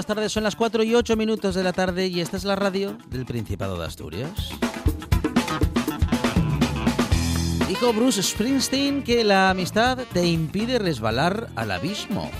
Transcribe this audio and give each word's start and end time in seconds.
Buenas 0.00 0.16
tardes. 0.16 0.32
Son 0.32 0.44
las 0.44 0.56
4 0.56 0.82
y 0.82 0.94
8 0.94 1.14
minutos 1.14 1.54
de 1.54 1.62
la 1.62 1.74
tarde 1.74 2.06
y 2.06 2.20
esta 2.20 2.38
es 2.38 2.44
la 2.44 2.56
radio 2.56 2.96
del 3.10 3.26
Principado 3.26 3.78
de 3.78 3.84
Asturias. 3.84 4.30
Dijo 7.68 7.92
Bruce 7.92 8.22
Springsteen 8.22 9.02
que 9.02 9.24
la 9.24 9.50
amistad 9.50 9.98
te 10.14 10.26
impide 10.26 10.78
resbalar 10.78 11.50
al 11.54 11.70
abismo. 11.70 12.30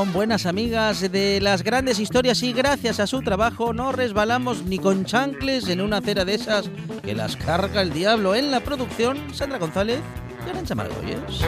Son 0.00 0.14
buenas 0.14 0.46
amigas 0.46 1.12
de 1.12 1.42
las 1.42 1.62
grandes 1.62 1.98
historias 1.98 2.42
y 2.42 2.54
gracias 2.54 3.00
a 3.00 3.06
su 3.06 3.20
trabajo 3.20 3.74
no 3.74 3.92
resbalamos 3.92 4.62
ni 4.62 4.78
con 4.78 5.04
chancles 5.04 5.68
en 5.68 5.82
una 5.82 5.98
acera 5.98 6.24
de 6.24 6.36
esas 6.36 6.70
que 7.02 7.14
las 7.14 7.36
carga 7.36 7.82
el 7.82 7.92
diablo 7.92 8.34
en 8.34 8.50
la 8.50 8.60
producción. 8.60 9.18
Sandra 9.34 9.58
González 9.58 10.00
y 10.46 10.48
Arancha 10.48 10.74
Margolles. 10.74 11.44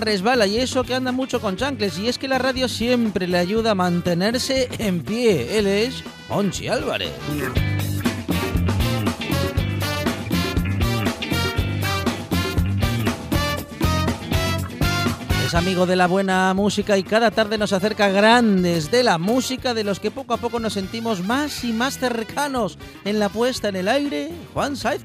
Resbala 0.00 0.46
y 0.46 0.58
eso 0.58 0.84
que 0.84 0.94
anda 0.94 1.12
mucho 1.12 1.40
con 1.40 1.56
chancles 1.56 1.98
y 1.98 2.08
es 2.08 2.18
que 2.18 2.28
la 2.28 2.38
radio 2.38 2.68
siempre 2.68 3.26
le 3.26 3.38
ayuda 3.38 3.70
a 3.70 3.74
mantenerse 3.74 4.68
en 4.78 5.02
pie. 5.02 5.58
Él 5.58 5.66
es 5.66 6.04
Onchi 6.28 6.68
Álvarez. 6.68 7.12
Es 15.46 15.54
amigo 15.54 15.86
de 15.86 15.96
la 15.96 16.08
buena 16.08 16.52
música 16.54 16.98
y 16.98 17.02
cada 17.02 17.30
tarde 17.30 17.56
nos 17.56 17.72
acerca 17.72 18.08
grandes 18.08 18.90
de 18.90 19.04
la 19.04 19.16
música 19.16 19.74
de 19.74 19.84
los 19.84 20.00
que 20.00 20.10
poco 20.10 20.34
a 20.34 20.38
poco 20.38 20.58
nos 20.58 20.72
sentimos 20.72 21.22
más 21.22 21.62
y 21.64 21.72
más 21.72 21.98
cercanos 21.98 22.78
en 23.04 23.18
la 23.18 23.28
puesta 23.28 23.68
en 23.68 23.76
el 23.76 23.88
aire. 23.88 24.30
Juan 24.52 24.76
Saiz 24.76 25.04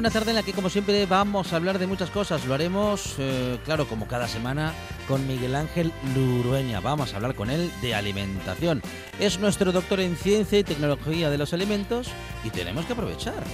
Una 0.00 0.08
tarde 0.08 0.30
en 0.30 0.36
la 0.36 0.42
que, 0.42 0.54
como 0.54 0.70
siempre, 0.70 1.04
vamos 1.04 1.52
a 1.52 1.56
hablar 1.56 1.78
de 1.78 1.86
muchas 1.86 2.08
cosas. 2.08 2.46
Lo 2.46 2.54
haremos, 2.54 3.16
eh, 3.18 3.58
claro, 3.66 3.86
como 3.86 4.08
cada 4.08 4.28
semana, 4.28 4.72
con 5.06 5.26
Miguel 5.26 5.54
Ángel 5.54 5.92
Lurueña. 6.14 6.80
Vamos 6.80 7.12
a 7.12 7.16
hablar 7.16 7.34
con 7.34 7.50
él 7.50 7.70
de 7.82 7.94
alimentación. 7.94 8.80
Es 9.18 9.38
nuestro 9.40 9.72
doctor 9.72 10.00
en 10.00 10.16
ciencia 10.16 10.58
y 10.58 10.64
tecnología 10.64 11.28
de 11.28 11.36
los 11.36 11.52
alimentos 11.52 12.08
y 12.42 12.48
tenemos 12.48 12.86
que 12.86 12.94
aprovechar. 12.94 13.44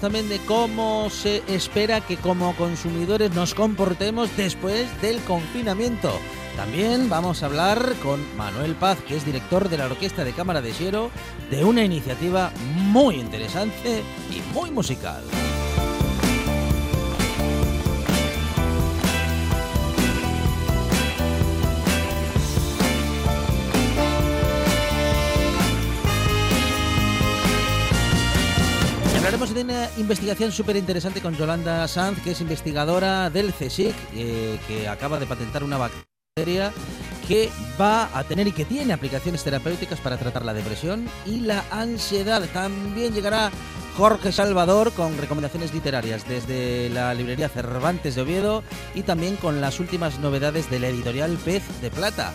También 0.00 0.28
de 0.28 0.38
cómo 0.40 1.10
se 1.10 1.42
espera 1.46 2.00
que 2.00 2.16
como 2.16 2.56
consumidores 2.56 3.34
nos 3.34 3.54
comportemos 3.54 4.34
después 4.36 4.88
del 5.00 5.20
confinamiento. 5.20 6.10
También 6.56 7.08
vamos 7.08 7.42
a 7.42 7.46
hablar 7.46 7.94
con 8.02 8.20
Manuel 8.36 8.74
Paz, 8.74 8.98
que 9.06 9.16
es 9.16 9.24
director 9.24 9.68
de 9.68 9.78
la 9.78 9.86
Orquesta 9.86 10.24
de 10.24 10.32
Cámara 10.32 10.60
de 10.60 10.72
Siero, 10.72 11.10
de 11.50 11.64
una 11.64 11.84
iniciativa 11.84 12.52
muy 12.76 13.16
interesante 13.16 14.02
y 14.30 14.40
muy 14.54 14.70
musical. 14.70 15.22
Una 29.62 29.88
investigación 29.96 30.50
súper 30.50 30.76
interesante 30.76 31.20
con 31.20 31.36
Yolanda 31.36 31.86
Sanz, 31.86 32.20
que 32.22 32.32
es 32.32 32.40
investigadora 32.40 33.30
del 33.30 33.52
CSIC, 33.52 33.94
eh, 34.14 34.58
que 34.66 34.88
acaba 34.88 35.18
de 35.18 35.26
patentar 35.26 35.62
una 35.62 35.78
bacteria 35.78 36.72
que 37.28 37.50
va 37.80 38.10
a 38.16 38.24
tener 38.24 38.48
y 38.48 38.52
que 38.52 38.64
tiene 38.64 38.92
aplicaciones 38.92 39.44
terapéuticas 39.44 40.00
para 40.00 40.16
tratar 40.16 40.44
la 40.44 40.54
depresión 40.54 41.08
y 41.26 41.40
la 41.40 41.64
ansiedad. 41.70 42.42
También 42.52 43.14
llegará 43.14 43.50
Jorge 43.96 44.32
Salvador 44.32 44.92
con 44.92 45.16
recomendaciones 45.16 45.72
literarias 45.72 46.26
desde 46.26 46.88
la 46.90 47.14
librería 47.14 47.48
Cervantes 47.48 48.16
de 48.16 48.22
Oviedo 48.22 48.64
y 48.94 49.02
también 49.02 49.36
con 49.36 49.60
las 49.60 49.78
últimas 49.78 50.18
novedades 50.18 50.70
de 50.70 50.80
la 50.80 50.88
editorial 50.88 51.38
Pez 51.44 51.62
de 51.80 51.90
Plata. 51.90 52.32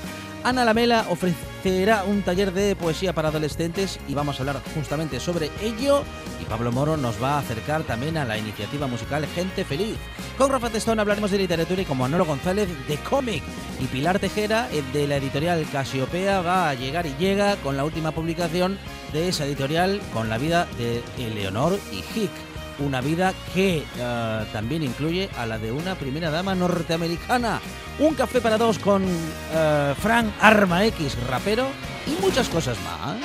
Ana 0.48 0.64
Lamela 0.64 1.06
ofrecerá 1.10 2.06
un 2.06 2.22
taller 2.22 2.54
de 2.54 2.74
poesía 2.78 3.12
para 3.12 3.28
adolescentes 3.28 4.00
y 4.08 4.14
vamos 4.14 4.40
a 4.40 4.44
hablar 4.44 4.62
justamente 4.74 5.20
sobre 5.20 5.52
ello. 5.62 6.06
Y 6.42 6.46
Pablo 6.46 6.72
Moro 6.72 6.96
nos 6.96 7.22
va 7.22 7.34
a 7.34 7.40
acercar 7.40 7.84
también 7.84 8.16
a 8.16 8.24
la 8.24 8.38
iniciativa 8.38 8.88
musical 8.88 9.28
Gente 9.28 9.66
Feliz. 9.66 9.98
Con 10.38 10.50
Rafa 10.50 10.70
Testón 10.70 11.02
hablaremos 11.02 11.32
de 11.32 11.40
literatura 11.40 11.82
y 11.82 11.86
con 11.86 11.98
Manolo 11.98 12.24
González 12.24 12.70
de 12.88 12.96
cómic. 12.96 13.44
Y 13.82 13.88
Pilar 13.88 14.20
Tejera, 14.20 14.70
de 14.94 15.06
la 15.06 15.18
editorial 15.18 15.68
Casiopea, 15.70 16.40
va 16.40 16.70
a 16.70 16.76
llegar 16.76 17.06
y 17.06 17.16
llega 17.20 17.58
con 17.58 17.76
la 17.76 17.84
última 17.84 18.14
publicación 18.14 18.80
de 19.12 19.28
esa 19.28 19.46
editorial 19.46 20.00
con 20.14 20.30
la 20.30 20.38
vida 20.38 20.66
de 20.78 21.04
Eleonor 21.18 21.78
y 21.92 21.98
Hick 21.98 22.32
una 22.80 23.02
vida 23.02 23.34
que 23.54 23.84
uh, 23.96 24.46
también 24.52 24.84
incluye 24.84 25.30
a 25.38 25.46
la 25.46 25.58
de 25.58 25.72
una 25.72 25.96
primera 25.96 26.30
dama 26.30 26.56
norteamericana. 26.56 27.60
Un 28.00 28.16
café 28.16 28.42
para 28.42 28.58
dos 28.58 28.80
con 28.80 29.04
uh, 29.04 29.96
Frank 30.00 30.28
Arma 30.42 30.86
X, 30.86 31.18
rapero, 31.28 31.68
y 32.06 32.22
muchas 32.22 32.48
cosas 32.50 32.78
más. 32.82 33.18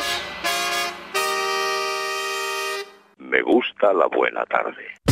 Me 3.19 3.43
gusta 3.43 3.93
la 3.93 4.07
buena 4.09 4.45
tarde. 4.47 5.12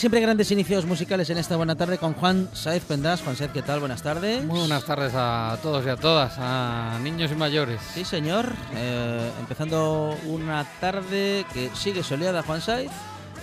Siempre 0.00 0.22
grandes 0.22 0.50
inicios 0.50 0.86
musicales 0.86 1.28
en 1.28 1.36
esta 1.36 1.58
buena 1.58 1.74
tarde 1.74 1.98
con 1.98 2.14
Juan 2.14 2.48
Saez 2.54 2.82
Pendas. 2.84 3.20
Juan 3.20 3.36
Saez, 3.36 3.50
¿qué 3.52 3.60
tal? 3.60 3.80
Buenas 3.80 4.02
tardes. 4.02 4.42
Muy 4.42 4.58
buenas 4.58 4.82
tardes 4.86 5.12
a 5.14 5.58
todos 5.62 5.84
y 5.84 5.90
a 5.90 5.96
todas, 5.96 6.36
a 6.38 6.98
niños 7.02 7.30
y 7.30 7.34
mayores. 7.34 7.82
Sí, 7.92 8.06
señor. 8.06 8.46
Eh, 8.74 9.30
empezando 9.40 10.16
una 10.24 10.64
tarde 10.80 11.44
que 11.52 11.68
sigue 11.74 12.02
soleada, 12.02 12.42
Juan 12.42 12.62
Saez, 12.62 12.90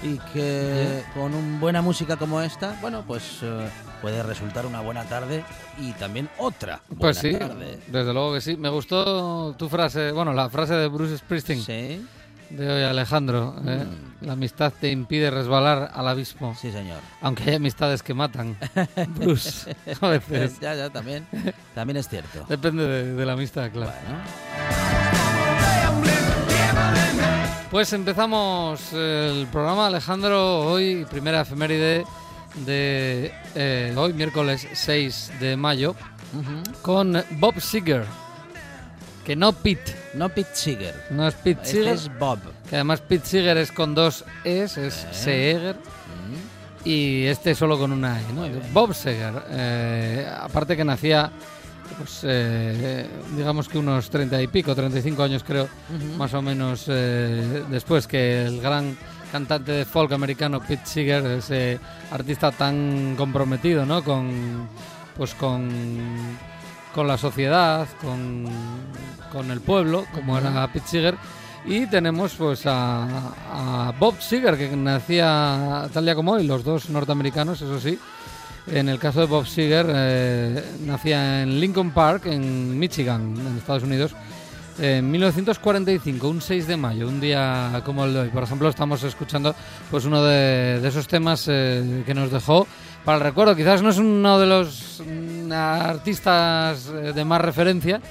y 0.02 0.18
que 0.34 1.04
con 1.14 1.36
una 1.36 1.60
buena 1.60 1.84
música 1.84 2.18
como 2.18 2.42
esta, 2.42 2.76
bueno, 2.82 3.04
pues 3.06 3.38
eh, 3.44 3.70
puede 4.02 4.24
resultar 4.24 4.66
una 4.66 4.82
buena 4.82 5.04
tarde 5.04 5.44
y 5.80 5.92
también 5.92 6.28
otra. 6.40 6.82
Buena 6.88 7.00
pues 7.00 7.18
sí, 7.20 7.34
tarde. 7.34 7.78
desde 7.86 8.14
luego 8.14 8.34
que 8.34 8.42
sí. 8.42 8.58
Me 8.58 8.70
gustó 8.70 9.54
tu 9.60 9.70
frase, 9.70 10.12
bueno, 10.12 10.34
la 10.34 10.50
frase 10.50 10.74
de 10.74 10.88
Bruce 10.88 11.20
Springsteen. 11.20 11.62
Sí. 11.62 12.08
De 12.50 12.72
hoy, 12.72 12.84
Alejandro. 12.84 13.56
¿eh? 13.66 13.86
Mm. 13.86 14.26
La 14.26 14.34
amistad 14.34 14.74
te 14.80 14.90
impide 14.90 15.30
resbalar 15.30 15.92
al 15.94 16.08
abismo. 16.08 16.56
Sí, 16.56 16.72
señor. 16.72 17.00
Aunque 17.22 17.44
hay 17.50 17.56
amistades 17.56 18.02
que 18.04 18.14
matan. 18.14 18.58
Bruce, 19.10 19.76
a 20.02 20.08
veces. 20.08 20.60
ya, 20.60 20.76
ya, 20.76 20.90
también. 20.90 21.26
También 21.76 21.98
es 21.98 22.08
cierto. 22.08 22.46
Depende 22.48 22.86
de, 22.88 23.14
de 23.14 23.26
la 23.26 23.34
amistad, 23.34 23.70
claro. 23.72 23.92
Bueno. 24.08 24.20
Pues 27.70 27.92
empezamos 27.92 28.94
el 28.94 29.46
programa, 29.52 29.88
Alejandro. 29.88 30.62
Hoy, 30.62 31.06
primera 31.10 31.42
efeméride 31.42 32.06
de 32.66 33.32
eh, 33.56 33.94
hoy, 33.96 34.14
miércoles 34.14 34.68
6 34.72 35.34
de 35.40 35.58
mayo, 35.58 35.96
con 36.82 37.22
Bob 37.32 37.60
Seger. 37.60 38.06
Que 39.28 39.36
no 39.36 39.52
Pete, 39.52 39.94
No 40.14 40.30
Pete 40.30 40.50
Seeger. 40.54 40.96
no 41.12 41.28
es 41.28 41.34
Pete 41.36 41.60
Este 41.62 41.74
Seeger. 41.80 41.94
es 41.94 42.18
Bob. 42.18 42.40
Que 42.70 42.76
además 42.78 43.02
Pete 43.02 43.26
Seeger 43.28 43.58
es 43.58 43.74
con 43.74 43.94
dos 43.94 44.24
Es, 44.46 44.78
es 44.78 45.04
Eh. 45.04 45.08
Seeger. 45.12 45.76
Mm. 45.76 46.88
Y 46.88 47.26
este 47.26 47.54
solo 47.54 47.78
con 47.78 47.92
una 47.92 48.22
E, 48.22 48.24
¿no? 48.34 48.48
Bob 48.72 48.94
Seger. 48.94 49.34
eh, 49.50 50.26
aparte 50.40 50.78
que 50.78 50.86
nacía, 50.86 51.30
pues, 51.98 52.22
eh, 52.24 53.06
digamos 53.36 53.68
que 53.68 53.78
unos 53.78 54.10
30 54.10 54.42
y 54.42 54.48
pico, 54.48 54.74
35 54.74 55.22
años 55.24 55.44
creo, 55.46 55.68
más 56.18 56.34
o 56.34 56.42
menos 56.42 56.86
después 56.86 58.08
que 58.08 58.46
el 58.46 58.62
gran 58.62 58.98
cantante 59.32 59.74
de 59.74 59.84
folk 59.84 60.14
americano 60.14 60.62
Pete 60.66 60.86
Seeger, 60.86 61.26
ese 61.26 61.80
artista 62.12 62.52
tan 62.54 63.16
comprometido, 63.18 63.86
¿no? 63.86 64.02
Con, 64.06 64.70
pues 65.18 65.34
con, 65.34 65.68
con 66.98 67.08
la 67.08 67.20
sociedad, 67.20 67.88
con, 68.02 68.46
con 69.32 69.52
el 69.52 69.62
pueblo, 69.62 70.08
como 70.16 70.36
era 70.36 70.68
Pete 70.74 70.88
Seeger. 70.88 71.16
Y 71.64 71.86
tenemos 71.86 72.34
pues 72.34 72.66
a, 72.66 73.88
a 73.88 73.94
Bob 74.00 74.20
Seger, 74.20 74.58
que 74.58 74.76
nacía 74.76 75.88
tal 75.94 76.06
día 76.06 76.16
como 76.16 76.32
hoy, 76.32 76.48
los 76.48 76.64
dos 76.64 76.90
norteamericanos, 76.90 77.62
eso 77.62 77.80
sí. 77.80 78.00
En 78.66 78.90
el 78.90 78.98
caso 78.98 79.20
de 79.20 79.28
Bob 79.28 79.46
Seger, 79.46 79.86
eh, 79.88 80.64
nacía 80.88 81.44
en 81.44 81.60
Lincoln 81.60 81.92
Park, 81.92 82.26
en 82.26 82.80
Michigan, 82.80 83.36
en 83.46 83.58
Estados 83.58 83.84
Unidos, 83.84 84.16
en 84.80 85.12
1945, 85.12 86.28
un 86.28 86.42
6 86.42 86.66
de 86.66 86.78
mayo, 86.78 87.08
un 87.08 87.22
día 87.22 87.80
como 87.86 88.06
el 88.06 88.14
de 88.14 88.20
hoy. 88.22 88.30
Por 88.30 88.42
ejemplo, 88.42 88.70
estamos 88.70 89.04
escuchando 89.04 89.54
pues 89.92 90.06
uno 90.06 90.24
de, 90.24 90.80
de 90.82 90.88
esos 90.88 91.08
temas 91.08 91.46
eh, 91.48 92.02
que 92.08 92.16
nos 92.16 92.32
dejó 92.32 92.66
para 93.08 93.20
el 93.20 93.24
recuerdo. 93.24 93.56
Quizás 93.56 93.82
no 93.82 93.90
es 93.90 93.98
uno 94.00 94.38
de 94.38 94.46
los 94.46 95.02
mm, 95.08 95.50
artistas 95.54 96.88
eh, 96.94 97.14
de 97.16 97.24
más 97.24 97.40
referencia 97.40 98.02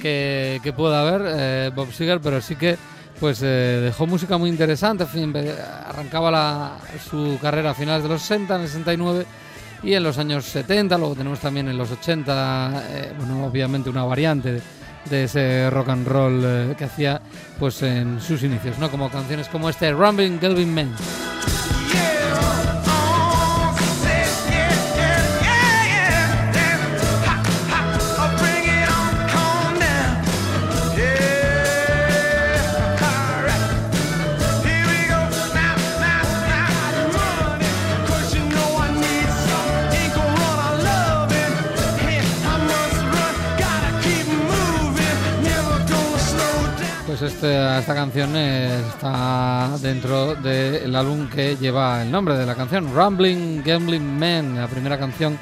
que, 0.00 0.60
que 0.62 0.72
pueda 0.72 1.02
haber, 1.02 1.22
eh, 1.26 1.70
Bob 1.74 1.92
Seger, 1.92 2.20
pero 2.22 2.40
sí 2.40 2.56
que 2.56 2.78
pues 3.20 3.40
eh, 3.42 3.80
dejó 3.84 4.06
música 4.06 4.38
muy 4.38 4.48
interesante. 4.48 5.04
Empe- 5.04 5.54
arrancaba 5.86 6.30
la- 6.30 6.72
su 7.10 7.38
carrera 7.42 7.72
a 7.72 7.74
finales 7.74 8.02
de 8.04 8.08
los 8.08 8.22
60, 8.22 8.54
en 8.56 8.60
el 8.62 8.66
69 8.68 9.26
y 9.82 9.92
en 9.92 10.02
los 10.02 10.16
años 10.16 10.46
70. 10.46 10.96
Luego 10.96 11.14
tenemos 11.14 11.38
también 11.40 11.68
en 11.68 11.76
los 11.76 11.90
80, 11.90 12.82
eh, 12.88 13.12
bueno, 13.18 13.44
obviamente 13.44 13.90
una 13.90 14.04
variante 14.04 14.52
de, 14.54 14.62
de 15.10 15.24
ese 15.24 15.68
rock 15.68 15.90
and 15.90 16.08
roll 16.08 16.40
eh, 16.42 16.74
que 16.78 16.84
hacía 16.84 17.20
pues 17.58 17.82
en 17.82 18.22
sus 18.22 18.42
inicios, 18.42 18.78
¿no? 18.78 18.90
Como 18.90 19.10
canciones 19.10 19.48
como 19.48 19.68
este 19.68 19.92
Rumbling 19.92 20.40
Gelvin 20.40 20.74
Man. 20.74 20.94
Pues 47.18 47.32
este 47.32 47.78
esta, 47.78 47.94
canción 47.94 48.36
está 48.36 49.78
dentro 49.80 50.34
del 50.34 50.94
álbum 50.94 51.30
que 51.30 51.56
lleva 51.56 52.02
el 52.02 52.10
nombre 52.10 52.36
de 52.36 52.44
la 52.44 52.54
canción, 52.54 52.94
Rambling 52.94 53.62
Gambling 53.64 54.18
Man, 54.18 54.56
la 54.56 54.68
primera 54.68 54.98
canción 54.98 55.38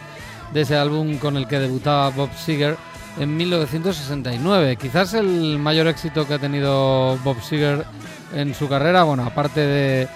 de 0.52 0.60
ese 0.60 0.76
álbum 0.76 1.18
con 1.18 1.36
el 1.36 1.48
que 1.48 1.58
debutaba 1.58 2.10
Bob 2.10 2.30
Seger 2.36 2.76
en 3.18 3.36
1969. 3.36 4.76
Quizás 4.76 5.14
el 5.14 5.58
mayor 5.58 5.88
éxito 5.88 6.28
que 6.28 6.34
ha 6.34 6.38
tenido 6.38 7.18
Bob 7.24 7.42
Seger 7.42 7.84
en 8.32 8.54
su 8.54 8.68
carrera, 8.68 9.02
bueno, 9.02 9.24
aparte 9.24 9.58
de, 9.58 10.08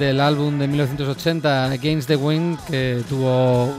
del 0.00 0.20
álbum 0.20 0.58
de 0.58 0.66
1980, 0.66 1.66
Against 1.66 2.08
the 2.08 2.16
Wind, 2.16 2.58
que 2.64 3.04
tuvo 3.08 3.72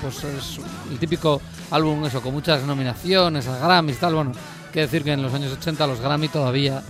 pues 0.00 0.22
es 0.22 0.60
el 0.88 0.98
típico 1.00 1.40
álbum 1.72 2.04
eso, 2.04 2.20
con 2.20 2.32
muchas 2.32 2.62
nominaciones 2.62 3.48
a 3.48 3.58
Grammys 3.58 3.98
tal, 3.98 4.14
bueno, 4.14 4.32
que 4.76 4.82
decir 4.82 5.04
que 5.04 5.12
en 5.12 5.22
los 5.22 5.32
años 5.32 5.54
80 5.54 5.86
los 5.86 6.02
Grammy 6.02 6.28
todavía 6.28 6.82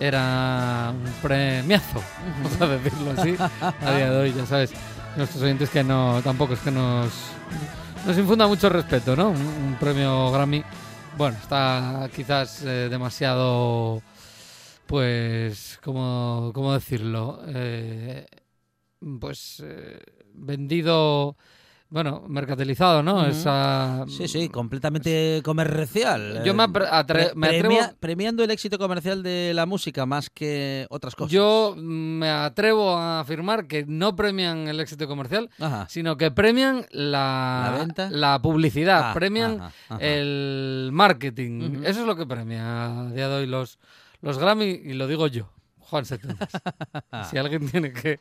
era 0.00 0.92
un 0.92 1.12
premiazo, 1.22 2.02
vamos 2.42 2.60
a 2.60 2.66
decirlo 2.66 3.12
así, 3.16 3.36
a 3.60 3.94
día 3.94 4.10
de 4.10 4.16
hoy, 4.16 4.32
ya 4.32 4.44
sabes, 4.46 4.72
nuestros 5.16 5.40
oyentes 5.40 5.70
que 5.70 5.84
no, 5.84 6.20
tampoco 6.24 6.54
es 6.54 6.58
que 6.58 6.72
nos, 6.72 7.12
nos 8.04 8.18
infunda 8.18 8.48
mucho 8.48 8.68
respeto, 8.68 9.14
¿no? 9.14 9.30
Un, 9.30 9.46
un 9.46 9.76
premio 9.78 10.32
Grammy, 10.32 10.64
bueno, 11.16 11.38
está 11.40 12.10
quizás 12.12 12.64
eh, 12.64 12.88
demasiado, 12.90 14.02
pues, 14.88 15.78
¿cómo, 15.84 16.50
cómo 16.52 16.74
decirlo? 16.74 17.44
Eh, 17.46 18.26
pues 19.20 19.62
eh, 19.64 20.00
vendido 20.34 21.36
bueno, 21.90 22.22
mercantilizado, 22.28 23.02
¿no? 23.02 23.26
Esa, 23.26 24.04
Sí, 24.08 24.28
sí, 24.28 24.48
completamente 24.48 25.42
comercial. 25.44 26.42
Yo 26.44 26.54
me, 26.54 26.62
atre- 26.64 27.34
me 27.34 27.48
atrevo, 27.48 27.68
premia- 27.68 27.94
premiando 27.98 28.44
el 28.44 28.50
éxito 28.52 28.78
comercial 28.78 29.22
de 29.24 29.52
la 29.54 29.66
música 29.66 30.06
más 30.06 30.30
que 30.30 30.86
otras 30.90 31.14
cosas. 31.16 31.32
yo 31.32 31.74
me 31.76 32.28
atrevo 32.30 32.96
a 32.96 33.20
afirmar 33.20 33.66
que 33.66 33.84
no 33.86 34.14
premian 34.14 34.68
el 34.68 34.78
éxito 34.78 35.08
comercial, 35.08 35.50
Ajá. 35.58 35.86
sino 35.88 36.16
que 36.16 36.30
premian 36.30 36.86
la, 36.92 37.70
¿La 37.72 37.78
venta? 37.80 38.08
la 38.10 38.40
publicidad, 38.40 39.10
Ah, 39.10 39.14
premian 39.14 39.60
ajá, 39.60 39.72
ajá. 39.88 39.98
el 40.00 40.90
marketing. 40.92 41.82
Eso 41.84 42.00
es 42.02 42.06
lo 42.06 42.14
que 42.16 42.24
premia 42.26 43.00
a 43.00 43.10
día 43.10 43.28
de 43.28 43.34
hoy 43.34 43.46
los, 43.46 43.78
los 44.22 44.38
Grammy, 44.38 44.80
y 44.84 44.92
lo 44.94 45.06
digo 45.08 45.26
yo, 45.26 45.50
Juan 45.90 46.04
Setendas. 46.04 46.48
si 47.30 47.36
alguien 47.36 47.68
tiene 47.68 47.92
que, 47.92 48.20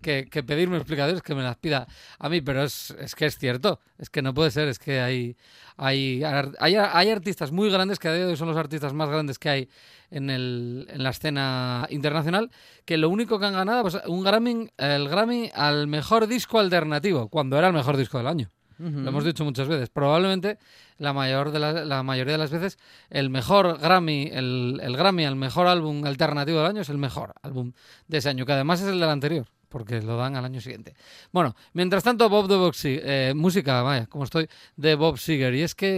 Que- 0.00 0.42
pedirme 0.42 0.76
explicaciones, 0.76 1.22
que 1.22 1.34
me 1.34 1.42
las 1.42 1.56
pida 1.56 1.86
a 2.18 2.28
mí, 2.28 2.40
pero 2.40 2.64
es, 2.64 2.90
es 2.98 3.14
que 3.14 3.26
es 3.26 3.38
cierto, 3.38 3.78
es 3.98 4.10
que 4.10 4.22
no 4.22 4.34
puede 4.34 4.50
ser, 4.50 4.68
es 4.68 4.78
que 4.78 5.00
hay, 5.00 5.36
hay, 5.76 6.22
hay, 6.24 6.74
hay 6.76 7.10
artistas 7.10 7.52
muy 7.52 7.70
grandes, 7.70 7.98
que 7.98 8.08
a 8.08 8.12
día 8.12 8.24
de 8.24 8.30
hoy 8.32 8.36
son 8.36 8.48
los 8.48 8.56
artistas 8.56 8.92
más 8.92 9.08
grandes 9.08 9.38
que 9.38 9.48
hay 9.50 9.68
en, 10.10 10.30
el, 10.30 10.86
en 10.90 11.02
la 11.02 11.10
escena 11.10 11.86
internacional, 11.90 12.50
que 12.84 12.96
lo 12.96 13.08
único 13.08 13.38
que 13.38 13.46
han 13.46 13.52
ganado, 13.54 13.82
pues 13.82 13.98
un 14.06 14.24
Grammy, 14.24 14.68
el 14.78 15.08
Grammy 15.08 15.50
al 15.54 15.86
mejor 15.86 16.26
disco 16.26 16.58
alternativo, 16.58 17.28
cuando 17.28 17.56
era 17.58 17.68
el 17.68 17.74
mejor 17.74 17.96
disco 17.96 18.18
del 18.18 18.26
año. 18.26 18.48
Lo 18.82 19.08
hemos 19.10 19.24
dicho 19.24 19.44
muchas 19.44 19.68
veces. 19.68 19.88
Probablemente 19.90 20.58
la, 20.98 21.12
mayor 21.12 21.52
de 21.52 21.58
la, 21.58 21.84
la 21.84 22.02
mayoría 22.02 22.32
de 22.32 22.38
las 22.38 22.50
veces 22.50 22.78
el 23.10 23.30
mejor 23.30 23.78
Grammy, 23.78 24.28
el, 24.32 24.80
el 24.82 24.96
Grammy 24.96 25.24
al 25.24 25.36
mejor 25.36 25.66
álbum 25.68 26.04
alternativo 26.04 26.58
del 26.58 26.66
año 26.68 26.80
es 26.80 26.88
el 26.88 26.98
mejor 26.98 27.34
álbum 27.42 27.72
de 28.08 28.18
ese 28.18 28.28
año, 28.28 28.44
que 28.46 28.52
además 28.52 28.80
es 28.80 28.88
el 28.88 28.98
del 29.00 29.08
anterior, 29.08 29.46
porque 29.68 30.02
lo 30.02 30.16
dan 30.16 30.36
al 30.36 30.44
año 30.44 30.60
siguiente. 30.60 30.94
Bueno, 31.32 31.54
mientras 31.72 32.02
tanto, 32.04 32.28
Bob 32.28 32.46
de 32.48 32.56
Bob 32.56 32.74
Se- 32.74 33.00
eh, 33.30 33.34
música, 33.34 33.82
vaya, 33.82 34.06
como 34.06 34.24
estoy, 34.24 34.48
de 34.76 34.94
Bob 34.96 35.16
Seger. 35.18 35.54
Y 35.54 35.62
es 35.62 35.74
que 35.74 35.88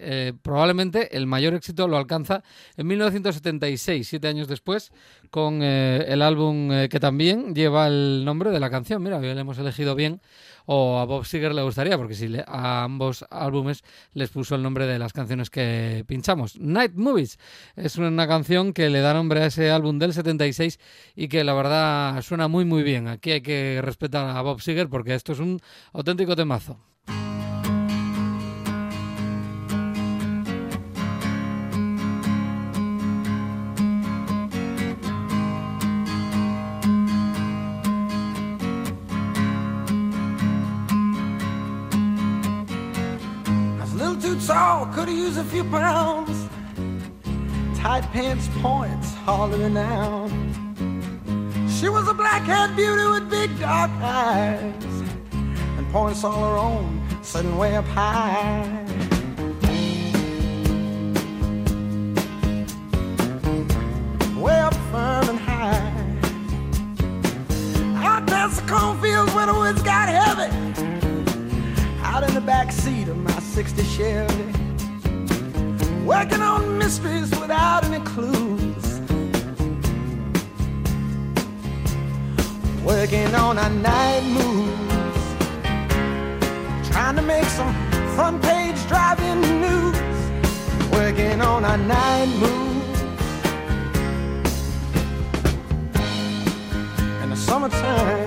eh, 0.00 0.32
probablemente 0.42 1.16
el 1.16 1.26
mayor 1.26 1.54
éxito 1.54 1.86
lo 1.86 1.96
alcanza 1.98 2.42
en 2.76 2.86
1976, 2.86 4.06
siete 4.08 4.28
años 4.28 4.48
después, 4.48 4.92
con 5.30 5.60
eh, 5.62 6.04
el 6.08 6.22
álbum 6.22 6.70
eh, 6.72 6.88
que 6.88 7.00
también 7.00 7.54
lleva 7.54 7.86
el 7.86 8.24
nombre 8.24 8.50
de 8.50 8.60
la 8.60 8.70
canción. 8.70 9.02
Mira, 9.02 9.18
hoy 9.18 9.32
le 9.34 9.40
hemos 9.40 9.58
elegido 9.58 9.94
bien 9.94 10.20
o 10.66 10.98
a 10.98 11.04
Bob 11.04 11.24
Seger 11.24 11.54
le 11.54 11.62
gustaría, 11.62 11.96
porque 11.96 12.14
si 12.14 12.28
le- 12.28 12.44
a 12.46 12.84
ambos 12.84 13.24
álbumes 13.30 13.82
les 14.12 14.30
puso 14.30 14.54
el 14.56 14.62
nombre 14.62 14.86
de 14.86 14.98
las 14.98 15.12
canciones 15.12 15.48
que 15.50 16.04
pinchamos. 16.06 16.58
Night 16.58 16.92
Movies 16.94 17.38
es 17.76 17.96
una 17.96 18.26
canción 18.28 18.72
que 18.72 18.90
le 18.90 19.00
da 19.00 19.14
nombre 19.14 19.40
a 19.42 19.46
ese 19.46 19.70
álbum 19.70 19.98
del 19.98 20.12
76 20.12 20.78
y 21.14 21.28
que 21.28 21.44
la 21.44 21.54
verdad 21.54 22.20
suena 22.22 22.48
muy 22.48 22.64
muy 22.64 22.82
bien. 22.82 23.08
Aquí 23.08 23.30
hay 23.32 23.40
que 23.40 23.80
respetar 23.82 24.28
a 24.28 24.42
Bob 24.42 24.60
Seger 24.60 24.88
porque 24.88 25.14
esto 25.14 25.32
es 25.32 25.38
un 25.38 25.60
auténtico 25.92 26.36
temazo. 26.36 26.78
Tall, 44.46 44.86
could 44.86 45.08
have 45.08 45.16
used 45.16 45.38
a 45.38 45.44
few 45.44 45.64
pounds. 45.64 46.48
Tight 47.76 48.02
pants 48.12 48.48
points, 48.62 49.12
hollering 49.14 49.76
out. 49.76 50.30
She 51.68 51.88
was 51.88 52.08
a 52.08 52.14
black-haired 52.14 52.76
beauty 52.76 53.06
with 53.08 53.28
big 53.28 53.58
dark 53.58 53.90
eyes, 54.00 54.72
and 55.32 55.86
points 55.92 56.22
all 56.22 56.42
her 56.48 56.58
own, 56.58 57.02
sitting 57.22 57.58
way 57.58 57.76
up 57.76 57.84
high. 57.86 58.84
Way 64.36 64.58
up 64.60 64.74
firm 64.92 65.28
and 65.28 65.38
high. 65.38 65.92
Out 68.04 68.26
past 68.28 68.62
the 68.62 68.72
cornfields 68.72 69.34
where 69.34 69.46
the 69.46 69.54
woods 69.54 69.82
got 69.82 70.08
heavy 70.08 70.66
out 72.16 72.26
in 72.26 72.34
the 72.34 72.40
back 72.40 72.72
seat 72.72 73.08
of 73.08 73.16
my 73.18 73.35
60 73.56 73.84
Chevy. 73.84 74.52
Working 76.04 76.42
on 76.42 76.76
mysteries 76.76 77.30
without 77.40 77.84
any 77.84 78.04
clues. 78.04 79.00
Working 82.84 83.34
on 83.34 83.56
our 83.56 83.70
night 83.70 84.24
moves. 84.24 85.24
Trying 86.90 87.16
to 87.16 87.22
make 87.22 87.46
some 87.46 87.74
front 88.14 88.42
page 88.42 88.76
driving 88.88 89.40
news. 89.40 89.96
Working 90.92 91.40
on 91.40 91.64
our 91.64 91.78
night 91.78 92.28
moves. 92.38 93.00
In 97.22 97.30
the 97.30 97.36
summertime. 97.36 98.25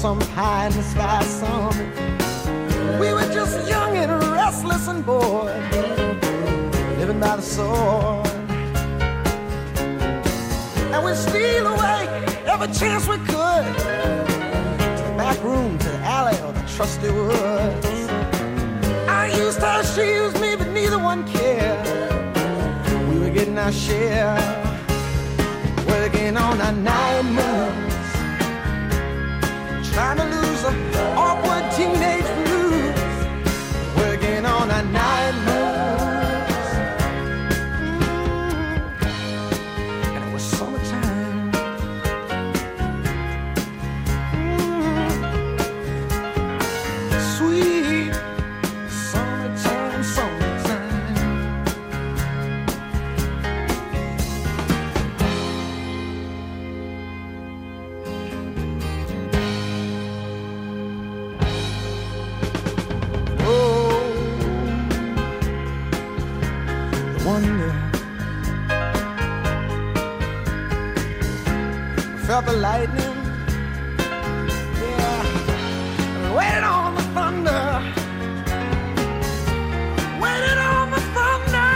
Some 0.00 0.20
high 0.32 0.66
in 0.66 0.72
the 0.72 0.82
sky 0.82 1.22
summit. 1.24 2.98
We 2.98 3.12
were 3.12 3.30
just 3.34 3.68
young 3.68 3.98
and 3.98 4.10
restless 4.32 4.88
and 4.88 5.04
bored, 5.04 5.54
living 6.96 7.20
by 7.20 7.36
the 7.36 7.42
sword. 7.42 8.26
And 10.92 11.04
we'd 11.04 11.16
steal 11.16 11.66
away 11.66 12.08
every 12.46 12.68
chance 12.68 13.06
we 13.06 13.18
could 13.18 13.66
to 14.96 15.02
the 15.08 15.14
back 15.18 15.38
room, 15.44 15.76
to 15.76 15.88
the 15.90 15.98
alley, 15.98 16.38
or 16.46 16.52
the 16.54 16.64
trusty 16.74 17.10
woods. 17.10 17.86
I 19.06 19.30
used 19.36 19.60
her, 19.60 19.84
she 19.84 20.14
used 20.14 20.40
me, 20.40 20.56
but 20.56 20.68
neither 20.68 20.98
one 20.98 21.28
cared. 21.28 21.86
We 23.10 23.18
were 23.18 23.28
getting 23.28 23.58
our 23.58 23.70
share, 23.70 24.38
working 25.86 26.38
on 26.38 26.58
our 26.58 26.72
night 26.72 27.22
moves, 27.22 27.89
trying 30.00 30.16
to 30.16 30.24
lose 30.24 30.62
the 30.62 30.72
awkward 31.14 31.70
teenage 31.72 32.19
the 72.50 72.56
lightning. 72.56 73.16
Yeah, 74.82 76.34
waited 76.36 76.64
on 76.64 76.94
the 76.96 77.02
thunder. 77.14 77.62
Waited 80.20 80.58
on 80.58 80.90
the 80.90 81.00
thunder. 81.14 81.70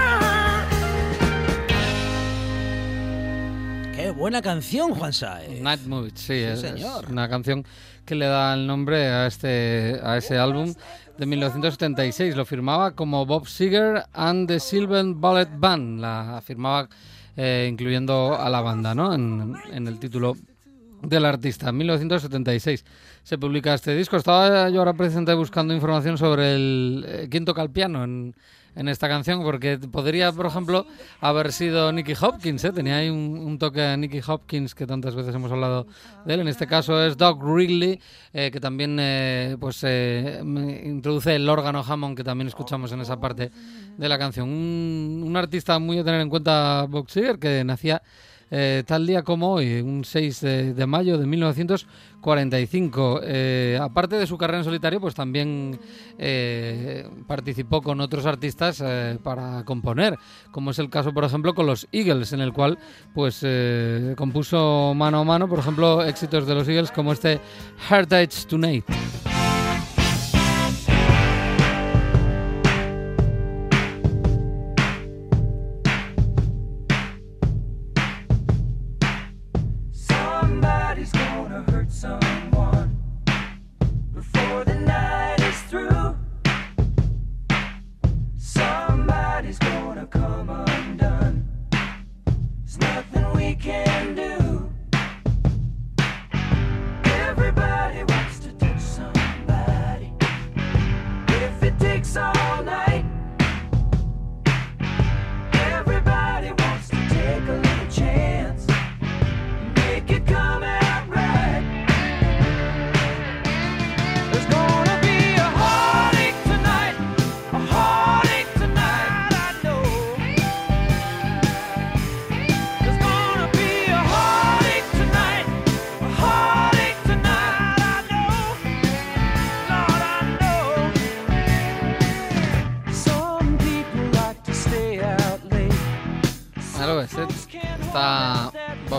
Qué 3.94 4.10
buena 4.10 4.42
canción, 4.42 4.94
Juan 4.94 5.12
Saez. 5.12 5.60
Night 5.60 5.86
Moves, 5.86 6.12
sí, 6.16 6.34
es, 6.34 6.62
es 6.62 6.70
señor. 6.70 7.06
una 7.08 7.28
canción 7.28 7.64
que 8.04 8.14
le 8.16 8.26
da 8.26 8.54
el 8.54 8.66
nombre 8.66 9.08
a 9.08 9.26
este 9.26 10.00
a 10.02 10.16
ese 10.16 10.38
álbum 10.38 10.74
de 11.16 11.26
1976. 11.26 12.34
Lo 12.34 12.44
firmaba 12.44 12.92
como 12.96 13.24
Bob 13.26 13.46
Seger 13.46 14.04
and 14.12 14.48
the 14.48 14.58
Silver 14.58 15.04
Bullet 15.04 15.50
Band. 15.56 16.00
La 16.00 16.42
firmaba 16.44 16.88
eh, 17.36 17.68
incluyendo 17.70 18.36
a 18.36 18.48
la 18.50 18.60
banda, 18.60 18.94
¿no? 18.94 19.14
En, 19.14 19.54
en 19.72 19.86
el 19.86 19.98
título 20.00 20.36
del 21.06 21.24
artista. 21.24 21.70
En 21.70 21.76
1976 21.78 22.84
se 23.22 23.38
publica 23.38 23.74
este 23.74 23.94
disco. 23.94 24.16
Estaba 24.16 24.68
yo 24.70 24.80
ahora 24.80 24.94
presente 24.94 25.34
buscando 25.34 25.74
información 25.74 26.18
sobre 26.18 26.54
el 26.54 27.04
eh, 27.06 27.28
quién 27.30 27.44
toca 27.44 27.62
el 27.62 27.70
piano 27.70 28.04
en, 28.04 28.34
en 28.76 28.88
esta 28.88 29.08
canción, 29.08 29.42
porque 29.42 29.78
podría, 29.78 30.32
por 30.32 30.46
ejemplo, 30.46 30.86
haber 31.20 31.52
sido 31.52 31.92
Nicky 31.92 32.14
Hopkins. 32.20 32.64
¿eh? 32.64 32.72
Tenía 32.72 32.96
ahí 32.96 33.10
un, 33.10 33.58
toque 33.58 33.82
a 33.82 33.96
Nicky 33.96 34.20
Hopkins 34.26 34.74
que 34.74 34.86
tantas 34.86 35.14
veces 35.14 35.34
hemos 35.34 35.50
hablado 35.52 35.86
de 36.24 36.34
él. 36.34 36.40
En 36.40 36.48
este 36.48 36.66
caso 36.66 37.02
es 37.02 37.16
Doug 37.16 37.42
Ridley, 37.42 38.00
eh, 38.32 38.50
que 38.50 38.60
también 38.60 38.96
eh, 39.00 39.56
pues 39.60 39.80
eh, 39.84 40.40
introduce 40.84 41.34
el 41.34 41.48
órgano 41.48 41.84
Hammond 41.86 42.16
que 42.16 42.24
también 42.24 42.48
escuchamos 42.48 42.90
en 42.92 43.00
esa 43.00 43.20
parte 43.20 43.50
de 43.96 44.08
la 44.08 44.18
canción. 44.18 44.48
Un, 44.48 45.22
un 45.24 45.36
artista 45.36 45.78
muy 45.78 45.98
a 45.98 46.04
tener 46.04 46.20
en 46.20 46.28
cuenta, 46.28 46.86
Bob 46.88 47.06
que 47.40 47.62
nacía 47.64 48.02
eh, 48.56 48.84
tal 48.86 49.04
día 49.04 49.24
como 49.24 49.54
hoy, 49.54 49.80
un 49.80 50.04
6 50.04 50.40
de, 50.40 50.86
mayo 50.86 51.18
de 51.18 51.26
1945. 51.26 53.20
Eh, 53.24 53.76
aparte 53.82 54.16
de 54.16 54.28
su 54.28 54.38
carrera 54.38 54.58
en 54.58 54.64
solitario, 54.64 55.00
pues 55.00 55.16
también 55.16 55.80
eh, 56.18 57.04
participó 57.26 57.82
con 57.82 58.00
otros 58.00 58.26
artistas 58.26 58.80
para 59.24 59.64
componer, 59.64 60.16
como 60.52 60.70
es 60.70 60.78
el 60.78 60.88
caso, 60.88 61.12
por 61.12 61.24
ejemplo, 61.24 61.52
con 61.52 61.66
los 61.66 61.88
Eagles, 61.90 62.32
en 62.32 62.42
el 62.42 62.52
cual 62.52 62.78
pues 63.12 63.44
compuso 64.16 64.92
mano 64.94 65.18
a 65.18 65.24
mano, 65.24 65.48
por 65.48 65.58
ejemplo, 65.58 66.04
éxitos 66.04 66.46
de 66.46 66.54
los 66.54 66.68
Eagles 66.68 66.92
como 66.92 67.12
este 67.12 67.40
Heritage 67.90 68.46
Tonight. 68.46 68.84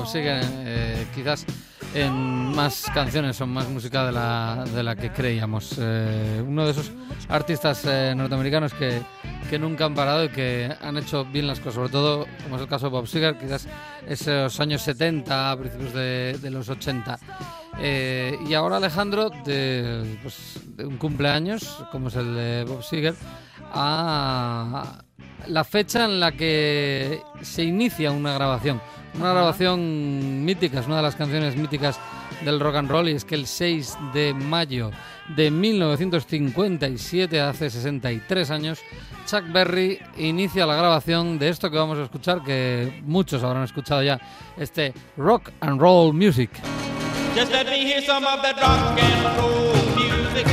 Seger 0.06 0.44
eh, 0.44 1.08
quizás 1.14 1.46
en 1.94 2.54
más 2.54 2.86
canciones 2.94 3.40
o 3.40 3.48
más 3.48 3.70
música 3.70 4.06
de 4.06 4.12
la, 4.12 4.66
de 4.74 4.84
la 4.84 4.96
que 4.96 5.12
creíamos. 5.12 5.76
Eh, 5.80 6.44
uno 6.46 6.66
de 6.66 6.72
esos 6.72 6.92
artistas 7.30 7.86
eh, 7.86 8.14
norteamericanos 8.16 8.74
que, 8.74 9.02
que 9.50 9.58
nunca 9.58 9.86
han 9.86 9.96
parado 9.96 10.26
y 10.26 10.30
que 10.30 10.76
han 10.82 10.98
hecho 10.98 11.24
bien 11.26 11.48
las 11.48 11.60
cosas, 11.60 11.76
sobre 11.76 11.90
todo, 11.90 12.26
como 12.44 12.58
es 12.58 12.62
el 12.62 12.68
caso 12.68 12.88
de 12.88 12.92
Bob 12.92 13.08
Seger, 13.08 13.38
quizás 13.38 13.68
esos 14.08 14.60
años 14.60 14.82
70, 14.82 15.52
a 15.52 15.58
principios 15.58 15.94
de, 15.94 16.38
de 16.42 16.52
los 16.52 16.68
80. 16.68 17.18
Eh, 17.80 18.38
y 18.48 18.54
ahora 18.54 18.78
Alejandro, 18.78 19.30
de, 19.46 20.18
pues, 20.22 20.60
de 20.76 20.86
un 20.86 20.98
cumpleaños, 20.98 21.84
como 21.92 22.10
es 22.10 22.16
el 22.16 22.36
de 22.36 22.66
Bob 22.66 22.84
Seger, 22.84 23.16
a 23.74 25.02
la 25.48 25.64
fecha 25.64 26.06
en 26.06 26.20
la 26.20 26.32
que 26.32 27.22
se 27.42 27.64
inicia 27.64 28.12
una 28.12 28.34
grabación. 28.34 28.82
Una 29.20 29.32
grabación 29.32 30.44
mítica, 30.44 30.80
es 30.80 30.88
una 30.88 30.98
de 30.98 31.04
las 31.04 31.16
canciones 31.16 31.56
míticas 31.56 32.00
del 32.44 32.60
rock 32.60 32.76
and 32.76 32.90
roll 32.90 33.08
y 33.08 33.14
es 33.14 33.24
que 33.24 33.36
el 33.36 33.48
6 33.48 33.98
de 34.14 34.34
mayo 34.34 34.92
de 35.36 35.50
1957, 35.50 37.40
hace 37.40 37.70
63 37.70 38.52
años, 38.52 38.80
Chuck 39.26 39.52
Berry 39.52 40.00
inicia 40.18 40.66
la 40.66 40.76
grabación 40.76 41.40
de 41.40 41.50
esto 41.50 41.72
que 41.72 41.78
vamos 41.78 41.98
a 41.98 42.04
escuchar, 42.04 42.44
que 42.44 43.02
muchos 43.06 43.42
habrán 43.44 43.64
escuchado 43.64 44.04
ya, 44.04 44.20
este 44.58 44.94
rock 45.18 45.52
and 45.62 45.80
roll 45.80 46.14
music. 46.14 46.50
Just 47.36 47.52
let 47.52 47.66
me 47.66 47.86
hear 47.86 48.02
some 48.02 48.26
of 48.26 48.42
that 48.42 48.56
rock 48.58 48.98
and 48.98 49.38
roll 49.38 49.76
music. 49.96 50.48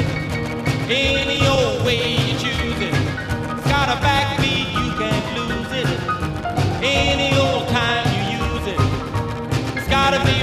Any 0.88 1.46
old 1.46 1.84
way 1.84 2.14
you 2.14 2.38
choose 2.38 2.80
it. 2.80 2.92
It's 2.92 3.70
got 3.70 3.88
a 3.88 4.00
backbeat, 4.00 4.41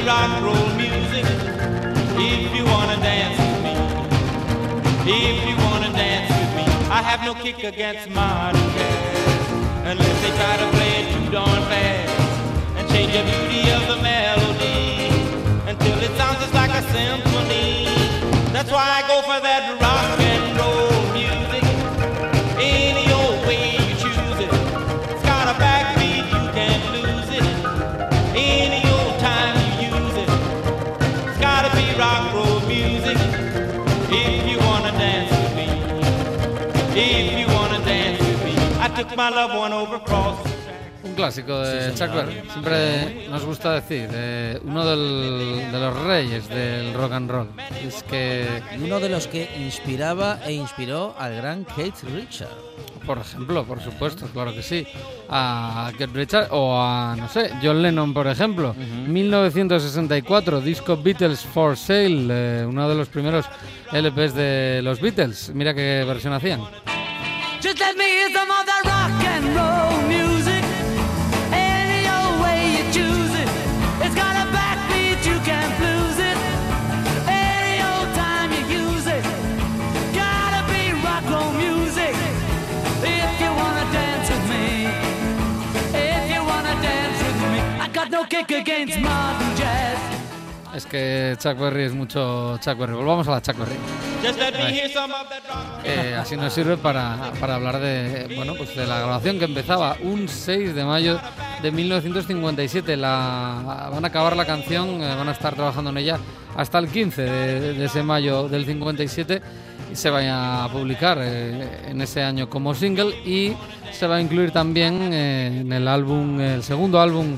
rock 0.10 0.30
and 0.36 0.46
roll 0.46 0.70
music. 0.86 1.26
If 2.18 2.52
you 2.58 2.64
wanna 2.74 2.98
dance 3.10 3.38
with 3.46 3.60
me. 3.68 3.76
If 5.06 5.38
you 5.50 5.56
wanna 5.66 5.92
dance 6.04 6.30
with 6.40 6.52
me. 6.58 6.66
I 7.00 7.02
have 7.10 7.22
no 7.30 7.34
kick 7.44 7.60
against 7.64 8.10
modern 8.10 8.68
jazz. 8.76 9.42
Unless 9.92 10.18
they 10.24 10.34
try 10.42 10.56
to 10.64 10.68
play 10.76 10.92
it 11.02 11.06
too 11.14 11.28
darn 11.36 11.62
fast. 11.72 12.14
And 12.78 12.86
change 12.94 13.12
the 13.18 13.24
beauty 13.32 13.64
of 13.78 13.84
the 13.92 13.98
melody 14.12 14.82
until 15.72 15.98
it 16.08 16.14
sounds 16.20 16.40
just 16.44 16.56
like 16.62 16.74
a 16.82 16.84
symphony. 16.96 17.70
That's 18.56 18.72
why 18.76 18.86
I 19.00 19.02
go 19.12 19.18
for 19.30 19.40
that 19.48 19.62
rock 19.84 19.99
Un 41.04 41.14
clásico 41.14 41.60
de 41.60 41.94
Chuck 41.94 42.14
Berry. 42.14 42.42
Siempre 42.52 43.28
nos 43.30 43.46
gusta 43.46 43.74
decir, 43.74 44.10
eh, 44.14 44.60
uno 44.64 44.86
del- 44.86 45.72
de 45.72 45.80
los 45.80 45.98
reyes 46.04 46.48
del 46.50 46.94
rock 46.94 47.12
and 47.14 47.30
roll. 47.32 47.48
Es 47.86 48.04
que, 48.04 48.46
Uno 48.82 49.00
de 49.00 49.10
los 49.10 49.28
que 49.28 49.50
inspiraba 49.60 50.40
e 50.46 50.54
inspiró 50.54 51.16
al 51.18 51.36
gran 51.36 51.66
Keith 51.66 51.96
Richard. 52.14 52.50
por 53.06 53.18
ejemplo, 53.18 53.64
por 53.66 53.82
supuesto, 53.82 54.28
claro 54.28 54.54
que 54.54 54.62
sí, 54.62 54.86
a 55.30 55.92
Keith 55.98 56.14
Richards 56.14 56.50
o 56.52 56.80
a, 56.80 57.16
no 57.18 57.28
sé, 57.28 57.50
John 57.64 57.82
Lennon, 57.82 58.14
por 58.14 58.28
ejemplo. 58.28 58.76
1964, 58.76 60.62
disco 60.62 60.96
Beatles 60.96 61.42
for 61.42 61.76
Sale, 61.76 62.28
eh, 62.30 62.66
uno 62.68 62.88
de 62.88 62.96
los 62.96 63.08
primeros 63.08 63.46
LPs 63.92 64.34
de 64.36 64.82
los 64.84 65.02
Beatles. 65.02 65.52
Mira 65.56 65.74
qué 65.74 66.04
versión 66.08 66.34
hacían. 66.34 66.62
Just 67.62 67.82
let 67.82 67.98
me 67.98 68.06
hear 68.06 68.32
some 68.32 68.50
of 68.50 68.66
that 68.66 68.84
rock 68.88 69.12
and 69.36 69.44
roll 69.52 70.08
music. 70.08 70.64
Any 71.52 72.08
old 72.08 72.40
way 72.40 72.80
you 72.80 72.84
choose 72.88 73.36
it. 73.36 73.50
It's 74.00 74.16
got 74.16 74.32
a 74.40 74.48
backbeat, 74.56 75.20
you 75.28 75.38
can't 75.44 75.76
lose 75.84 76.20
it. 76.24 76.38
Any 77.28 77.84
old 77.84 78.16
time 78.16 78.50
you 78.56 78.64
use 78.80 79.08
it. 79.08 79.24
Gotta 80.16 80.64
be 80.72 80.96
rock 81.04 81.28
roll 81.28 81.52
music. 81.52 82.16
If 83.04 83.42
you 83.44 83.52
wanna 83.52 83.86
dance 83.92 84.30
with 84.32 84.46
me. 84.48 84.88
If 86.00 86.32
you 86.32 86.42
wanna 86.42 86.76
dance 86.80 87.20
with 87.22 87.40
me. 87.52 87.60
I 87.84 87.90
got 87.92 88.10
no 88.10 88.24
kick 88.24 88.52
against 88.52 88.98
modern 89.00 89.58
jazz. 89.58 90.19
Que 90.90 91.36
Chuck 91.38 91.58
Berry 91.58 91.84
es 91.84 91.94
mucho 91.94 92.58
Chuck 92.58 92.78
Berry. 92.78 92.94
Volvamos 92.94 93.28
a 93.28 93.32
la 93.32 93.42
Chuck 93.42 93.58
Berry. 93.58 93.76
Eh, 95.86 96.16
así 96.20 96.36
nos 96.36 96.52
sirve 96.52 96.78
para, 96.78 97.32
para 97.40 97.56
hablar 97.56 97.80
de 97.80 98.34
bueno 98.36 98.54
pues 98.56 98.76
de 98.76 98.86
la 98.86 99.00
grabación 99.00 99.40
que 99.40 99.46
empezaba 99.46 99.96
un 100.02 100.28
6 100.28 100.76
de 100.76 100.84
mayo 100.84 101.20
de 101.62 101.72
1957. 101.72 102.98
La, 102.98 103.90
van 103.92 104.04
a 104.04 104.08
acabar 104.08 104.36
la 104.36 104.46
canción, 104.46 105.02
eh, 105.02 105.16
van 105.16 105.30
a 105.30 105.32
estar 105.32 105.56
trabajando 105.56 105.92
en 105.92 105.98
ella 105.98 106.20
hasta 106.56 106.80
el 106.80 106.90
15 106.90 107.22
de, 107.22 107.74
de 107.74 107.86
ese 107.86 108.04
mayo 108.04 108.50
del 108.50 108.66
57 108.66 109.42
y 109.92 109.96
se 109.96 110.10
vaya 110.10 110.66
a 110.66 110.72
publicar 110.72 111.18
eh, 111.22 111.90
en 111.90 112.02
ese 112.02 112.22
año 112.24 112.50
como 112.50 112.74
single 112.74 113.16
y 113.26 113.54
se 113.92 114.08
va 114.08 114.18
a 114.18 114.22
incluir 114.22 114.52
también 114.52 115.14
eh, 115.14 115.62
en 115.62 115.74
el 115.74 115.88
álbum, 115.88 116.40
el 116.40 116.64
segundo 116.64 117.00
álbum 117.00 117.38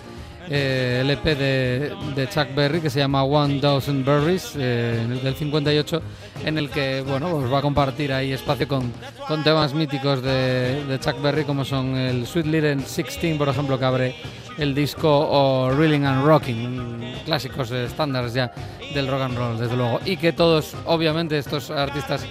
eh, 0.54 1.00
el 1.02 1.10
EP 1.10 1.24
de, 1.24 1.96
de 2.14 2.28
Chuck 2.28 2.54
Berry 2.54 2.82
que 2.82 2.90
se 2.90 3.00
llama 3.00 3.24
One 3.24 3.60
Thousand 3.60 4.06
Berries 4.06 4.54
eh, 4.58 5.08
del 5.24 5.34
58 5.34 6.02
en 6.46 6.58
el 6.58 6.70
que 6.70 7.02
bueno 7.08 7.30
pues 7.30 7.52
va 7.52 7.60
a 7.60 7.62
compartir 7.62 8.12
ahí 8.12 8.34
espacio 8.34 8.68
con, 8.68 8.92
con 9.28 9.44
temas 9.44 9.74
míticos 9.74 10.22
de, 10.22 10.84
de 10.86 11.00
Chuck 11.00 11.22
Berry 11.22 11.46
como 11.46 11.64
son 11.64 11.96
el 11.96 12.28
Sweet 12.28 12.46
Little 12.48 12.76
16 12.76 13.38
por 13.38 13.48
ejemplo 13.48 13.80
que 13.80 13.86
abre 13.86 14.16
el 14.58 14.76
disco 14.76 15.10
o 15.10 15.72
Reeling 15.72 16.06
and 16.06 16.26
Rocking 16.26 17.02
clásicos 17.26 17.72
estándares 17.72 18.34
ya 18.34 18.52
del 18.94 19.08
rock 19.08 19.22
and 19.22 19.38
roll 19.38 19.58
desde 19.58 19.76
luego. 19.76 20.00
Y 20.06 20.18
que 20.18 20.34
todos 20.34 20.76
obviamente 20.86 21.38
estos 21.38 21.72
artistas 21.72 22.26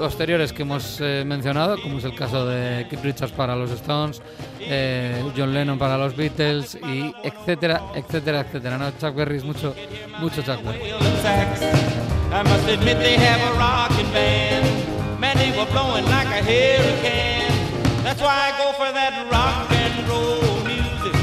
posteriores 0.00 0.52
que 0.54 0.62
hemos 0.62 0.98
eh, 1.00 1.24
mencionado, 1.26 1.80
como 1.82 1.98
es 1.98 2.04
el 2.04 2.14
caso 2.14 2.46
de 2.46 2.86
Keith 2.88 3.02
Richards 3.02 3.32
para 3.32 3.54
los 3.54 3.70
Stones, 3.70 4.22
eh, 4.58 5.22
John 5.36 5.52
Lennon 5.52 5.78
para 5.78 5.98
los 5.98 6.16
Beatles, 6.16 6.74
y 6.74 7.14
etcétera, 7.22 7.82
etcétera, 7.94 8.40
etcétera. 8.40 8.78
¿no? 8.78 8.90
Chuck 8.92 9.14
Berry 9.14 9.36
es 9.36 9.44
mucho, 9.44 9.74
mucho 10.18 10.40
Chuck 10.40 10.62
Berry. 10.62 10.94
That's 18.02 18.22
why 18.22 18.48
I 18.48 18.50
go 18.56 18.72
for 18.72 18.90
that 18.90 19.28
rock 19.30 19.70
and 19.70 20.08
roll 20.08 20.64
music. 20.64 21.14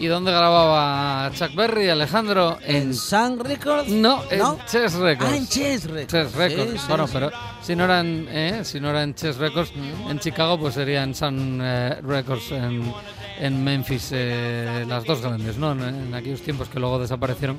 ¿Y 0.00 0.06
dónde 0.06 0.32
grababa 0.32 1.30
Chuck 1.34 1.54
Berry, 1.54 1.90
Alejandro? 1.90 2.58
¿En 2.64 2.94
Sun 2.94 3.38
Records? 3.38 3.88
No, 3.88 4.22
en 4.30 4.38
¿No? 4.38 4.58
Chess 4.66 4.94
Records. 4.94 5.30
Ah, 5.30 5.36
en 5.36 5.46
Chess 5.46 5.84
Records. 5.84 6.06
Chess 6.10 6.34
Records. 6.34 6.70
Sí, 6.72 6.78
sí, 6.78 6.84
bueno, 6.88 7.06
sí. 7.06 7.12
pero 7.12 7.30
si 7.62 7.76
no 7.76 7.84
era 7.84 8.00
en, 8.00 8.26
eh, 8.30 8.60
si 8.64 8.80
no 8.80 8.88
era 8.90 9.02
en 9.02 9.14
Chess 9.14 9.36
Records, 9.36 9.72
en 10.08 10.18
Chicago, 10.18 10.58
pues 10.58 10.74
sería 10.74 11.02
en 11.02 11.14
Sun 11.14 11.60
eh, 11.62 11.98
Records 12.02 12.50
en, 12.52 12.92
en 13.40 13.62
Memphis, 13.62 14.08
eh, 14.12 14.86
las 14.88 15.04
dos 15.04 15.20
grandes, 15.20 15.58
¿no? 15.58 15.72
En, 15.72 15.82
en 15.82 16.14
aquellos 16.14 16.40
tiempos 16.40 16.68
que 16.70 16.80
luego 16.80 16.98
desaparecieron, 16.98 17.58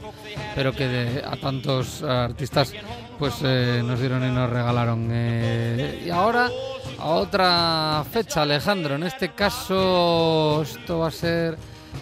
pero 0.55 0.73
que 0.73 0.87
de- 0.87 1.23
a 1.23 1.35
tantos 1.37 2.01
artistas 2.01 2.73
pues 3.19 3.35
eh, 3.43 3.83
nos 3.85 3.99
dieron 3.99 4.25
y 4.27 4.31
nos 4.31 4.49
regalaron. 4.49 5.09
Eh, 5.11 6.03
y 6.07 6.09
ahora 6.09 6.49
a 6.97 7.05
otra 7.05 8.03
fecha, 8.11 8.41
Alejandro. 8.41 8.95
En 8.95 9.03
este 9.03 9.29
caso, 9.33 10.63
esto 10.63 10.97
va 10.99 11.07
a 11.09 11.11
ser 11.11 11.55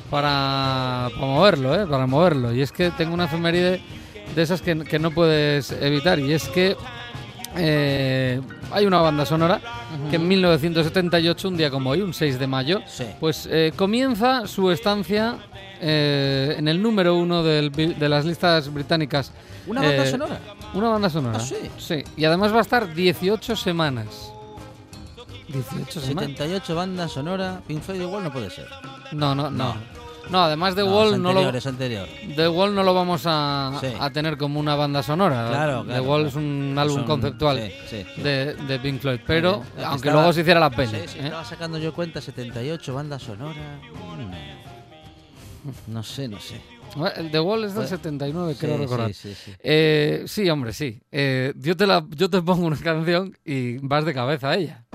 para, 0.10 1.10
para 1.14 1.26
moverlo, 1.26 1.76
¿eh? 1.76 1.86
Para 1.86 2.08
moverlo. 2.08 2.54
Y 2.54 2.62
es 2.62 2.72
que 2.72 2.92
tengo 2.92 3.14
una 3.14 3.26
efeméride 3.26 3.82
de 4.36 4.42
esas 4.42 4.62
que, 4.62 4.78
que 4.86 5.00
no 5.00 5.12
puedes 5.12 5.72
evitar. 5.72 6.20
Y 6.20 6.34
es 6.34 6.48
que 6.50 6.76
eh, 7.58 8.40
hay 8.72 8.86
una 8.86 9.02
banda 9.02 9.26
sonora 9.26 9.60
que 10.10 10.18
en 10.18 10.28
1978, 10.28 11.48
un 11.48 11.58
día 11.58 11.70
como 11.72 11.90
hoy, 11.90 12.02
un 12.02 12.14
6 12.14 12.38
de 12.40 12.48
mayo, 12.48 12.82
Sí. 12.86 13.06
pues 13.20 13.48
eh, 13.52 13.74
comienza 13.76 14.46
su 14.48 14.70
estancia 14.72 15.38
eh, 15.82 16.56
en 16.58 16.68
el 16.68 16.82
número 16.82 17.16
uno 17.16 17.42
del 17.44 17.72
de 17.72 18.10
las 18.10 18.26
listas 18.26 18.72
británicas. 18.72 19.32
¿Una 19.68 19.82
banda 19.82 20.06
sonora? 20.06 20.40
Una 20.74 20.90
banda 20.90 21.10
sonora. 21.10 21.38
¿Ah, 21.40 21.44
sí? 21.44 21.56
Sí. 21.78 22.04
Y 22.18 22.26
además 22.26 22.54
va 22.54 22.60
a 22.60 22.62
estar 22.62 22.94
18 22.94 23.56
semanas. 23.56 24.32
18 25.52 26.00
semanas. 26.02 26.30
78 26.32 26.76
bandas 26.76 27.12
sonora. 27.12 27.62
Pink 27.68 27.82
Floyd 27.82 28.02
igual 28.02 28.24
no 28.24 28.32
puede 28.32 28.50
ser. 28.50 28.68
No, 29.12 29.36
no, 29.36 29.50
no. 29.50 29.74
No. 29.74 30.00
No, 30.30 30.44
además 30.44 30.76
de 30.76 30.84
No, 30.84 30.96
Wall 30.96 31.20
no 31.20 31.34
lo 31.34 31.50
es 31.50 31.66
anterior. 31.66 32.08
The 32.36 32.48
Wall 32.50 32.76
no 32.76 32.84
lo 32.84 32.94
vamos 32.94 33.24
a, 33.26 33.72
Sí. 33.82 33.88
a 34.00 34.12
tener 34.12 34.38
como 34.38 34.60
una 34.60 34.76
banda 34.76 35.02
sonora. 35.02 35.48
Claro, 35.50 35.84
The 35.86 36.00
Wall 36.02 36.28
es 36.28 36.36
un 36.36 36.76
álbum 36.78 37.04
conceptual 37.04 37.58
sí, 37.60 37.72
sí, 37.90 38.06
sí. 38.16 38.22
De, 38.22 38.54
de 38.54 38.80
Pink 38.80 39.02
Floyd, 39.02 39.22
pero 39.26 39.64
aunque 39.84 40.10
Estaba- 40.10 40.14
luego 40.14 40.34
se 40.34 40.42
hiciera 40.42 40.60
la 40.60 40.70
peli. 40.70 40.98
¿eh? 40.98 41.06
estaba 41.06 41.44
sacando 41.44 41.80
yo 41.80 41.96
cuenta, 41.96 42.22
78 42.22 42.94
bandas 42.94 43.24
sonora. 43.24 43.80
Mm. 43.90 44.60
No 45.94 46.04
sé, 46.04 46.28
no 46.28 46.40
sé. 46.40 46.62
The 47.32 47.40
Wall 47.40 47.66
es 47.66 47.74
del 47.76 47.84
Sí, 47.84 47.90
79, 47.90 48.56
creo 48.60 48.78
recordar. 48.78 49.14
sí, 49.14 49.34
sí, 49.34 49.36
sí. 49.46 49.52
Eh, 49.62 50.24
sí, 50.28 50.50
hombre, 50.50 50.74
sí. 50.74 51.00
Eh, 51.12 51.54
yo, 51.58 51.76
te 51.78 51.86
la, 51.86 52.04
yo 52.10 52.30
te 52.30 52.42
pongo 52.42 52.66
una 52.66 52.78
canción 52.78 53.38
y 53.46 53.78
vas 53.80 54.06
de 54.06 54.14
cabeza 54.14 54.50
a 54.52 54.56
ella. 54.56 54.86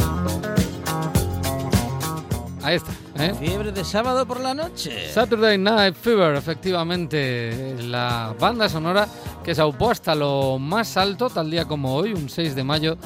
Ahí 2.65 2.77
está. 2.77 2.93
¿eh? 3.19 3.35
Fiebre 3.39 3.73
de 3.73 3.85
sábado 3.85 4.27
por 4.27 4.41
la 4.41 4.55
noche. 4.55 5.13
Saturday 5.13 5.59
Night 5.59 5.95
Fever, 5.95 6.35
efectivamente, 6.35 7.77
la 7.83 8.35
banda 8.41 8.71
sonora 8.71 9.07
que 9.45 9.55
se 9.55 9.61
aupó 9.61 9.91
hasta 9.91 10.15
lo 10.15 10.59
más 10.59 10.97
alto, 10.97 11.29
tal 11.29 11.51
día 11.51 11.67
como 11.67 11.95
hoy, 11.95 12.15
un 12.15 12.31
6 12.31 12.55
de 12.55 12.65
mayo 12.65 12.97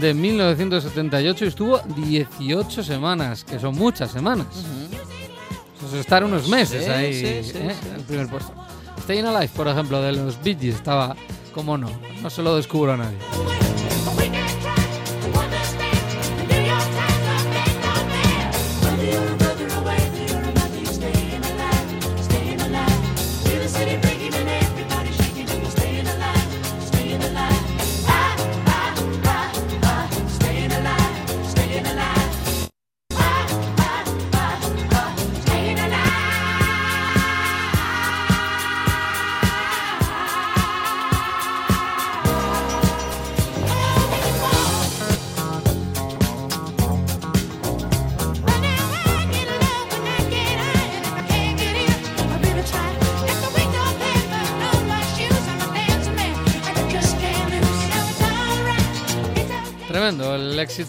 de 0.00 0.14
1978, 0.14 1.44
y 1.44 1.48
estuvo 1.48 1.78
18 1.80 2.82
semanas, 2.82 3.44
que 3.44 3.58
son 3.58 3.76
muchas 3.76 4.10
semanas. 4.10 4.46
Eso 5.76 5.86
es 5.88 6.00
estar 6.00 6.24
unos 6.24 6.48
meses 6.48 6.84
Sí, 6.86 6.90
ahí 6.90 7.12
sí, 7.12 7.52
sí, 7.52 7.58
¿eh? 7.58 7.76
en 7.86 7.94
el 7.96 8.02
primer 8.02 8.28
puesto. 8.28 8.54
Staying 9.02 9.26
Alive, 9.26 9.52
por 9.54 9.68
ejemplo, 9.68 10.00
de 10.00 10.12
los 10.12 10.42
Bee 10.42 10.56
Gees, 10.58 10.76
estaba, 10.76 11.14
como 11.52 11.76
no, 11.76 11.90
no 12.22 12.30
se 12.30 12.42
lo 12.42 12.56
descubro 12.56 12.92
a 12.92 12.96
nadie. 12.96 13.18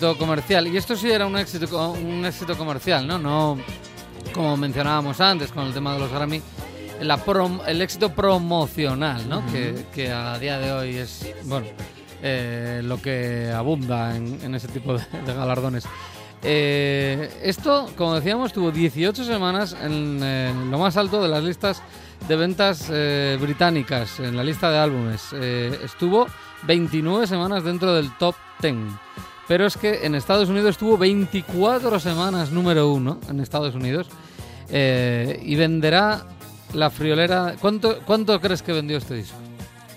Éxito 0.05 0.17
comercial. 0.17 0.67
Y 0.67 0.77
esto 0.77 0.95
sí 0.95 1.09
era 1.09 1.25
un 1.25 1.37
éxito, 1.37 1.91
un 1.91 2.25
éxito 2.25 2.57
comercial, 2.57 3.07
¿no? 3.07 3.17
No 3.17 3.57
como 4.33 4.57
mencionábamos 4.57 5.21
antes 5.21 5.51
con 5.51 5.65
el 5.67 5.73
tema 5.73 5.93
de 5.93 5.99
los 5.99 6.11
Grammy, 6.11 6.41
la 7.01 7.23
prom- 7.23 7.61
el 7.65 7.81
éxito 7.81 8.09
promocional, 8.13 9.27
¿no? 9.29 9.45
que, 9.47 9.85
que 9.93 10.11
a 10.11 10.37
día 10.39 10.57
de 10.59 10.71
hoy 10.73 10.95
es, 10.97 11.25
bueno, 11.45 11.67
eh, 12.21 12.81
lo 12.83 13.01
que 13.01 13.51
abunda 13.55 14.15
en, 14.15 14.39
en 14.43 14.55
ese 14.55 14.67
tipo 14.67 14.93
de, 14.97 15.05
de 15.25 15.33
galardones. 15.33 15.85
Eh, 16.43 17.29
esto, 17.43 17.89
como 17.95 18.15
decíamos, 18.15 18.51
tuvo 18.51 18.71
18 18.71 19.23
semanas 19.23 19.75
en 19.81 20.19
eh, 20.21 20.53
lo 20.69 20.79
más 20.79 20.97
alto 20.97 21.21
de 21.21 21.29
las 21.29 21.43
listas 21.43 21.81
de 22.27 22.35
ventas 22.35 22.87
eh, 22.91 23.37
británicas, 23.39 24.19
en 24.19 24.35
la 24.35 24.43
lista 24.43 24.69
de 24.69 24.77
álbumes. 24.79 25.31
Estuvo 25.33 26.27
29 26.63 27.25
semanas 27.27 27.63
dentro 27.63 27.93
del 27.93 28.11
top 28.17 28.35
10. 28.61 28.75
Pero 29.47 29.65
es 29.67 29.77
que 29.77 30.05
en 30.05 30.15
Estados 30.15 30.49
Unidos 30.49 30.71
estuvo 30.71 30.97
24 30.97 31.99
semanas 31.99 32.51
número 32.51 32.91
uno 32.91 33.19
en 33.29 33.39
Estados 33.39 33.75
Unidos 33.75 34.07
eh, 34.69 35.39
y 35.43 35.55
venderá 35.55 36.25
la 36.73 36.89
friolera. 36.89 37.55
¿Cuánto, 37.59 37.99
¿Cuánto 38.05 38.39
crees 38.41 38.61
que 38.63 38.73
vendió 38.73 38.97
este 38.97 39.13
disco? 39.15 39.37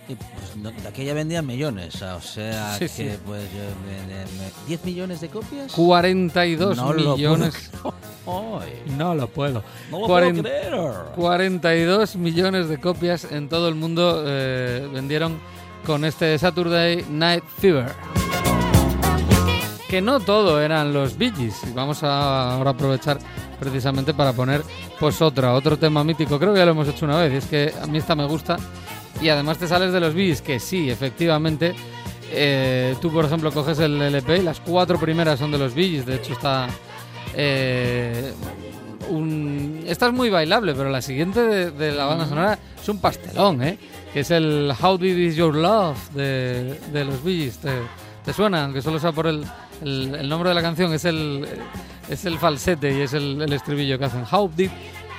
Y, 0.07 0.15
pues, 0.15 0.57
no, 0.57 0.71
de 0.71 0.89
aquella 0.89 1.13
vendían 1.15 1.47
millones, 1.47 2.01
o 2.01 2.21
sea 2.21 2.73
Sí, 2.75 2.79
que 2.81 2.89
sí. 2.89 3.09
pues 3.27 3.43
yo, 3.53 3.59
me- 3.87 4.15
me- 4.15 4.25
me- 4.25 4.51
10 4.67 4.85
millones 4.85 5.21
de 5.21 5.29
copias. 5.29 5.73
42 5.73 6.77
No 6.77 6.93
lo 6.95 7.15
millones. 7.17 7.71
puedo- 7.83 7.95
No 8.99 9.15
lo 9.15 9.29
puedo. 9.29 9.63
no 9.91 10.01
lo 10.01 10.07
Cuaren- 10.07 10.43
puedo 10.43 10.43
creer. 10.43 10.75
42 11.17 12.17
millones 12.17 12.69
de 12.69 12.79
copias 12.79 13.25
en 13.31 13.49
todo 13.49 13.69
el 13.69 13.75
mundo 13.75 14.23
eh, 14.27 14.87
vendieron 14.93 15.39
con 15.87 16.05
este 16.05 16.39
Saturday 16.39 17.05
Night 17.11 17.45
Fever. 17.59 17.93
Que 19.89 20.03
no 20.03 20.21
todo 20.21 20.61
eran 20.61 20.93
los 20.93 21.17
Bee 21.17 21.33
Gees. 21.35 21.57
Y 21.69 21.73
vamos 21.73 22.03
a 22.03 22.55
ahora 22.55 22.71
aprovechar 22.71 23.19
precisamente 23.59 24.13
para 24.13 24.33
poner 24.35 24.63
pues 25.01 25.23
otra, 25.23 25.55
otro 25.55 25.79
tema 25.79 26.05
mítico. 26.05 26.39
Creo 26.39 26.53
que 26.53 26.59
ya 26.59 26.67
lo 26.67 26.73
hemos 26.73 26.89
hecho 26.89 27.07
una 27.07 27.17
vez, 27.19 27.33
y 27.33 27.37
es 27.37 27.47
que 27.47 27.73
a 27.83 27.87
mí 27.87 27.99
esta 27.99 28.15
me 28.15 28.27
gusta. 28.27 28.59
Y 29.23 29.31
además 29.31 29.59
te 29.59 29.67
sales 29.67 29.93
de 29.93 30.01
los 30.01 30.15
Bees, 30.15 30.43
que 30.43 30.61
sí, 30.61 30.91
efectivamente. 30.91 31.75
eh, 32.31 32.95
tú, 33.01 33.11
por 33.11 33.25
ejemplo, 33.25 33.51
coges 33.51 33.79
el 33.79 34.01
LP 34.01 34.39
y 34.39 34.43
las 34.43 34.61
cuatro 34.61 34.99
primeras 34.99 35.39
son 35.39 35.51
de 35.51 35.59
los 35.59 35.75
Bees. 35.75 36.05
De 36.05 36.17
hecho, 36.17 36.35
está. 36.35 36.69
eh, 37.35 38.33
un, 39.09 39.83
esta 39.87 40.07
es 40.09 40.13
muy 40.13 40.29
bailable, 40.29 40.75
pero 40.75 40.91
la 40.91 41.01
siguiente 41.01 41.41
de, 41.41 41.71
de 41.71 41.93
la 41.93 42.05
banda 42.05 42.27
sonora 42.27 42.59
es 42.81 42.89
un 42.91 43.01
pastelón, 43.01 43.63
¿eh? 43.63 43.79
Que 44.13 44.21
es 44.21 44.31
el 44.31 44.71
How 44.79 44.99
Deep 44.99 45.17
Is 45.19 45.37
Your 45.37 45.55
Love 45.55 45.97
de, 46.11 46.79
de 46.93 47.05
los 47.07 47.25
Bees. 47.25 47.57
¿Te, 47.59 47.71
te 48.25 48.33
suena? 48.35 48.65
Aunque 48.65 48.83
solo 48.83 48.99
sea 48.99 49.13
por 49.13 49.27
el, 49.27 49.45
el, 49.83 50.15
el 50.15 50.29
nombre 50.29 50.49
de 50.51 50.55
la 50.55 50.63
canción, 50.63 50.93
es 50.93 51.05
el, 51.05 51.47
es 52.09 52.25
el 52.25 52.39
falsete 52.39 52.97
y 52.97 53.01
es 53.03 53.13
el, 53.13 53.41
el 53.43 53.53
estribillo 53.53 53.99
que 53.99 54.05
hacen. 54.07 54.25
How 54.31 54.51
Deep 54.57 54.71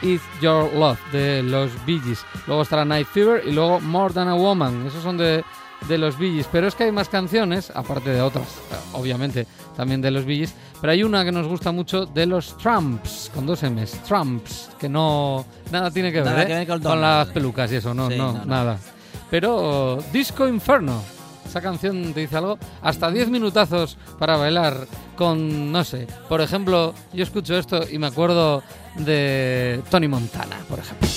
Is 0.02 0.22
Your 0.42 0.72
Love 0.74 0.98
de 1.12 1.44
los 1.44 1.70
Bee 1.86 2.00
Gees. 2.00 2.20
Luego 2.48 2.62
estará 2.62 2.86
Night 2.86 3.08
Fever 3.08 3.44
y 3.46 3.52
luego 3.52 3.80
More 3.82 4.14
Than 4.14 4.28
a 4.30 4.36
Woman. 4.36 4.86
Esos 4.88 5.04
son 5.04 5.18
de, 5.18 5.44
de 5.88 5.98
los 5.98 6.18
Bee 6.18 6.34
Gees. 6.36 6.48
Pero 6.52 6.68
es 6.68 6.76
que 6.76 6.86
hay 6.86 6.92
más 6.92 7.10
canciones, 7.10 7.72
aparte 7.76 8.10
de 8.12 8.22
otras, 8.22 8.48
obviamente, 8.94 9.46
también 9.76 10.02
de 10.02 10.12
los 10.12 10.26
Bee 10.26 10.38
Gees. 10.38 10.54
Pero 10.80 10.94
hay 10.94 11.04
una 11.04 11.26
que 11.26 11.32
nos 11.34 11.46
gusta 11.48 11.74
mucho 11.74 12.06
de 12.06 12.26
los 12.26 12.56
Trumps, 12.58 13.30
con 13.36 13.46
dos 13.46 13.62
M's. 13.64 14.02
Trumps, 14.08 14.70
que 14.80 14.88
no. 14.88 15.46
Nada 15.72 15.92
tiene 15.92 16.10
que 16.14 16.22
ver, 16.22 16.26
Nada 16.32 16.44
¿eh? 16.44 16.48
que 16.48 16.54
ver 16.74 16.82
con 16.82 17.02
las 17.02 17.28
pelucas 17.28 17.70
y 17.74 17.76
eso, 17.76 17.94
no, 17.94 18.10
Sí, 18.10 18.18
no, 18.18 18.32
no, 18.32 18.40
no. 18.40 18.46
nada. 18.46 18.80
Pero 19.30 20.00
Disco 20.14 20.48
Inferno. 20.48 21.04
Esa 21.50 21.62
canción 21.62 22.14
te 22.14 22.20
dice 22.20 22.38
algo. 22.38 22.60
Hasta 22.84 23.10
10 23.10 23.30
minutazos 23.30 23.98
para 24.20 24.38
bailar 24.38 24.86
con, 25.16 25.72
no 25.72 25.84
sé, 25.84 26.06
por 26.30 26.42
ejemplo, 26.42 26.94
yo 27.12 27.24
escucho 27.24 27.58
esto 27.58 27.90
y 27.90 27.98
me 27.98 28.06
acuerdo 28.06 28.62
de 28.98 29.82
Tony 29.90 30.08
Montana, 30.08 30.58
por 30.70 30.78
ejemplo. 30.78 31.10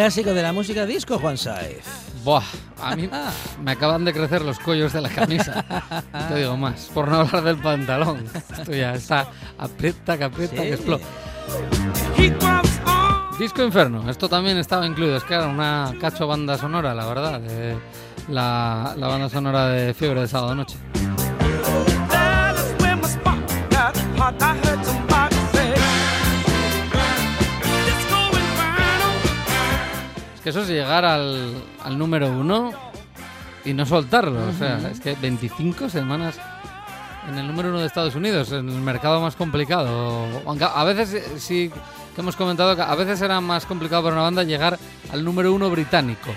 Clásico 0.00 0.32
de 0.32 0.42
la 0.42 0.54
música 0.54 0.86
disco, 0.86 1.18
Juan 1.18 1.36
Saez. 1.36 1.84
Buah, 2.24 2.42
a 2.82 2.96
mí 2.96 3.06
me 3.62 3.70
acaban 3.72 4.02
de 4.02 4.14
crecer 4.14 4.40
los 4.40 4.58
cuellos 4.58 4.94
de 4.94 5.02
la 5.02 5.10
camisa. 5.10 5.62
No 6.10 6.26
te 6.28 6.36
digo 6.36 6.56
más, 6.56 6.88
por 6.94 7.06
no 7.06 7.16
hablar 7.20 7.44
del 7.44 7.58
pantalón. 7.58 8.24
Esto 8.50 8.72
ya 8.72 8.94
está 8.94 9.28
aprieta, 9.58 10.16
que 10.16 10.24
aprieta, 10.24 10.56
Sí. 10.56 10.62
que 10.62 10.72
explota. 10.72 11.04
Disco 13.38 13.62
Inferno, 13.62 14.08
esto 14.08 14.26
también 14.26 14.56
estaba 14.56 14.86
incluido. 14.86 15.18
Es 15.18 15.24
que 15.24 15.34
era 15.34 15.46
una 15.48 15.92
cacho 16.00 16.26
banda 16.26 16.56
sonora, 16.56 16.94
la 16.94 17.04
verdad. 17.06 17.38
de 17.40 17.76
la, 18.28 18.94
la 18.96 19.06
banda 19.06 19.28
sonora 19.28 19.66
de 19.68 19.92
Fiebre 19.92 20.22
de 20.22 20.28
Sábado 20.28 20.54
Noche. 20.54 20.78
Que 30.50 30.58
eso 30.58 30.62
es 30.62 30.68
llegar 30.68 31.04
al, 31.04 31.54
al 31.84 31.96
número 31.96 32.28
uno 32.28 32.72
y 33.64 33.72
no 33.72 33.86
soltarlo. 33.86 34.48
O 34.48 34.52
sea, 34.52 34.78
es 34.90 34.98
que 34.98 35.14
25 35.14 35.88
semanas 35.88 36.40
en 37.28 37.38
el 37.38 37.46
número 37.46 37.68
uno 37.68 37.78
de 37.78 37.86
Estados 37.86 38.16
Unidos, 38.16 38.50
en 38.50 38.68
el 38.68 38.80
mercado 38.80 39.20
más 39.20 39.36
complicado. 39.36 40.26
Aunque 40.46 40.64
a 40.64 40.82
veces 40.82 41.14
eh, 41.14 41.38
sí 41.38 41.70
que 42.16 42.20
hemos 42.20 42.34
comentado 42.34 42.74
que 42.74 42.82
a 42.82 42.94
veces 42.96 43.20
era 43.22 43.40
más 43.40 43.64
complicado 43.64 44.02
para 44.02 44.16
una 44.16 44.22
banda 44.22 44.42
llegar 44.42 44.76
al 45.12 45.24
número 45.24 45.54
uno 45.54 45.70
británico. 45.70 46.30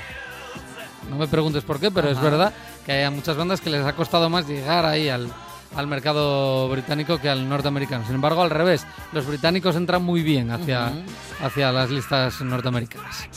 No 1.09 1.17
me 1.17 1.27
preguntes 1.27 1.63
por 1.63 1.79
qué, 1.79 1.89
pero 1.89 2.09
es 2.09 2.21
verdad 2.21 2.53
que 2.85 2.91
hay 2.91 3.09
muchas 3.09 3.35
bandas 3.35 3.61
que 3.61 3.71
les 3.71 3.83
ha 3.83 3.93
costado 3.93 4.29
más 4.29 4.47
llegar 4.47 4.85
ahí 4.85 5.09
al, 5.09 5.27
al 5.75 5.87
mercado 5.87 6.69
británico 6.69 7.19
que 7.19 7.29
al 7.29 7.47
norteamericano. 7.47 8.05
Sin 8.05 8.15
embargo, 8.15 8.41
al 8.41 8.49
revés, 8.49 8.85
los 9.11 9.25
británicos 9.25 9.75
entran 9.75 10.03
muy 10.03 10.21
bien 10.21 10.51
hacia, 10.51 10.91
hacia 11.41 11.71
las 11.71 11.89
listas 11.89 12.41
norteamericanas. 12.41 13.27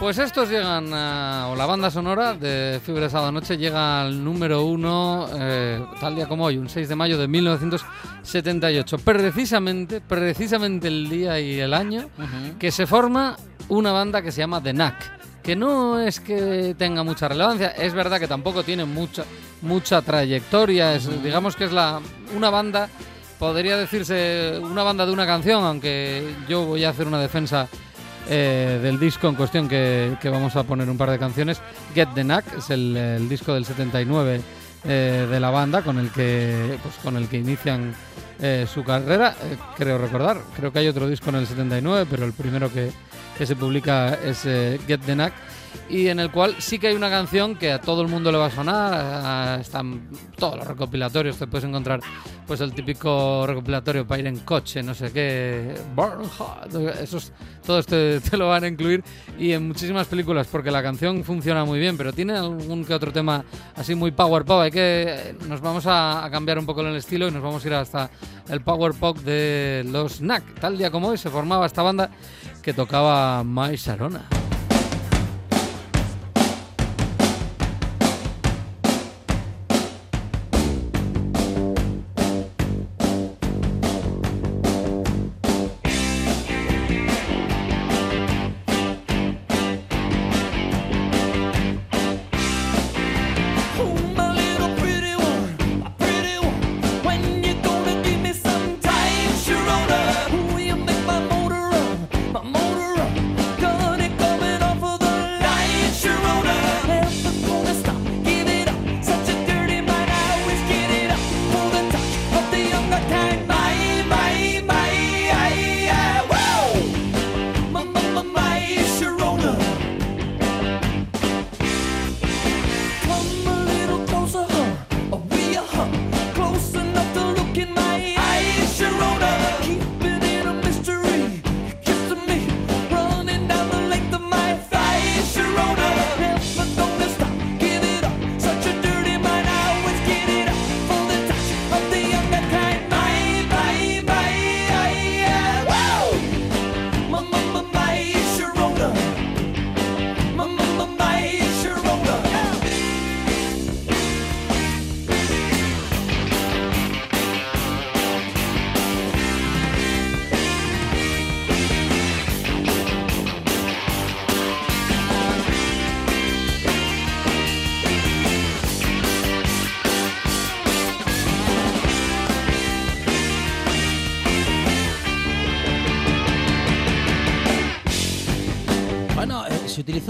Pues 0.00 0.16
estos 0.16 0.48
llegan, 0.48 0.92
a- 0.94 1.48
o 1.50 1.54
la 1.56 1.66
banda 1.66 1.90
sonora 1.90 2.32
de 2.32 2.80
Fiebre 2.82 3.04
de 3.04 3.10
Sábado 3.10 3.32
Noche 3.32 3.58
llega 3.58 4.00
al 4.00 4.24
número 4.24 4.64
uno, 4.64 5.28
eh, 5.38 5.84
tal 6.00 6.16
día 6.16 6.26
como 6.26 6.46
hoy, 6.46 6.56
un 6.56 6.70
6 6.70 6.88
de 6.88 6.96
mayo 6.96 7.18
de 7.18 7.28
1978. 7.28 8.96
Precisamente, 8.98 10.00
precisamente 10.00 10.88
el 10.88 11.08
día 11.10 11.38
y 11.38 11.60
el 11.60 11.74
año 11.74 12.08
que 12.58 12.70
se 12.72 12.86
forma 12.86 13.36
una 13.68 13.92
banda 13.92 14.22
que 14.22 14.32
se 14.32 14.38
llama 14.40 14.62
The 14.62 14.72
Knack. 14.72 15.20
Que 15.42 15.54
no 15.54 16.00
es 16.00 16.18
que 16.20 16.74
tenga 16.78 17.02
mucha 17.04 17.28
relevancia, 17.28 17.68
es 17.68 17.92
verdad 17.92 18.18
que 18.18 18.26
tampoco 18.28 18.62
tiene 18.62 18.86
mucha, 18.86 19.24
mucha 19.60 20.00
trayectoria. 20.00 20.94
es- 20.94 21.22
Digamos 21.22 21.56
que 21.56 21.64
es 21.64 21.72
la, 21.72 22.00
una 22.34 22.48
banda, 22.48 22.88
podría 23.38 23.76
decirse 23.76 24.58
una 24.62 24.82
banda 24.82 25.04
de 25.04 25.12
una 25.12 25.26
canción, 25.26 25.62
aunque 25.62 26.34
yo 26.48 26.64
voy 26.64 26.84
a 26.84 26.90
hacer 26.90 27.06
una 27.06 27.20
defensa 27.20 27.68
eh, 28.28 28.78
del 28.82 28.98
disco 28.98 29.28
en 29.28 29.34
cuestión 29.34 29.68
que, 29.68 30.16
que 30.20 30.28
vamos 30.28 30.56
a 30.56 30.64
poner 30.64 30.88
un 30.88 30.96
par 30.96 31.10
de 31.10 31.18
canciones. 31.18 31.60
Get 31.94 32.08
the 32.14 32.22
Knack 32.22 32.58
es 32.58 32.70
el, 32.70 33.28
disco 33.28 33.54
del 33.54 33.64
79 33.64 34.40
eh, 34.84 35.26
de 35.30 35.40
la 35.40 35.50
banda 35.50 35.82
con 35.82 35.98
el 35.98 36.10
que 36.10 36.78
pues, 36.82 36.94
con 36.96 37.16
el 37.16 37.28
que 37.28 37.38
inician 37.38 37.94
eh, 38.40 38.66
su 38.72 38.84
carrera. 38.84 39.34
creo 39.76 39.98
recordar, 39.98 40.40
creo 40.56 40.72
que 40.72 40.80
hay 40.80 40.88
otro 40.88 41.08
disco 41.08 41.30
en 41.30 41.36
el 41.36 41.46
79, 41.46 42.06
pero 42.10 42.24
el 42.24 42.32
primero 42.32 42.72
que, 42.72 42.90
que 43.36 43.46
se 43.46 43.56
publica 43.56 44.14
es 44.14 44.42
Get 44.42 45.00
the 45.06 45.14
Knack 45.14 45.32
y 45.88 46.08
en 46.08 46.20
el 46.20 46.30
cual 46.30 46.54
sí 46.58 46.78
que 46.78 46.88
hay 46.88 46.94
una 46.94 47.10
canción 47.10 47.56
que 47.56 47.72
a 47.72 47.80
todo 47.80 48.02
el 48.02 48.08
mundo 48.08 48.30
le 48.30 48.38
va 48.38 48.46
a 48.46 48.50
sonar, 48.50 49.60
están 49.60 50.08
todos 50.36 50.58
los 50.58 50.66
recopilatorios, 50.66 51.36
te 51.36 51.46
puedes 51.46 51.64
encontrar 51.64 52.00
pues 52.46 52.60
el 52.60 52.72
típico 52.72 53.46
recopilatorio 53.46 54.06
para 54.06 54.20
ir 54.20 54.26
en 54.26 54.38
coche, 54.40 54.82
no 54.82 54.94
sé 54.94 55.12
qué, 55.12 55.74
Burn 55.94 56.22
esos, 57.02 57.32
todos 57.64 57.86
te, 57.86 58.20
te 58.30 58.36
lo 58.36 58.48
van 58.48 58.64
a 58.64 58.68
incluir 58.68 59.02
y 59.38 59.52
en 59.52 59.68
muchísimas 59.68 60.06
películas 60.06 60.46
porque 60.50 60.70
la 60.70 60.82
canción 60.82 61.24
funciona 61.24 61.64
muy 61.64 61.78
bien, 61.78 61.96
pero 61.96 62.12
tiene 62.12 62.34
algún 62.34 62.84
que 62.84 62.94
otro 62.94 63.12
tema 63.12 63.44
así 63.76 63.94
muy 63.94 64.10
power 64.12 64.44
pop, 64.44 64.60
hay 64.60 64.70
que, 64.70 65.34
nos 65.48 65.60
vamos 65.60 65.86
a, 65.86 66.24
a 66.24 66.30
cambiar 66.30 66.58
un 66.58 66.66
poco 66.66 66.80
el 66.82 66.96
estilo 66.96 67.28
y 67.28 67.30
nos 67.30 67.42
vamos 67.42 67.64
a 67.64 67.68
ir 67.68 67.74
hasta 67.74 68.10
el 68.48 68.60
power 68.60 68.92
pop 68.94 69.18
de 69.18 69.84
los 69.88 70.18
Knack, 70.18 70.60
tal 70.60 70.78
día 70.78 70.90
como 70.90 71.08
hoy 71.08 71.18
se 71.18 71.30
formaba 71.30 71.66
esta 71.66 71.82
banda 71.82 72.10
que 72.62 72.72
tocaba 72.72 73.42
My 73.44 73.76
Sharona. 73.76 74.49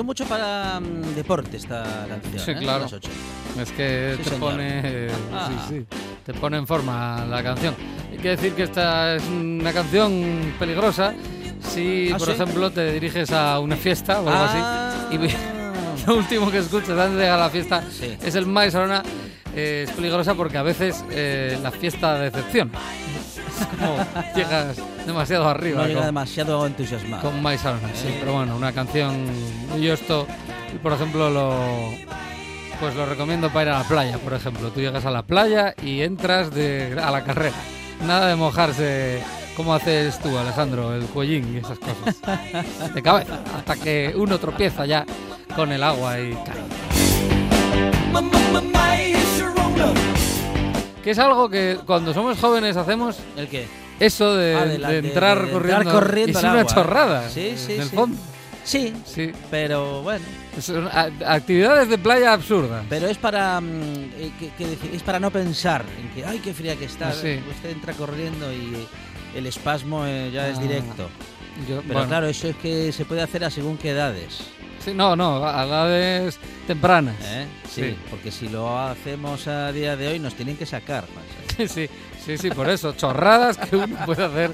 Utilizó 0.01 0.05
mucho 0.05 0.25
para 0.27 0.81
mm, 0.81 1.15
deporte 1.15 1.57
esta 1.57 1.83
canción. 2.09 2.39
Sí, 2.45 2.51
¿eh? 2.53 2.57
Claro. 2.61 2.83
los 2.85 2.93
80. 2.93 3.17
Es 3.63 3.73
que 3.73 4.15
Sí, 4.17 4.23
te 4.23 4.31
señor. 4.31 4.41
pone. 4.51 4.81
eh, 4.85 5.11
Ah. 5.33 5.49
sí, 5.69 5.75
sí, 5.89 5.97
te 6.25 6.35
pone 6.35 6.57
en 6.59 6.67
forma 6.67 7.25
la 7.27 7.43
canción. 7.43 7.75
Hay 8.11 8.19
que 8.19 8.29
decir 8.31 8.53
que 8.55 8.63
esta 8.65 9.17
es 9.17 9.23
una 9.29 9.73
canción 9.73 10.53
peligrosa 10.59 11.15
si, 11.61 12.11
¿Ah, 12.13 12.17
por 12.19 12.31
ejemplo, 12.31 12.71
te 12.71 12.93
diriges 12.93 13.31
a 13.33 13.59
una 13.61 13.77
fiesta 13.77 14.21
o 14.21 14.29
algo 14.29 14.31
Ah. 14.33 14.89
así. 15.09 15.15
Y 15.15 15.19
ve- 15.19 15.35
lo 16.07 16.17
último 16.17 16.51
que 16.51 16.59
escuchas 16.59 16.91
antes 16.91 17.17
de 17.17 17.23
llegar 17.23 17.39
a 17.39 17.45
la 17.45 17.51
fiesta 17.51 17.83
es 18.23 18.35
el 18.35 18.47
Mais 18.47 18.75
Arona. 18.75 19.03
Eh, 19.55 19.85
es 19.89 19.95
peligrosa 19.95 20.35
porque 20.35 20.57
a 20.59 20.63
veces 20.63 21.05
eh, 21.11 21.59
la 21.61 21.73
fiesta 21.73 22.21
decepciona. 22.21 22.71
Es 23.61 23.67
como 23.67 23.97
llegas 24.35 24.77
demasiado 25.07 25.49
arriba. 25.49 25.83
No 25.83 25.87
llega 25.89 26.01
con- 26.01 26.07
demasiado 26.07 26.67
entusiasmado. 26.67 27.23
con 27.23 27.43
My 27.43 27.57
Sarona, 27.59 27.89
sí, 27.95 28.09
Eh. 28.09 28.17
pero 28.21 28.35
bueno, 28.35 28.57
una 28.57 28.73
canción. 28.73 29.27
Yo 29.81 29.95
esto, 29.95 30.27
por 30.83 30.93
ejemplo, 30.93 31.31
lo. 31.31 31.91
Pues 32.81 32.95
lo 32.95 33.05
recomiendo 33.05 33.51
para 33.51 33.63
ir 33.63 33.69
a 33.77 33.79
la 33.81 33.85
playa, 33.85 34.17
por 34.19 34.33
ejemplo. 34.33 34.71
Tú 34.71 34.81
llegas 34.81 35.05
a 35.05 35.11
la 35.11 35.23
playa 35.23 35.75
y 35.83 36.01
entras 36.01 36.51
de, 36.55 36.99
a 37.03 37.11
la 37.11 37.23
carrera. 37.25 37.55
Nada 38.07 38.29
de 38.29 38.37
mojarse 38.37 39.23
como 39.55 39.75
haces 39.75 40.19
tú, 40.21 40.39
Alejandro, 40.39 40.95
el 40.95 41.03
cuellín 41.05 41.55
y 41.55 41.59
esas 41.59 41.79
cosas. 41.79 42.17
De 42.95 43.03
cabeza, 43.03 43.41
hasta 43.55 43.77
que 43.77 44.15
uno 44.17 44.39
tropieza 44.39 44.87
ya 44.87 45.05
con 45.55 45.71
el 45.73 45.83
agua 45.83 46.19
y 46.19 46.33
cae. 46.33 47.71
Que 51.03 51.11
es 51.13 51.19
algo 51.19 51.49
que 51.49 51.79
cuando 51.87 52.13
somos 52.13 52.39
jóvenes 52.39 52.77
hacemos 52.77 53.17
¿El 53.37 53.49
qué? 53.49 53.67
eso 53.99 54.37
de, 54.37 54.55
Ah, 54.55 54.65
de 54.67 54.79
la- 54.79 54.89
de 54.91 55.03
de- 55.03 55.09
entrar 55.09 55.39
de 55.39 55.45
entrar 55.53 55.53
corriendo. 55.85 55.93
corriendo 55.93 56.31
y 56.31 56.37
es 56.37 56.45
al 56.45 56.51
una 56.51 56.61
agua. 56.61 56.75
chorrada. 56.75 57.29
Sí, 57.31 57.55
sí, 57.57 57.73
En 57.75 57.81
el 57.83 57.89
sí. 57.89 57.97
fondo. 57.97 58.17
Sí, 58.63 58.93
Sí. 59.07 59.33
pero 59.51 60.03
bueno. 60.03 60.25
Son 60.61 60.87
actividades 61.27 61.89
de 61.89 61.97
playa 61.97 62.35
absurdas. 62.35 62.85
Pero 62.91 63.07
es 63.09 63.17
para 63.17 63.59
mm, 63.61 64.11
eh, 64.19 64.33
es 64.93 65.03
para 65.03 65.19
no 65.19 65.31
pensar 65.31 65.85
en 66.01 66.11
que 66.11 66.25
ay 66.27 66.39
qué 66.41 66.53
fría 66.53 66.77
que 66.77 66.85
está. 66.85 67.13
Sí. 67.13 67.41
Usted 67.51 67.71
entra 67.71 67.95
corriendo 67.95 68.53
y 68.53 68.87
el 69.35 69.47
espasmo 69.47 70.05
eh, 70.07 70.31
ya 70.33 70.49
es 70.49 70.59
Ah, 70.59 70.63
directo. 70.63 71.09
Yo- 71.69 71.81
Pero 71.83 71.95
bueno, 71.95 72.09
claro, 72.09 72.27
eso 72.29 72.49
es 72.49 72.57
que 72.57 72.93
se 72.93 73.05
puede 73.07 73.23
hacer 73.23 73.45
a 73.45 73.51
según 73.51 73.77
qué 73.79 73.91
edades. 73.91 74.41
Sí, 74.85 74.93
no, 74.95 75.15
no, 75.17 75.45
a 75.47 75.65
edades 75.65 76.39
tempranas. 76.67 77.17
¿eh? 77.23 77.47
Sí, 77.69 77.83
Sí. 77.83 77.97
porque 78.11 78.31
si 78.31 78.49
lo 78.49 78.79
hacemos 78.79 79.47
a 79.47 79.71
día 79.73 79.97
de 79.97 80.09
hoy 80.09 80.19
nos 80.19 80.35
tienen 80.35 80.57
que 80.57 80.67
sacar. 80.67 81.05
Sí, 81.57 81.69
sí, 81.69 81.89
sí, 82.25 82.39
sí, 82.39 82.51
por 82.51 82.71
eso, 82.71 82.93
chorradas 82.95 83.59
que 83.59 83.77
uno 83.77 83.95
puede 84.07 84.25
hacer 84.25 84.51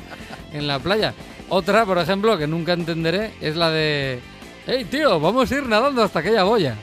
en 0.52 0.66
la 0.66 0.80
playa. 0.80 1.14
Otra, 1.48 1.86
por 1.86 1.98
ejemplo, 1.98 2.36
que 2.36 2.48
nunca 2.48 2.72
entenderé, 2.72 3.32
es 3.40 3.54
la 3.54 3.70
de, 3.70 4.18
hey 4.66 4.84
tío, 4.90 5.20
vamos 5.20 5.52
a 5.52 5.54
ir 5.54 5.66
nadando 5.66 6.02
hasta 6.02 6.18
aquella 6.18 6.42
boya. 6.42 6.74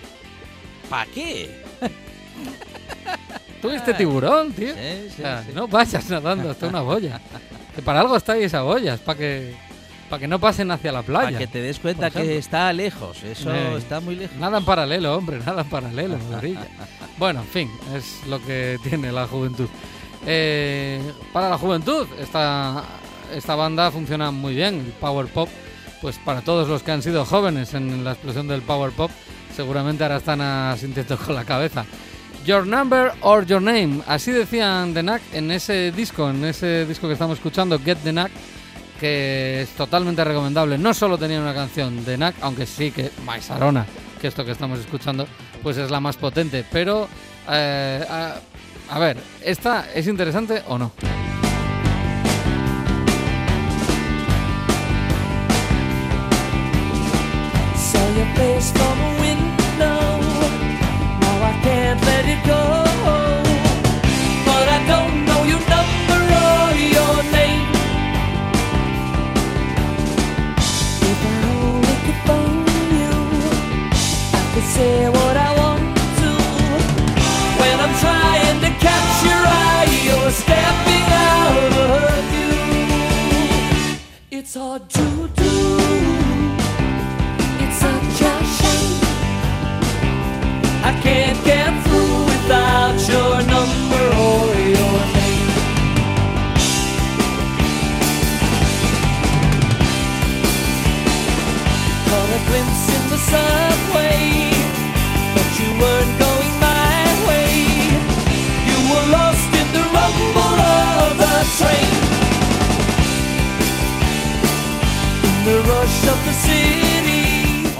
¿Para 0.89 1.05
qué? 1.11 1.61
¿Tuviste 3.61 3.93
tiburón, 3.93 4.51
tío? 4.53 4.73
Sí, 4.73 4.79
sí, 5.09 5.21
O 5.21 5.23
sea, 5.23 5.43
sí. 5.43 5.51
No 5.53 5.67
vayas 5.67 6.09
nadando 6.09 6.51
hasta 6.51 6.67
una 6.67 6.81
boya. 6.81 7.19
Que 7.75 7.81
para 7.81 7.99
algo 8.01 8.15
está 8.15 8.33
ahí 8.33 8.43
esa 8.43 8.61
boya, 8.61 8.93
es 8.93 8.99
para 9.01 9.17
que, 9.19 9.53
para 10.13 10.19
que 10.21 10.27
no 10.27 10.37
pasen 10.37 10.69
hacia 10.69 10.91
la 10.91 11.01
playa. 11.01 11.25
Para 11.25 11.37
que 11.39 11.47
te 11.47 11.59
des 11.59 11.79
cuenta 11.79 12.11
que 12.11 12.37
está 12.37 12.71
lejos. 12.71 13.23
Eso 13.23 13.51
Eh, 13.51 13.77
está 13.79 13.99
muy 13.99 14.15
lejos. 14.15 14.37
Nada 14.37 14.59
en 14.59 14.63
paralelo, 14.63 15.17
hombre, 15.17 15.39
nada 15.43 15.63
en 15.63 15.69
paralelo. 15.69 16.17
Bueno, 17.17 17.39
en 17.41 17.47
fin, 17.47 17.71
es 17.95 18.21
lo 18.27 18.39
que 18.45 18.77
tiene 18.83 19.11
la 19.11 19.25
juventud. 19.25 19.67
Eh, 20.27 21.01
para 21.31 21.49
la 21.49 21.57
juventud, 21.57 22.05
esta, 22.21 22.83
esta 23.33 23.55
banda 23.55 23.89
funciona 23.89 24.29
muy 24.29 24.53
bien, 24.53 24.75
el 24.85 24.91
Power 25.01 25.25
Pop, 25.25 25.49
pues 25.99 26.19
para 26.19 26.41
todos 26.41 26.67
los 26.67 26.83
que 26.83 26.91
han 26.91 27.01
sido 27.01 27.25
jóvenes 27.25 27.73
en 27.73 28.03
la 28.03 28.11
explosión 28.11 28.47
del 28.47 28.61
Power 28.61 28.91
Pop, 28.91 29.09
seguramente 29.55 30.03
ahora 30.03 30.17
están 30.17 30.41
asintiendo 30.41 31.17
con 31.17 31.33
la 31.33 31.43
cabeza. 31.43 31.85
Your 32.45 32.67
Number 32.67 33.13
or 33.21 33.47
Your 33.47 33.63
Name, 33.63 34.01
así 34.05 34.29
decían 34.31 34.93
The 34.93 35.01
Knack 35.01 35.21
en 35.33 35.49
ese 35.49 35.91
disco, 35.91 36.29
en 36.29 36.45
ese 36.45 36.85
disco 36.85 37.07
que 37.07 37.13
estamos 37.13 37.39
escuchando, 37.39 37.79
Get 37.79 37.97
The 38.03 38.11
Knack, 38.11 38.31
que 39.03 39.63
es 39.63 39.69
totalmente 39.71 40.23
recomendable. 40.23 40.77
No 40.77 40.93
solo 40.93 41.17
tenía 41.17 41.37
una 41.41 41.53
canción 41.53 42.05
de 42.05 42.15
Knack, 42.15 42.35
aunque 42.39 42.65
sí 42.65 42.89
que 42.89 43.11
Maisarona, 43.25 43.85
que 44.21 44.27
esto 44.27 44.45
que 44.45 44.51
estamos 44.51 44.79
escuchando, 44.79 45.27
pues 45.61 45.75
es 45.75 45.91
la 45.91 45.99
más 45.99 46.15
potente. 46.15 46.63
Pero, 46.71 47.09
eh, 47.49 48.05
a, 48.89 48.99
ver, 48.99 49.17
¿esta 49.43 49.91
es 49.93 50.07
interesante 50.07 50.63
o 50.69 50.77
no? 50.77 50.93
Say 74.73 75.22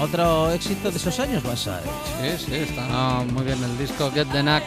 Otro 0.00 0.50
éxito 0.52 0.90
de 0.90 0.96
esos 0.98 1.18
años, 1.18 1.42
Basai. 1.42 1.82
Sí, 2.20 2.44
sí, 2.46 2.54
está 2.54 3.24
muy 3.32 3.44
bien 3.44 3.62
el 3.64 3.78
disco 3.78 4.10
Get 4.12 4.28
the 4.32 4.40
Knack. 4.40 4.62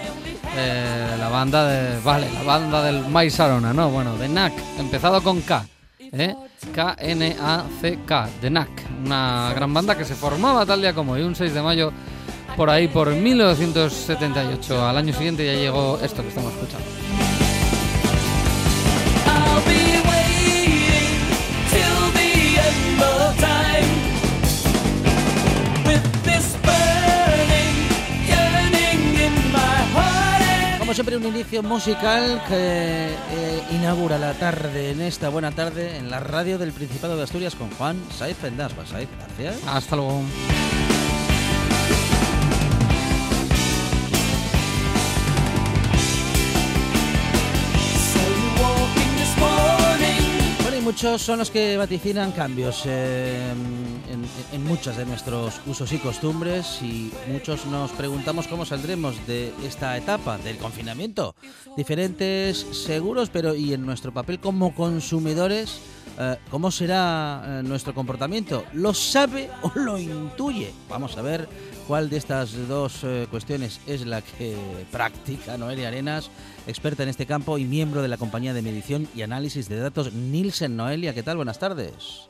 eh, 0.58 1.16
la 1.20 1.30
banda 1.30 1.68
de. 1.68 1.99
Vale, 2.01 2.32
la 2.32 2.43
banda 2.43 2.82
del 2.84 3.32
Sarona, 3.32 3.74
¿no? 3.74 3.89
Bueno, 3.89 4.14
The 4.16 4.28
Knack, 4.28 4.53
empezado 4.80 5.22
con 5.22 5.41
K. 5.41 5.66
¿eh? 5.99 6.36
K-N-A-C-K, 6.74 8.30
The 8.41 8.49
Knack. 8.49 8.70
Una 9.05 9.51
gran 9.53 9.74
banda 9.74 9.95
que 9.95 10.05
se 10.05 10.16
formaba 10.16 10.66
tal 10.66 10.82
día 10.82 10.93
como 10.93 11.12
hoy, 11.14 11.22
un 11.22 11.36
6 11.36 11.53
de 11.53 11.62
mayo, 11.62 11.91
por 12.55 12.70
ahí, 12.70 12.88
por 12.88 13.10
1978. 13.10 14.88
Al 14.88 14.97
año 14.97 15.14
siguiente 15.14 15.45
ya 15.45 15.53
llegó 15.53 15.99
esto 16.01 16.24
que 16.24 16.30
estamos 16.30 16.51
escuchando. 16.53 16.86
Siempre, 30.98 31.16
un 31.16 31.28
inicio 31.28 31.62
musical 31.62 32.41
que 32.48 33.10
eh, 33.10 33.64
inaugura 33.70 34.18
la 34.18 34.34
tarde 34.34 34.89
en 34.89 35.02
esta 35.02 35.30
buena 35.30 35.52
tarde 35.52 35.95
en 35.95 36.10
la 36.10 36.20
radio 36.20 36.58
del 36.58 36.72
Principado 36.72 37.16
de 37.16 37.22
Asturias 37.22 37.54
con 37.54 37.70
Juan 37.70 38.02
Saiz 38.10 38.36
Fendas. 38.36 38.76
Basai, 38.76 39.08
gracias. 39.16 39.58
Hasta 39.68 39.95
luego. 39.95 40.24
Bueno, 50.64 50.78
y 50.78 50.82
muchos 50.82 51.22
son 51.22 51.38
los 51.38 51.52
que 51.52 51.78
vaticinan 51.78 52.32
cambios 52.32 52.82
eh, 52.86 53.54
en, 54.18 54.55
en 54.55 54.63
muchas 54.65 54.97
de 54.97 55.05
nuestros 55.05 55.61
usos 55.65 55.91
y 55.91 55.97
costumbres 55.97 56.82
y 56.82 57.11
muchos 57.32 57.65
nos 57.65 57.91
preguntamos 57.91 58.47
cómo 58.47 58.65
saldremos 58.65 59.15
de 59.28 59.53
esta 59.63 59.97
etapa 59.97 60.38
del 60.38 60.57
confinamiento. 60.57 61.36
Diferentes 61.76 62.57
seguros, 62.57 63.30
pero 63.30 63.55
y 63.55 63.74
en 63.74 63.86
nuestro 63.86 64.11
papel 64.11 64.39
como 64.39 64.74
consumidores, 64.74 65.80
eh, 66.20 66.38
¿cómo 66.49 66.72
será 66.72 67.43
eh, 67.45 67.63
nuestro 67.63 67.93
comportamiento? 67.93 68.65
¿Lo 68.74 68.93
sabe 68.93 69.49
o 69.61 69.72
lo 69.76 69.97
intuye? 69.97 70.74
Vamos 70.89 71.18
a 71.18 71.22
ver 71.22 71.47
cuál 71.88 72.09
de 72.09 72.18
estas 72.18 72.68
dos 72.68 73.03
eh, 73.03 73.28
cuestiones 73.30 73.80
es 73.88 74.05
la 74.05 74.22
que 74.22 74.57
practica 74.91 75.57
Noelia 75.57 75.89
Arenas, 75.89 76.30
experta 76.65 77.03
en 77.03 77.09
este 77.09 77.26
campo 77.26 77.57
y 77.57 77.65
miembro 77.65 78.01
de 78.01 78.07
la 78.07 78.18
compañía 78.18 78.53
de 78.53 78.61
medición 78.61 79.07
y 79.15 79.22
análisis 79.22 79.70
de 79.70 79.80
datos 79.80 80.13
Nielsen. 80.13 80.76
Noelia, 80.76 81.13
¿qué 81.13 81.24
tal? 81.24 81.38
Buenas 81.38 81.59
tardes. 81.59 82.28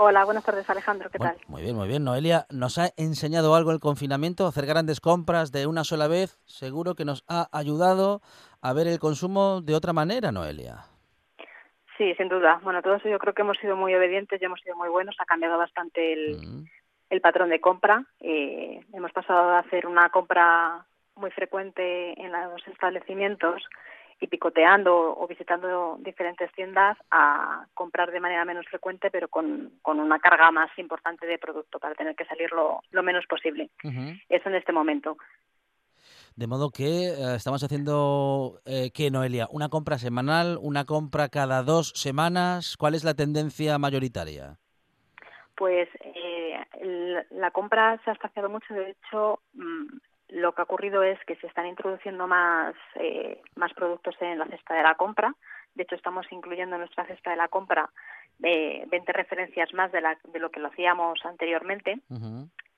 Hola, 0.00 0.24
buenas 0.24 0.44
tardes 0.44 0.68
Alejandro, 0.70 1.10
¿qué 1.10 1.18
Bueno, 1.18 1.34
tal? 1.34 1.44
muy 1.48 1.62
bien, 1.62 1.74
muy 1.74 1.88
bien. 1.88 2.04
Noelia, 2.04 2.46
¿nos 2.50 2.78
ha 2.78 2.90
enseñado 2.96 3.56
algo 3.56 3.72
el 3.72 3.80
confinamiento? 3.80 4.46
Hacer 4.46 4.64
grandes 4.64 5.00
compras 5.00 5.50
de 5.50 5.66
una 5.66 5.82
sola 5.82 6.06
vez, 6.06 6.38
seguro 6.46 6.94
que 6.94 7.04
nos 7.04 7.24
ha 7.28 7.48
ayudado 7.50 8.20
a 8.62 8.72
ver 8.72 8.86
el 8.86 9.00
consumo 9.00 9.60
de 9.60 9.74
otra 9.74 9.92
manera, 9.92 10.30
Noelia. 10.30 10.84
Sí, 11.96 12.14
sin 12.14 12.28
duda. 12.28 12.60
Bueno, 12.62 12.80
todos 12.80 13.02
yo 13.02 13.18
creo 13.18 13.34
que 13.34 13.42
hemos 13.42 13.58
sido 13.58 13.74
muy 13.74 13.92
obedientes 13.92 14.40
y 14.40 14.44
hemos 14.44 14.60
sido 14.60 14.76
muy 14.76 14.88
buenos. 14.88 15.16
Ha 15.18 15.24
cambiado 15.24 15.58
bastante 15.58 16.12
el, 16.12 16.36
Mm. 16.36 16.64
el 17.10 17.20
patrón 17.20 17.50
de 17.50 17.60
compra. 17.60 18.04
Eh, 18.20 18.80
hemos 18.92 19.10
pasado 19.10 19.50
a 19.50 19.58
hacer 19.58 19.84
una 19.84 20.10
compra 20.10 20.86
muy 21.16 21.32
frecuente 21.32 22.12
en 22.22 22.30
los 22.30 22.64
establecimientos 22.68 23.64
y 24.20 24.26
picoteando 24.26 25.16
o 25.16 25.26
visitando 25.26 25.96
diferentes 26.00 26.52
tiendas 26.52 26.96
a 27.10 27.66
comprar 27.74 28.10
de 28.10 28.20
manera 28.20 28.44
menos 28.44 28.66
frecuente 28.66 29.10
pero 29.10 29.28
con, 29.28 29.72
con 29.82 30.00
una 30.00 30.18
carga 30.18 30.50
más 30.50 30.70
importante 30.78 31.26
de 31.26 31.38
producto 31.38 31.78
para 31.78 31.94
tener 31.94 32.14
que 32.16 32.24
salir 32.24 32.50
lo, 32.52 32.80
lo 32.90 33.02
menos 33.02 33.26
posible. 33.26 33.70
Ujú. 33.84 34.16
Eso 34.28 34.48
en 34.48 34.54
este 34.56 34.72
momento. 34.72 35.16
De 36.36 36.46
modo 36.46 36.70
que 36.70 37.08
eh, 37.08 37.34
estamos 37.34 37.64
haciendo, 37.64 38.60
eh, 38.64 38.92
¿qué, 38.94 39.10
Noelia? 39.10 39.48
¿Una 39.50 39.68
compra 39.68 39.98
semanal? 39.98 40.56
¿Una 40.60 40.84
compra 40.84 41.28
cada 41.28 41.64
dos 41.64 41.92
semanas? 41.96 42.76
¿Cuál 42.76 42.94
es 42.94 43.02
la 43.02 43.14
tendencia 43.14 43.76
mayoritaria? 43.78 44.56
Pues 45.56 45.88
eh, 46.00 46.60
la 47.30 47.50
compra 47.50 48.00
se 48.04 48.10
ha 48.10 48.12
espaciado 48.12 48.48
mucho. 48.48 48.72
De 48.72 48.90
hecho, 48.90 49.40
mm, 49.54 49.98
lo 50.28 50.52
que 50.52 50.60
ha 50.62 50.64
ocurrido 50.64 51.02
es 51.02 51.18
que 51.24 51.36
se 51.36 51.46
están 51.46 51.66
introduciendo 51.66 52.26
más, 52.26 52.74
eh, 52.96 53.40
más 53.56 53.72
productos 53.74 54.14
en 54.20 54.38
la 54.38 54.46
cesta 54.46 54.74
de 54.74 54.82
la 54.82 54.94
compra. 54.94 55.34
De 55.74 55.82
hecho, 55.84 55.94
estamos 55.94 56.26
incluyendo 56.30 56.76
en 56.76 56.80
nuestra 56.80 57.06
cesta 57.06 57.30
de 57.30 57.36
la 57.36 57.48
compra 57.48 57.88
eh, 58.42 58.84
20 58.88 59.12
referencias 59.12 59.72
más 59.74 59.90
de, 59.92 60.00
la, 60.00 60.18
de 60.24 60.38
lo 60.38 60.50
que 60.50 60.60
lo 60.60 60.68
hacíamos 60.68 61.24
anteriormente, 61.24 61.98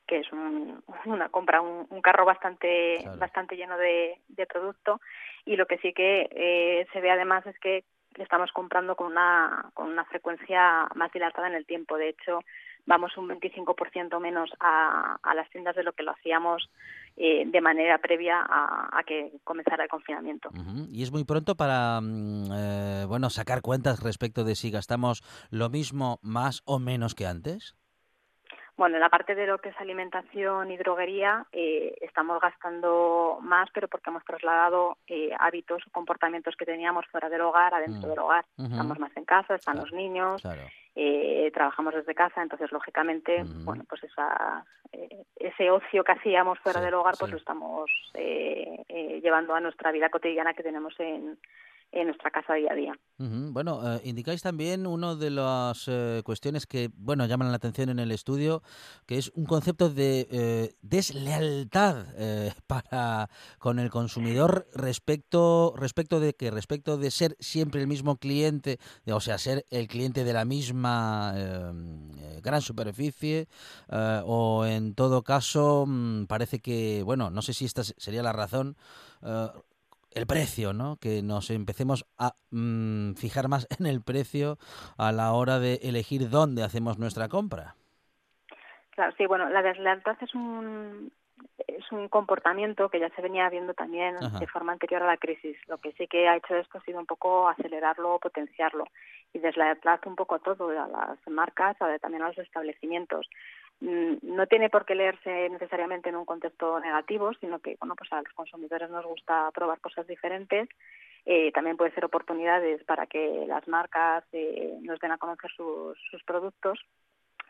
que 0.06 0.18
es 0.20 0.32
un- 0.32 0.82
una 1.04 1.28
compra, 1.28 1.60
un, 1.60 1.86
un 1.90 2.00
carro 2.02 2.24
bastante, 2.24 2.98
Claro. 3.02 3.18
bastante 3.18 3.56
lleno 3.56 3.76
de, 3.78 4.18
de 4.28 4.46
producto. 4.46 5.00
Y 5.44 5.56
lo 5.56 5.66
que 5.66 5.78
sí 5.78 5.92
que 5.92 6.28
eh, 6.30 6.86
se 6.92 7.00
ve 7.00 7.10
además 7.10 7.46
es 7.46 7.58
que 7.58 7.84
estamos 8.16 8.50
comprando 8.52 8.96
con 8.96 9.06
una, 9.08 9.70
con 9.74 9.88
una 9.88 10.04
frecuencia 10.04 10.88
más 10.94 11.12
dilatada 11.12 11.46
en 11.48 11.54
el 11.54 11.64
tiempo. 11.66 11.96
De 11.96 12.08
hecho, 12.10 12.40
vamos 12.86 13.16
un 13.16 13.28
25% 13.28 14.20
menos 14.20 14.50
a, 14.60 15.18
las 15.34 15.48
tiendas 15.50 15.76
de 15.76 15.82
lo 15.82 15.92
que 15.92 16.02
lo 16.02 16.12
hacíamos 16.12 16.70
eh, 17.16 17.44
de 17.46 17.60
manera 17.60 17.98
previa 17.98 18.44
a, 18.48 19.02
que 19.06 19.32
comenzara 19.44 19.84
el 19.84 19.90
confinamiento. 19.90 20.50
Y 20.90 21.02
es 21.02 21.12
muy 21.12 21.24
pronto 21.24 21.56
para 21.56 22.00
mm, 22.00 22.52
eh, 22.52 23.04
bueno 23.06 23.30
sacar 23.30 23.62
cuentas 23.62 24.02
respecto 24.02 24.44
de 24.44 24.54
si 24.54 24.70
gastamos 24.70 25.22
lo 25.50 25.70
mismo, 25.70 26.18
más 26.22 26.62
o 26.64 26.78
menos 26.78 27.14
que 27.14 27.26
antes. 27.26 27.76
Bueno, 28.76 28.96
en 28.96 29.00
la 29.00 29.08
parte 29.10 29.34
de 29.34 29.46
lo 29.46 29.58
que 29.58 29.70
es 29.70 29.80
alimentación 29.80 30.70
y 30.70 30.76
droguería 30.78 31.44
eh, 31.52 31.94
estamos 32.00 32.40
gastando 32.40 33.38
más, 33.42 33.68
pero 33.74 33.88
porque 33.88 34.10
hemos 34.10 34.24
trasladado 34.24 34.96
eh, 35.06 35.30
hábitos 35.38 35.82
o 35.86 35.90
comportamientos 35.90 36.56
que 36.56 36.64
teníamos 36.64 37.06
fuera 37.08 37.28
del 37.28 37.42
hogar 37.42 37.74
a 37.74 37.80
dentro 37.80 38.06
Mm. 38.06 38.10
del 38.10 38.18
hogar. 38.18 38.44
Estamos 38.58 38.98
más 38.98 39.14
en 39.16 39.24
casa, 39.24 39.54
están 39.56 39.74
Claro, 39.74 39.86
los 39.90 39.92
niños, 39.94 40.40
Claro. 40.42 40.62
eh, 40.94 41.50
trabajamos 41.52 41.94
desde 41.94 42.14
casa, 42.14 42.42
entonces 42.42 42.72
lógicamente, 42.72 43.42
bueno, 43.64 43.84
pues 43.88 44.02
esa, 44.04 44.64
eh, 44.92 45.24
ese 45.36 45.70
ocio 45.70 46.02
que 46.02 46.12
hacíamos 46.12 46.58
fuera 46.60 46.78
Sí, 46.80 46.84
del 46.86 46.94
hogar, 46.94 47.14
pues 47.18 47.28
sí. 47.28 47.32
lo 47.32 47.38
estamos 47.38 47.90
eh, 48.14 48.82
eh, 48.88 49.20
llevando 49.22 49.54
a 49.54 49.60
nuestra 49.60 49.92
vida 49.92 50.08
cotidiana 50.08 50.54
que 50.54 50.62
tenemos 50.62 50.98
en, 50.98 51.38
en 51.92 52.06
nuestra 52.06 52.30
casa 52.30 52.54
día 52.54 52.72
a 52.72 52.74
día. 52.74 52.92
Ujú. 53.18 53.52
Bueno, 53.52 53.96
eh, 53.96 54.00
indicáis 54.04 54.40
también 54.42 54.86
una 54.86 55.14
de 55.14 55.30
las 55.30 55.84
eh, 55.88 56.22
cuestiones 56.24 56.66
que, 56.66 56.88
bueno, 56.96 57.26
llaman 57.26 57.50
la 57.50 57.56
atención 57.56 57.90
en 57.90 57.98
el 57.98 58.12
estudio, 58.12 58.62
que 59.06 59.18
es 59.18 59.30
un 59.34 59.44
concepto 59.44 59.90
de 59.90 60.26
eh, 60.30 60.74
deslealtad 60.80 62.06
eh, 62.16 62.52
para 62.66 63.28
con 63.58 63.78
el 63.78 63.90
consumidor 63.90 64.66
respecto 64.74 65.74
respecto 65.76 66.18
de 66.20 66.34
que 66.34 66.50
respecto 66.50 66.96
de 66.96 67.10
ser 67.10 67.36
siempre 67.40 67.80
el 67.82 67.86
mismo 67.88 68.16
cliente, 68.16 68.78
o 69.06 69.20
sea, 69.20 69.36
ser 69.38 69.66
el 69.70 69.86
cliente 69.88 70.24
de 70.24 70.32
la 70.32 70.44
misma 70.44 71.34
gran 72.42 72.62
superficie, 72.62 73.48
o 74.24 74.64
en 74.64 74.94
todo 74.94 75.22
caso 75.22 75.84
mm, 75.86 76.24
parece 76.26 76.60
que, 76.60 77.02
bueno, 77.02 77.30
no 77.30 77.42
sé 77.42 77.52
si 77.52 77.64
esta 77.66 77.84
se- 77.84 77.94
sería 77.98 78.22
la 78.22 78.32
razón. 78.32 78.76
El 80.12 80.26
precio, 80.26 80.72
¿no? 80.72 80.96
Que 81.00 81.22
nos 81.22 81.50
empecemos 81.50 82.04
a 82.18 82.32
mm, 82.50 83.14
fijar 83.14 83.48
más 83.48 83.66
en 83.78 83.86
el 83.86 84.02
precio 84.02 84.58
a 84.98 85.12
la 85.12 85.32
hora 85.32 85.58
de 85.58 85.74
elegir 85.82 86.28
dónde 86.30 86.62
hacemos 86.62 86.98
nuestra 86.98 87.28
compra. 87.28 87.74
Claro, 88.90 89.14
sí, 89.16 89.26
bueno, 89.26 89.48
la 89.48 89.62
deslealtad 89.62 90.16
es 90.20 90.34
un 90.34 91.12
es 91.66 91.90
un 91.90 92.08
comportamiento 92.08 92.90
que 92.90 93.00
ya 93.00 93.08
se 93.16 93.22
venía 93.22 93.48
viendo 93.48 93.72
también 93.72 94.14
Ajá. 94.22 94.38
de 94.40 94.46
forma 94.46 94.72
anterior 94.72 95.02
a 95.02 95.06
la 95.06 95.16
crisis. 95.16 95.56
Lo 95.68 95.78
que 95.78 95.92
sí 95.92 96.06
que 96.06 96.28
ha 96.28 96.36
hecho 96.36 96.54
esto 96.54 96.76
ha 96.76 96.82
sido 96.82 96.98
un 96.98 97.06
poco 97.06 97.48
acelerarlo 97.48 98.14
o 98.14 98.18
potenciarlo 98.18 98.84
y 99.32 99.38
deslealtad 99.38 100.00
un 100.04 100.16
poco 100.16 100.34
a 100.34 100.38
todo, 100.40 100.68
a 100.68 100.86
las 100.86 101.18
marcas, 101.28 101.80
a- 101.80 101.98
también 101.98 102.24
a 102.24 102.28
los 102.28 102.36
establecimientos. 102.38 103.26
Mm, 103.80 104.16
no 104.22 104.46
tiene 104.46 104.70
por 104.70 104.84
qué 104.84 104.94
leerse 104.94 105.48
necesariamente 105.50 106.08
en 106.08 106.16
un 106.16 106.24
contexto 106.24 106.80
negativo, 106.80 107.32
sino 107.34 107.58
que 107.58 107.76
bueno, 107.80 107.94
pues 107.96 108.12
a 108.12 108.22
los 108.22 108.32
consumidores 108.34 108.90
nos 108.90 109.04
gusta 109.04 109.50
probar 109.52 109.80
cosas 109.80 110.06
diferentes. 110.06 110.68
Eh, 111.26 111.52
también 111.52 111.76
puede 111.76 111.92
ser 111.92 112.04
oportunidades 112.04 112.82
para 112.84 113.06
que 113.06 113.44
las 113.46 113.66
marcas 113.68 114.24
eh, 114.32 114.78
nos 114.82 114.98
den 115.00 115.12
a 115.12 115.18
conocer 115.18 115.50
sus, 115.50 115.98
sus 116.10 116.22
productos. 116.24 116.78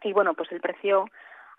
Y 0.03 0.12
bueno, 0.12 0.35
pues 0.35 0.51
el 0.51 0.61
precio 0.61 1.07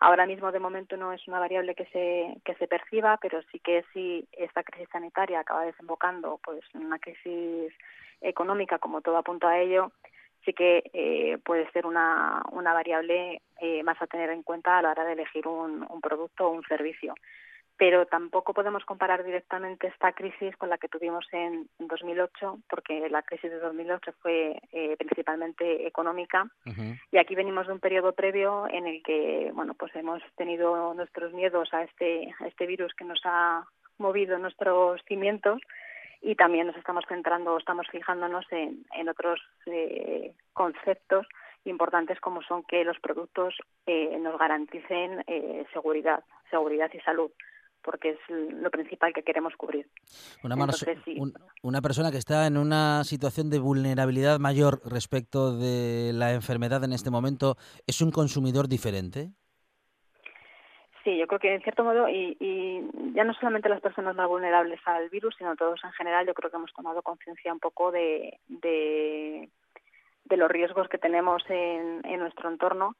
ahora 0.01 0.25
mismo 0.25 0.51
de 0.51 0.59
momento 0.59 0.97
no 0.97 1.13
es 1.13 1.25
una 1.27 1.39
variable 1.39 1.75
que 1.75 1.85
se, 1.85 2.41
que 2.43 2.55
se 2.55 2.67
perciba, 2.67 3.17
pero 3.21 3.41
sí 3.51 3.59
que 3.59 3.85
si 3.93 4.27
esta 4.31 4.63
crisis 4.63 4.89
sanitaria 4.91 5.39
acaba 5.39 5.63
desembocando 5.63 6.39
pues 6.43 6.61
en 6.73 6.85
una 6.85 6.99
crisis 6.99 7.71
económica, 8.19 8.79
como 8.79 9.01
todo 9.01 9.17
apunta 9.17 9.49
a 9.49 9.59
ello, 9.59 9.91
sí 10.45 10.53
que 10.53 10.83
eh, 10.93 11.37
puede 11.43 11.69
ser 11.71 11.85
una, 11.85 12.43
una 12.51 12.73
variable 12.73 13.41
eh, 13.59 13.83
más 13.83 14.01
a 14.01 14.07
tener 14.07 14.29
en 14.29 14.43
cuenta 14.43 14.77
a 14.77 14.81
la 14.81 14.91
hora 14.91 15.05
de 15.05 15.13
elegir 15.13 15.47
un, 15.47 15.85
un 15.89 16.01
producto 16.01 16.47
o 16.47 16.51
un 16.51 16.63
servicio. 16.63 17.13
Pero 17.77 18.05
tampoco 18.05 18.53
podemos 18.53 18.85
comparar 18.85 19.23
directamente 19.23 19.87
esta 19.87 20.11
crisis 20.11 20.55
con 20.57 20.69
la 20.69 20.77
que 20.77 20.87
tuvimos 20.87 21.25
en 21.31 21.67
2008, 21.79 22.59
porque 22.69 23.09
la 23.09 23.23
crisis 23.23 23.49
de 23.49 23.57
2008 23.57 24.13
fue 24.21 24.61
eh, 24.71 24.95
principalmente 24.97 25.87
económica. 25.87 26.45
Y 27.11 27.17
aquí 27.17 27.33
venimos 27.33 27.65
de 27.65 27.73
un 27.73 27.79
periodo 27.79 28.13
previo 28.13 28.67
en 28.69 28.85
el 28.85 29.01
que 29.01 29.51
bueno 29.55 29.73
pues 29.73 29.95
hemos 29.95 30.21
tenido 30.35 30.93
nuestros 30.93 31.33
miedos 31.33 31.73
a 31.73 31.81
este 31.81 32.31
a 32.39 32.47
este 32.47 32.67
virus 32.67 32.93
que 32.93 33.05
nos 33.05 33.21
ha 33.25 33.65
movido 33.97 34.37
nuestros 34.37 35.01
cimientos 35.07 35.59
y 36.21 36.35
también 36.35 36.67
nos 36.67 36.75
estamos 36.77 37.03
centrando 37.07 37.57
estamos 37.57 37.87
fijándonos 37.91 38.45
en, 38.51 38.85
en 38.95 39.09
otros 39.09 39.39
eh, 39.65 40.33
conceptos 40.53 41.25
importantes 41.65 42.19
como 42.19 42.41
son 42.43 42.63
que 42.63 42.83
los 42.83 42.99
productos 42.99 43.55
eh, 43.85 44.17
nos 44.19 44.37
garanticen 44.39 45.23
eh, 45.27 45.65
seguridad 45.73 46.23
seguridad 46.49 46.89
y 46.93 46.99
salud 47.01 47.31
porque 47.83 48.11
es 48.11 48.19
lo 48.29 48.69
principal 48.69 49.11
que 49.11 49.23
queremos 49.23 49.55
cubrir 49.55 49.89
Una, 50.43 50.55
mano- 50.55 50.71
Entonces, 50.79 50.99
sí. 51.03 51.15
un- 51.19 51.33
una 51.63 51.81
persona 51.81 52.11
que 52.11 52.17
está 52.17 52.45
en 52.45 52.57
una 52.57 53.03
situación 53.03 53.49
de 53.49 53.57
vulnerabilidad 53.57 54.37
mayor 54.39 54.81
respecto 54.85 55.57
de 55.57 56.11
la 56.13 56.33
enfermedad 56.33 56.83
en 56.83 56.93
este 56.93 57.09
momento 57.09 57.55
es 57.87 58.01
un 58.01 58.11
consumidor 58.11 58.67
diferente. 58.67 59.31
Sí, 61.03 61.17
yo 61.17 61.25
creo 61.25 61.39
que 61.39 61.53
en 61.53 61.61
cierto 61.63 61.83
modo, 61.83 62.07
y, 62.07 62.37
y 62.39 63.13
ya 63.13 63.23
no 63.23 63.33
solamente 63.33 63.69
las 63.69 63.81
personas 63.81 64.15
más 64.15 64.27
vulnerables 64.27 64.79
al 64.85 65.09
virus, 65.09 65.35
sino 65.37 65.55
todos 65.55 65.83
en 65.83 65.91
general, 65.93 66.27
yo 66.27 66.33
creo 66.35 66.51
que 66.51 66.57
hemos 66.57 66.73
tomado 66.73 67.01
conciencia 67.01 67.51
un 67.51 67.59
poco 67.59 67.91
de, 67.91 68.37
de, 68.47 69.49
los 70.29 70.49
riesgos 70.49 70.87
que 70.87 70.97
tenemos 70.97 71.43
en, 71.49 72.01
en 72.05 72.19
nuestro 72.19 72.49
entorno 72.49 72.95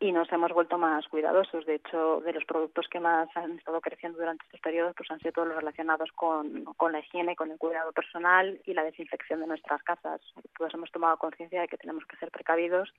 y 0.00 0.12
nos 0.12 0.30
hemos 0.30 0.52
vuelto 0.52 0.78
más 0.78 1.08
cuidadosos. 1.08 1.66
De 1.66 1.76
hecho, 1.76 2.20
de 2.20 2.32
los 2.32 2.44
productos 2.44 2.86
que 2.88 3.00
más 3.00 3.28
han 3.34 3.58
estado 3.58 3.80
creciendo 3.80 4.18
durante 4.18 4.44
estos 4.44 4.60
periodos 4.60 4.94
pues 4.96 5.10
han 5.10 5.18
sido 5.18 5.32
todos 5.32 5.48
los 5.48 5.56
relacionados 5.56 6.10
con, 6.12 6.64
con 6.76 6.92
la 6.92 7.00
higiene, 7.00 7.34
con 7.34 7.50
el 7.50 7.58
cuidado 7.58 7.92
personal 7.92 8.60
y 8.64 8.74
la 8.74 8.84
desinfección 8.84 9.40
de 9.40 9.46
nuestras 9.46 9.82
casas. 9.82 10.20
Todos 10.56 10.74
hemos 10.74 10.92
tomado 10.92 11.16
conciencia 11.16 11.62
de 11.62 11.68
que 11.68 11.78
tenemos 11.78 12.04
que 12.04 12.16
ser 12.18 12.30
precavidos 12.30 12.92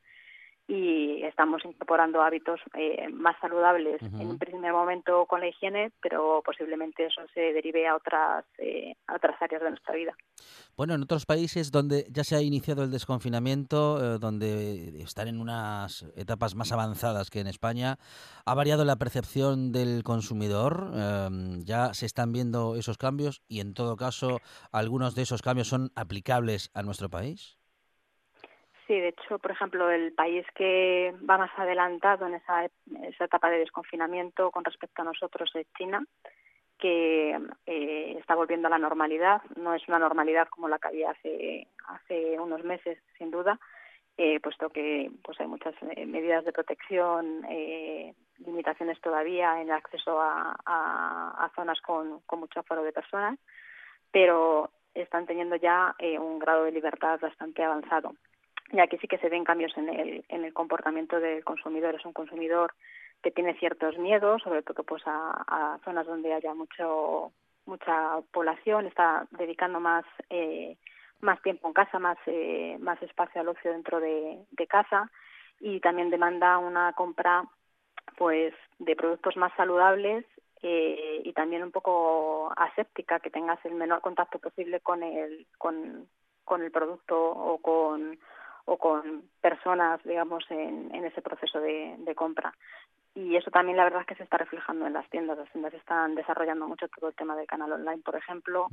y 0.69 1.23
estamos 1.23 1.65
incorporando 1.65 2.21
hábitos 2.21 2.59
eh, 2.75 3.09
más 3.11 3.35
saludables 3.41 3.99
en 4.03 4.27
un 4.27 4.37
primer 4.37 4.71
momento 4.71 5.25
con 5.25 5.39
la 5.39 5.47
higiene, 5.47 5.91
pero 5.99 6.43
posiblemente 6.45 7.07
eso 7.07 7.21
se 7.33 7.41
derive 7.53 7.87
a 7.87 7.95
otras 7.95 8.45
eh, 8.59 8.93
a 9.07 9.15
otras 9.15 9.41
áreas 9.41 9.63
de 9.63 9.69
nuestra 9.71 9.95
vida. 9.95 10.13
Bueno, 10.77 10.93
en 10.93 11.01
otros 11.01 11.25
países 11.25 11.71
donde 11.71 12.05
ya 12.11 12.23
se 12.23 12.35
ha 12.35 12.41
iniciado 12.41 12.83
el 12.83 12.91
desconfinamiento, 12.91 14.15
eh, 14.15 14.19
donde 14.19 15.01
están 15.01 15.27
en 15.27 15.41
unas 15.41 16.03
etapas 16.15 16.55
más 16.55 16.71
avanzadas 16.71 17.29
que 17.29 17.39
en 17.41 17.47
España, 17.47 17.97
¿ha 18.45 18.53
variado 18.53 18.85
la 18.85 18.95
percepción 18.95 19.71
del 19.71 20.03
consumidor? 20.03 20.91
Eh, 20.93 21.29
¿Ya 21.65 21.93
se 21.93 22.05
están 22.05 22.31
viendo 22.31 22.75
esos 22.75 22.97
cambios? 22.97 23.41
Y 23.47 23.59
en 23.59 23.73
todo 23.73 23.97
caso, 23.97 24.39
¿algunos 24.71 25.15
de 25.15 25.23
esos 25.23 25.41
cambios 25.41 25.67
son 25.67 25.91
aplicables 25.95 26.69
a 26.73 26.83
nuestro 26.83 27.09
país? 27.09 27.58
Sí, 28.89 28.99
de 28.99 29.09
hecho, 29.09 29.37
por 29.37 29.51
ejemplo, 29.51 29.91
el 29.91 30.13
país 30.13 30.47
que 30.55 31.13
va 31.29 31.37
más 31.37 31.51
adelantado 31.57 32.25
en 32.25 32.33
esa, 32.33 32.65
esa 33.03 33.25
etapa 33.25 33.51
de 33.51 33.59
desconfinamiento 33.59 34.49
con 34.49 34.65
respecto 34.65 35.03
a 35.03 35.05
nosotros 35.05 35.51
es 35.53 35.67
China, 35.77 36.03
que 36.79 37.39
eh, 37.67 38.15
está 38.17 38.33
volviendo 38.33 38.65
a 38.67 38.71
la 38.71 38.79
normalidad. 38.79 39.43
No 39.57 39.75
es 39.75 39.87
una 39.87 39.99
normalidad 39.99 40.47
como 40.49 40.67
la 40.67 40.79
que 40.79 40.87
había 40.87 41.11
hace, 41.11 41.67
hace 41.87 42.39
unos 42.39 42.63
meses, 42.63 42.97
sin 43.19 43.29
duda, 43.29 43.59
eh, 44.17 44.39
puesto 44.39 44.69
que 44.69 45.11
pues 45.23 45.39
hay 45.39 45.45
muchas 45.45 45.75
eh, 45.95 46.07
medidas 46.07 46.43
de 46.43 46.51
protección, 46.51 47.45
limitaciones 48.39 48.99
todavía 49.01 49.61
en 49.61 49.69
el 49.69 49.75
acceso 49.75 50.19
a, 50.19 50.57
a, 50.65 51.45
a 51.45 51.51
zonas 51.55 51.79
con, 51.81 52.21
con 52.21 52.39
mucho 52.39 52.61
aforo 52.61 52.81
de 52.81 52.91
personas, 52.91 53.37
pero 54.11 54.71
están 54.95 55.27
teniendo 55.27 55.57
ya 55.57 55.93
eh, 55.99 56.17
un 56.17 56.39
grado 56.39 56.63
de 56.63 56.71
libertad 56.71 57.19
bastante 57.21 57.63
avanzado. 57.63 58.15
Y 58.71 58.79
aquí 58.79 58.97
sí 58.97 59.07
que 59.07 59.17
se 59.17 59.29
ven 59.29 59.43
cambios 59.43 59.75
en 59.77 59.89
el, 59.89 60.25
en 60.29 60.45
el 60.45 60.53
comportamiento 60.53 61.19
del 61.19 61.43
consumidor. 61.43 61.95
Es 61.95 62.05
un 62.05 62.13
consumidor 62.13 62.73
que 63.23 63.31
tiene 63.31 63.57
ciertos 63.57 63.97
miedos, 63.97 64.41
sobre 64.43 64.61
todo 64.61 64.83
pues 64.83 65.03
a, 65.05 65.43
a 65.47 65.79
zonas 65.83 66.05
donde 66.05 66.33
haya 66.33 66.53
mucho 66.53 67.33
mucha 67.69 68.19
población, 68.31 68.87
está 68.87 69.27
dedicando 69.31 69.79
más 69.79 70.03
eh, 70.29 70.77
más 71.21 71.41
tiempo 71.41 71.67
en 71.67 71.73
casa, 71.73 71.99
más 71.99 72.17
eh, 72.25 72.77
más 72.79 73.01
espacio 73.01 73.41
al 73.41 73.49
ocio 73.49 73.71
dentro 73.71 73.99
de, 73.99 74.45
casa 74.67 75.09
y 75.59 75.79
también 75.79 76.09
demanda 76.09 76.57
una 76.57 76.93
compra 76.93 77.43
pues 78.17 78.53
de 78.79 78.95
productos 78.95 79.35
más 79.37 79.53
saludables 79.55 80.25
eh, 80.61 81.21
y 81.23 81.33
también 81.33 81.63
un 81.63 81.71
poco 81.71 82.51
aséptica, 82.57 83.19
que 83.19 83.29
tengas 83.29 83.63
el 83.65 83.75
menor 83.75 84.01
contacto 84.01 84.39
posible 84.39 84.79
con 84.81 85.03
el 85.03 85.47
con, 85.57 86.07
con 86.43 86.61
el 86.63 86.71
producto 86.71 87.17
o 87.17 87.57
con 87.59 88.19
o 88.69 88.77
con 88.77 89.23
personas, 89.41 89.99
digamos, 90.03 90.43
en, 90.49 90.93
en 90.93 91.05
ese 91.05 91.21
proceso 91.21 91.59
de, 91.59 91.95
de 91.97 92.15
compra. 92.15 92.53
Y 93.15 93.35
eso 93.35 93.49
también 93.49 93.75
la 93.75 93.83
verdad 93.83 94.01
es 94.01 94.07
que 94.07 94.15
se 94.15 94.23
está 94.23 94.37
reflejando 94.37 94.85
en 94.85 94.93
las 94.93 95.09
tiendas. 95.09 95.37
Las 95.37 95.51
tiendas 95.51 95.73
están 95.73 96.13
desarrollando 96.13 96.67
mucho 96.67 96.87
todo 96.87 97.09
el 97.09 97.15
tema 97.15 97.35
del 97.35 97.47
canal 97.47 97.71
online, 97.71 98.03
por 98.05 98.15
ejemplo. 98.15 98.67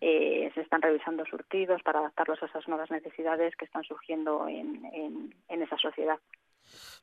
Eh, 0.00 0.50
se 0.54 0.62
están 0.62 0.80
revisando 0.80 1.24
surtidos 1.26 1.82
para 1.82 1.98
adaptarlos 1.98 2.42
a 2.42 2.46
esas 2.46 2.66
nuevas 2.66 2.90
necesidades 2.90 3.54
que 3.56 3.66
están 3.66 3.84
surgiendo 3.84 4.48
en, 4.48 4.84
en, 4.86 5.34
en 5.48 5.62
esa 5.62 5.76
sociedad. 5.76 6.18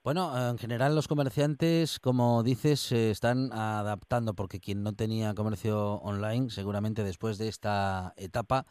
Bueno, 0.03 0.31
en 0.49 0.57
general 0.57 0.95
los 0.95 1.07
comerciantes, 1.07 1.99
como 1.99 2.41
dices, 2.41 2.79
se 2.79 3.11
están 3.11 3.53
adaptando 3.53 4.33
porque 4.33 4.59
quien 4.59 4.81
no 4.81 4.93
tenía 4.93 5.35
comercio 5.35 5.93
online, 6.01 6.49
seguramente 6.49 7.03
después 7.03 7.37
de 7.37 7.47
esta 7.47 8.13
etapa 8.17 8.65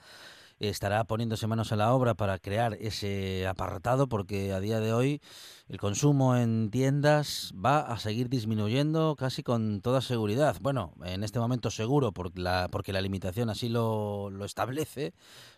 estará 0.61 1.05
poniéndose 1.05 1.47
manos 1.47 1.73
a 1.73 1.77
la 1.77 1.93
obra 1.93 2.15
para 2.15 2.39
crear 2.39 2.77
ese 2.81 3.47
apartado 3.47 4.09
porque 4.09 4.53
a 4.53 4.61
día 4.61 4.79
de 4.79 4.93
hoy 4.93 5.21
el 5.69 5.79
consumo 5.79 6.37
en 6.37 6.71
tiendas 6.71 7.53
va 7.55 7.81
a 7.81 7.99
seguir 7.99 8.29
disminuyendo 8.29 9.17
casi 9.17 9.43
con 9.43 9.81
toda 9.81 10.03
seguridad. 10.03 10.57
Bueno, 10.61 10.93
en 11.05 11.25
este 11.25 11.39
momento 11.39 11.71
seguro 11.71 12.13
porque 12.13 12.41
la, 12.41 12.69
porque 12.71 12.93
la 12.93 13.01
limitación 13.01 13.49
así 13.51 13.69
lo, 13.69 14.31
lo 14.31 14.45
establece, 14.45 15.15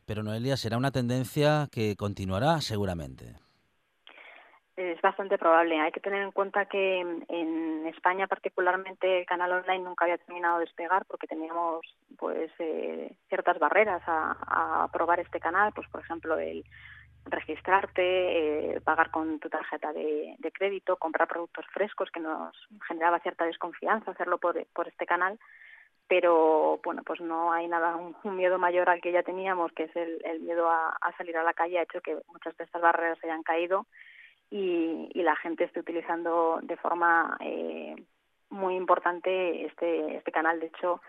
pero 0.07 0.23
Noelia 0.23 0.57
será 0.57 0.79
una 0.79 0.93
tendencia 0.93 1.69
que 1.73 1.97
continuará 1.97 2.61
seguramente. 2.61 3.35
Es 4.75 5.01
bastante 5.03 5.37
probable. 5.37 5.79
Hay 5.81 5.93
que 5.93 6.01
tener 6.01 6.23
en 6.23 6.31
cuenta 6.31 6.65
que 6.65 7.01
en 7.01 7.87
España 7.89 8.27
particularmente 8.27 9.21
el 9.21 9.27
canal 9.27 9.53
online 9.53 9.85
nunca 9.85 10.07
había 10.07 10.17
terminado 10.17 10.59
de 10.59 10.65
despegar 10.65 11.05
porque 11.05 11.27
teníamos 11.27 11.85
pues 12.19 12.51
eh, 12.59 13.15
ciertas 13.29 13.59
barreras 13.59 14.03
a, 14.07 14.85
a 14.85 14.89
probar 14.91 15.21
este 15.21 15.41
canal, 15.41 15.73
pues 15.75 15.87
por 15.89 16.01
ejemplo 16.01 16.39
el 16.39 16.65
registrarte, 17.27 18.75
eh, 18.77 18.81
pagar 18.81 19.11
con 19.11 19.39
tu 19.41 19.49
tarjeta 19.49 19.93
de, 19.93 20.37
de, 20.39 20.53
crédito, 20.53 20.97
comprar 20.97 21.29
productos 21.29 21.67
frescos 21.73 22.11
que 22.11 22.21
nos 22.21 22.57
generaba 22.89 23.21
cierta 23.21 23.45
desconfianza 23.45 24.11
hacerlo 24.11 24.39
por, 24.39 24.65
por 24.69 24.89
este 24.89 25.07
canal 25.07 25.39
pero 26.09 26.81
bueno 26.83 27.03
pues 27.05 27.21
no 27.21 27.53
hay 27.53 27.69
nada 27.69 27.97
un, 27.97 28.17
un, 28.25 28.37
miedo 28.37 28.59
mayor 28.59 28.91
al 28.91 29.01
que 29.01 29.13
ya 29.13 29.23
teníamos 29.23 29.73
que 29.73 29.85
es 29.85 29.97
el, 29.97 30.21
el 30.25 30.41
miedo 30.41 30.69
a, 30.69 30.97
a 31.01 31.17
salir 31.17 31.37
a 31.37 31.45
la 31.45 31.55
calle 31.55 31.79
ha 31.79 31.85
hecho 31.85 32.01
que 32.01 32.19
muchas 32.27 32.57
de 32.57 32.65
estas 32.65 32.83
barreras 32.83 33.19
hayan 33.23 33.45
caído 33.45 33.87
y, 34.53 35.09
y 35.15 35.23
la 35.23 35.35
gente 35.37 35.65
esté 35.65 35.81
utilizando 35.81 36.61
de 36.63 36.77
forma 36.77 37.39
eh, 37.41 37.97
muy 38.51 38.77
importante 38.77 39.65
este, 39.65 40.17
este 40.17 40.31
canal. 40.31 40.61
De 40.61 40.67
hecho, 40.67 41.01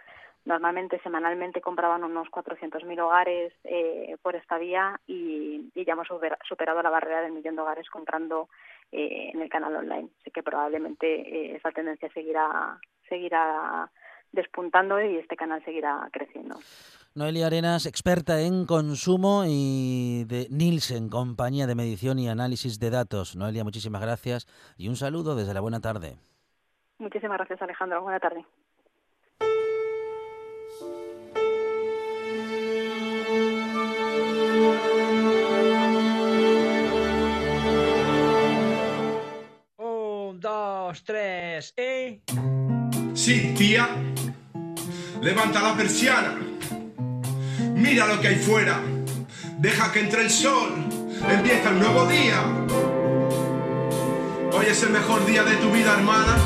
normalmente 0.46 1.00
semanalmente 1.02 1.60
compraban 1.60 2.06
unos 2.06 2.30
400.000 2.30 3.00
hogares 3.02 3.54
eh, 3.66 4.16
por 4.22 4.38
esta 4.38 4.58
vía 4.58 5.00
y, 5.06 5.70
ya 5.76 5.94
hemos 5.94 6.08
superado 6.48 6.82
la 6.82 6.90
barrera 6.90 7.22
del 7.22 7.34
millón 7.34 7.58
de 7.58 7.62
hogares 7.62 7.90
comprando 7.90 8.48
eh, 8.94 9.32
en 9.34 9.42
el 9.42 9.50
canal 9.50 9.76
online. 9.76 10.08
Así 10.22 10.32
que 10.32 10.42
probablemente 10.42 11.08
eh, 11.08 11.56
esa 11.58 11.72
tendencia 11.72 12.10
seguirá, 12.14 12.80
seguirá 13.10 13.92
despuntando 14.32 15.02
y 15.02 15.18
este 15.18 15.36
canal 15.36 15.64
seguirá 15.66 16.08
creciendo. 16.14 16.56
Noelia 17.16 17.46
Arenas, 17.46 17.86
experta 17.86 18.42
en 18.42 18.66
consumo 18.66 19.44
y 19.46 20.24
de 20.26 20.48
Nielsen, 20.50 21.10
compañía 21.10 21.68
de 21.68 21.76
medición 21.76 22.18
y 22.18 22.28
análisis 22.28 22.80
de 22.80 22.90
datos. 22.90 23.36
Noelia, 23.36 23.64
muchísimas 23.64 24.02
gracias 24.02 24.48
y 24.78 24.88
un 24.88 24.96
saludo 24.96 25.36
desde 25.36 25.54
la 25.54 25.60
buena 25.60 25.80
tarde. 25.80 26.18
Muchísimas 26.98 27.38
gracias, 27.38 27.62
Alejandro. 27.62 28.02
Buena 28.02 28.20
tarde. 28.20 28.44
Un, 39.78 40.40
dos, 40.40 41.04
tres 41.04 41.76
y... 41.78 42.24
Sí, 43.14 43.54
tía. 43.56 43.88
Levanta 45.22 45.62
la 45.62 45.78
persiana. 45.78 46.53
Mira 47.84 48.08
lo 48.08 48.22
que 48.22 48.30
hay 48.30 48.36
fuera. 48.38 48.80
Deja 49.60 49.92
que 49.92 50.00
entre 50.00 50.22
el 50.22 50.30
sol. 50.30 50.72
Empieza 51.30 51.70
un 51.70 51.80
nuevo 51.80 52.06
día. 52.06 52.42
Hoy 54.54 54.66
es 54.68 54.84
el 54.84 54.92
mejor 54.92 55.26
día 55.26 55.44
de 55.44 55.58
tu 55.58 55.70
vida, 55.70 55.94
hermana. 55.98 56.38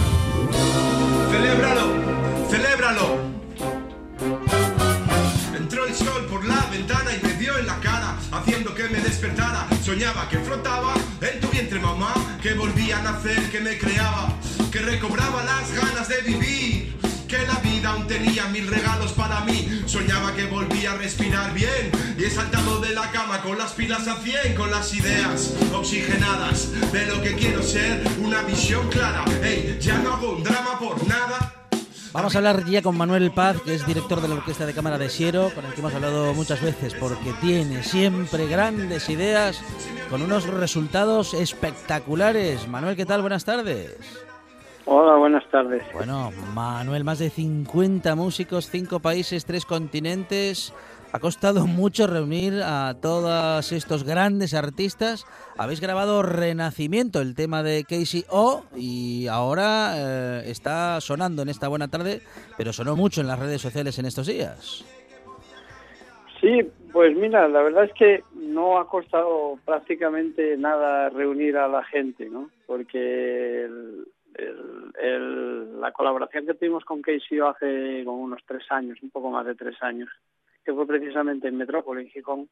Celébralo. 1.29 1.93
Celébralo. 2.49 3.17
Entró 5.55 5.85
el 5.85 5.93
sol 5.93 6.25
por 6.25 6.43
la 6.43 6.65
ventana 6.71 7.11
y 7.15 7.23
me 7.23 7.33
dio 7.33 7.55
en 7.59 7.67
la 7.67 7.79
cara, 7.81 8.15
haciendo 8.31 8.73
que 8.73 8.89
me 8.89 8.99
despertara. 8.99 9.67
Soñaba 9.85 10.27
que 10.29 10.39
flotaba 10.39 10.95
en 11.21 11.39
tu 11.39 11.49
vientre, 11.49 11.79
mamá, 11.79 12.15
que 12.41 12.55
volvía 12.55 12.97
a 12.97 13.03
nacer, 13.03 13.51
que 13.51 13.59
me 13.59 13.77
creaba, 13.77 14.33
que 14.71 14.79
recobraba 14.79 15.43
las 15.43 15.71
ganas 15.71 16.09
de 16.09 16.21
vivir. 16.21 17.07
Que 17.28 17.45
la 17.45 17.55
vida 17.55 17.89
aún 17.89 18.07
tenía 18.07 18.47
mil 18.47 18.67
regalos 18.67 19.11
para 19.11 19.41
mí. 19.41 19.84
Soñaba 19.86 20.34
que 20.34 20.45
volvía 20.45 20.93
a 20.93 20.95
respirar 20.95 21.53
bien. 21.53 21.91
Y 22.17 22.23
he 22.23 22.30
saltado 22.30 22.80
de 22.80 22.93
la 22.93 23.11
cama 23.11 23.41
con 23.41 23.57
las 23.57 23.73
pilas 23.73 24.07
a 24.07 24.15
100, 24.15 24.55
con 24.55 24.71
las 24.71 24.93
ideas 24.93 25.53
oxigenadas 25.73 26.71
de 26.93 27.05
lo 27.05 27.21
que 27.21 27.36
quiero 27.36 27.61
ser. 27.61 28.01
Una 28.19 28.43
visión 28.43 28.88
clara. 28.89 29.25
Hey, 29.43 29.78
ya 29.82 29.97
no 29.97 30.13
hago 30.13 30.38
un 30.38 30.43
drama 30.43 30.80
por 30.80 31.05
nada. 31.05 31.65
Vamos 32.13 32.34
a 32.34 32.38
hablar 32.38 32.65
ya 32.65 32.82
con 32.82 32.97
Manuel 32.97 33.32
Paz, 33.32 33.57
que 33.63 33.75
es 33.75 33.86
director 33.86 34.21
de 34.21 34.30
la 34.30 34.36
Orquesta 34.36 34.65
de 34.65 34.73
Cámara 34.73 34.97
de 34.97 35.09
Siero, 35.09 35.51
con 35.53 35.65
el 35.65 35.73
que 35.73 35.82
hemos 35.82 35.93
hablado 35.93 36.34
muchas 36.34 36.61
veces, 36.61 36.93
porque 36.93 37.34
tiene 37.41 37.84
siempre 37.84 38.47
grandes 38.47 39.09
ideas, 39.09 39.59
con 40.09 40.21
unos 40.21 40.45
resultados 40.45 41.34
espectaculares. 41.34 42.67
Manuel, 42.69 42.95
¿qué 42.95 43.05
tal? 43.05 43.21
Buenas 43.21 43.43
tardes. 43.43 44.26
Hola, 44.89 45.17
buenas 45.17 45.45
tardes. 45.51 45.83
Bueno, 45.93 46.31
Manuel, 46.53 47.03
más 47.03 47.19
de 47.19 47.29
50 47.29 48.15
músicos, 48.15 48.69
5 48.69 48.99
países, 49.01 49.45
3 49.45 49.65
continentes. 49.65 50.73
Ha 51.11 51.19
costado 51.19 51.65
mucho 51.67 52.07
reunir 52.07 52.61
a 52.63 52.93
todos 53.01 53.71
estos 53.73 54.03
grandes 54.05 54.53
artistas. 54.53 55.25
Habéis 55.57 55.81
grabado 55.81 56.21
Renacimiento, 56.23 57.21
el 57.21 57.35
tema 57.35 57.63
de 57.63 57.83
Casey 57.83 58.23
O, 58.29 58.63
y 58.75 59.27
ahora 59.27 59.93
eh, 59.97 60.43
está 60.49 60.99
sonando 61.01 61.41
en 61.41 61.49
esta 61.49 61.67
buena 61.67 61.88
tarde, 61.89 62.21
pero 62.57 62.71
sonó 62.71 62.95
mucho 62.95 63.21
en 63.21 63.27
las 63.27 63.39
redes 63.39 63.61
sociales 63.61 63.99
en 63.99 64.05
estos 64.05 64.27
días. 64.27 64.85
Sí, 66.39 66.61
pues 66.93 67.15
mira, 67.15 67.47
la 67.49 67.61
verdad 67.61 67.85
es 67.85 67.93
que 67.93 68.23
no 68.35 68.77
ha 68.79 68.88
costado 68.88 69.57
prácticamente 69.65 70.55
nada 70.57 71.09
reunir 71.09 71.57
a 71.57 71.67
la 71.67 71.83
gente, 71.85 72.29
¿no? 72.29 72.49
Porque 72.67 73.65
el- 73.65 74.07
el- 74.38 74.91
el- 74.99 75.81
la 75.81 75.91
colaboración 75.91 76.45
que 76.45 76.53
tuvimos 76.53 76.85
con 76.85 77.01
Casey 77.01 77.39
hace 77.39 78.03
como 78.05 78.21
unos 78.21 78.41
tres 78.45 78.63
años, 78.71 78.97
un 79.01 79.09
poco 79.09 79.29
más 79.31 79.45
de 79.45 79.55
tres 79.55 79.75
años, 79.81 80.09
que 80.63 80.73
fue 80.73 80.85
precisamente 80.88 81.47
en 81.47 81.57
Metrópoli, 81.57 82.03
en 82.03 82.09
Gijón, 82.09 82.49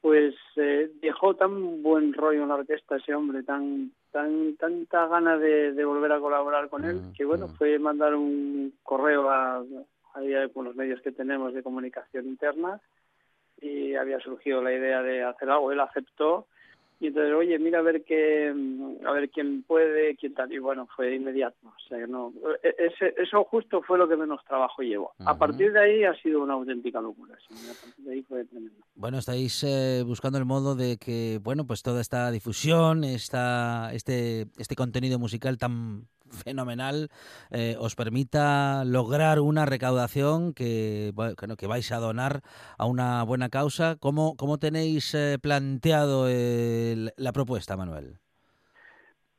pues 0.00 0.34
eh, 0.56 0.90
dejó 1.02 1.34
tan 1.34 1.82
buen 1.82 2.14
rollo 2.14 2.42
en 2.42 2.48
la 2.48 2.54
orquesta 2.54 2.96
ese 2.96 3.14
hombre, 3.14 3.42
tan 3.42 3.92
tan 4.10 4.56
tanta 4.56 5.06
gana 5.06 5.36
de, 5.38 5.72
de 5.72 5.84
volver 5.84 6.10
a 6.12 6.18
colaborar 6.20 6.68
con 6.68 6.84
él, 6.84 7.00
que 7.16 7.24
bueno, 7.24 7.46
fue 7.58 7.78
mandar 7.78 8.14
un 8.14 8.72
correo 8.82 9.30
a, 9.30 9.62
con 10.52 10.64
los 10.64 10.74
medios 10.74 11.00
que 11.02 11.12
tenemos 11.12 11.54
de 11.54 11.62
comunicación 11.62 12.26
interna 12.26 12.80
y 13.60 13.94
había 13.94 14.18
surgido 14.20 14.62
la 14.62 14.72
idea 14.72 15.02
de 15.02 15.22
hacer 15.22 15.50
algo, 15.50 15.70
él 15.70 15.80
aceptó 15.80 16.46
y 17.00 17.06
entonces, 17.06 17.32
oye, 17.34 17.58
mira 17.58 17.78
a 17.78 17.82
ver 17.82 18.04
qué, 18.04 18.52
mm, 18.54 19.06
a 19.06 19.12
ver 19.12 19.30
quién 19.30 19.62
puede, 19.62 20.14
quién 20.16 20.34
tal, 20.34 20.52
y 20.52 20.58
bueno, 20.58 20.86
fue 20.94 21.14
inmediato, 21.14 21.56
o 21.64 21.88
sea, 21.88 22.06
no, 22.06 22.32
e- 22.62 22.74
ese, 22.78 23.14
eso 23.16 23.42
justo 23.44 23.80
fue 23.82 23.96
lo 23.96 24.06
que 24.06 24.16
menos 24.16 24.44
trabajo 24.46 24.82
llevó. 24.82 25.12
A 25.20 25.38
partir 25.38 25.72
de 25.72 25.80
ahí 25.80 26.04
ha 26.04 26.14
sido 26.22 26.42
una 26.42 26.52
auténtica 26.52 27.00
locura, 27.00 27.34
sí, 27.48 27.54
a 27.54 27.74
partir 27.86 28.04
de 28.04 28.12
ahí 28.12 28.22
fue 28.22 28.44
tremendo. 28.44 28.84
Bueno, 28.94 29.16
estáis 29.16 29.64
eh, 29.64 30.02
buscando 30.04 30.36
el 30.38 30.44
modo 30.44 30.76
de 30.76 30.98
que, 30.98 31.40
bueno, 31.42 31.66
pues 31.66 31.82
toda 31.82 32.02
esta 32.02 32.30
difusión, 32.30 33.02
esta, 33.02 33.90
este, 33.94 34.48
este 34.58 34.76
contenido 34.76 35.18
musical 35.18 35.56
tan 35.56 36.06
fenomenal 36.30 37.08
eh, 37.50 37.76
os 37.78 37.94
permita 37.96 38.84
lograr 38.84 39.40
una 39.40 39.66
recaudación 39.66 40.54
que, 40.54 41.12
bueno, 41.14 41.34
que, 41.56 41.66
vais 41.66 41.90
a 41.92 41.98
donar 41.98 42.40
a 42.78 42.86
una 42.86 43.22
buena 43.24 43.48
causa. 43.48 43.96
¿Cómo, 44.00 44.36
cómo 44.36 44.58
tenéis 44.58 45.14
eh, 45.14 45.38
planteado 45.40 46.28
el- 46.28 47.12
la 47.16 47.32
propuesta, 47.32 47.76
Manuel? 47.76 48.18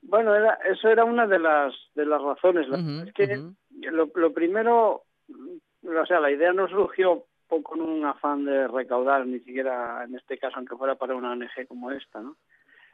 Bueno, 0.02 0.36
era, 0.36 0.58
eso 0.70 0.90
era 0.90 1.06
una 1.06 1.28
de 1.28 1.40
las 1.40 1.74
de 1.96 2.06
las 2.06 2.22
razones. 2.22 2.68
Es 3.08 3.14
que 3.14 3.40
lo, 3.92 4.10
lo 4.16 4.34
primero, 4.34 5.04
o 5.84 6.06
sea, 6.08 6.20
la 6.20 6.32
idea 6.32 6.54
no 6.54 6.68
surgió 6.68 7.26
con 7.64 7.82
un 7.82 8.06
afán 8.06 8.46
de 8.46 8.68
recaudar, 8.68 9.28
ni 9.28 9.40
siquiera 9.40 10.04
en 10.06 10.16
este 10.16 10.38
caso, 10.38 10.56
aunque 10.58 10.78
fuera 10.78 10.96
para 10.96 11.16
una 11.16 11.32
ONG 11.32 11.68
como 11.68 11.92
esta, 11.92 12.22
¿no? 12.22 12.38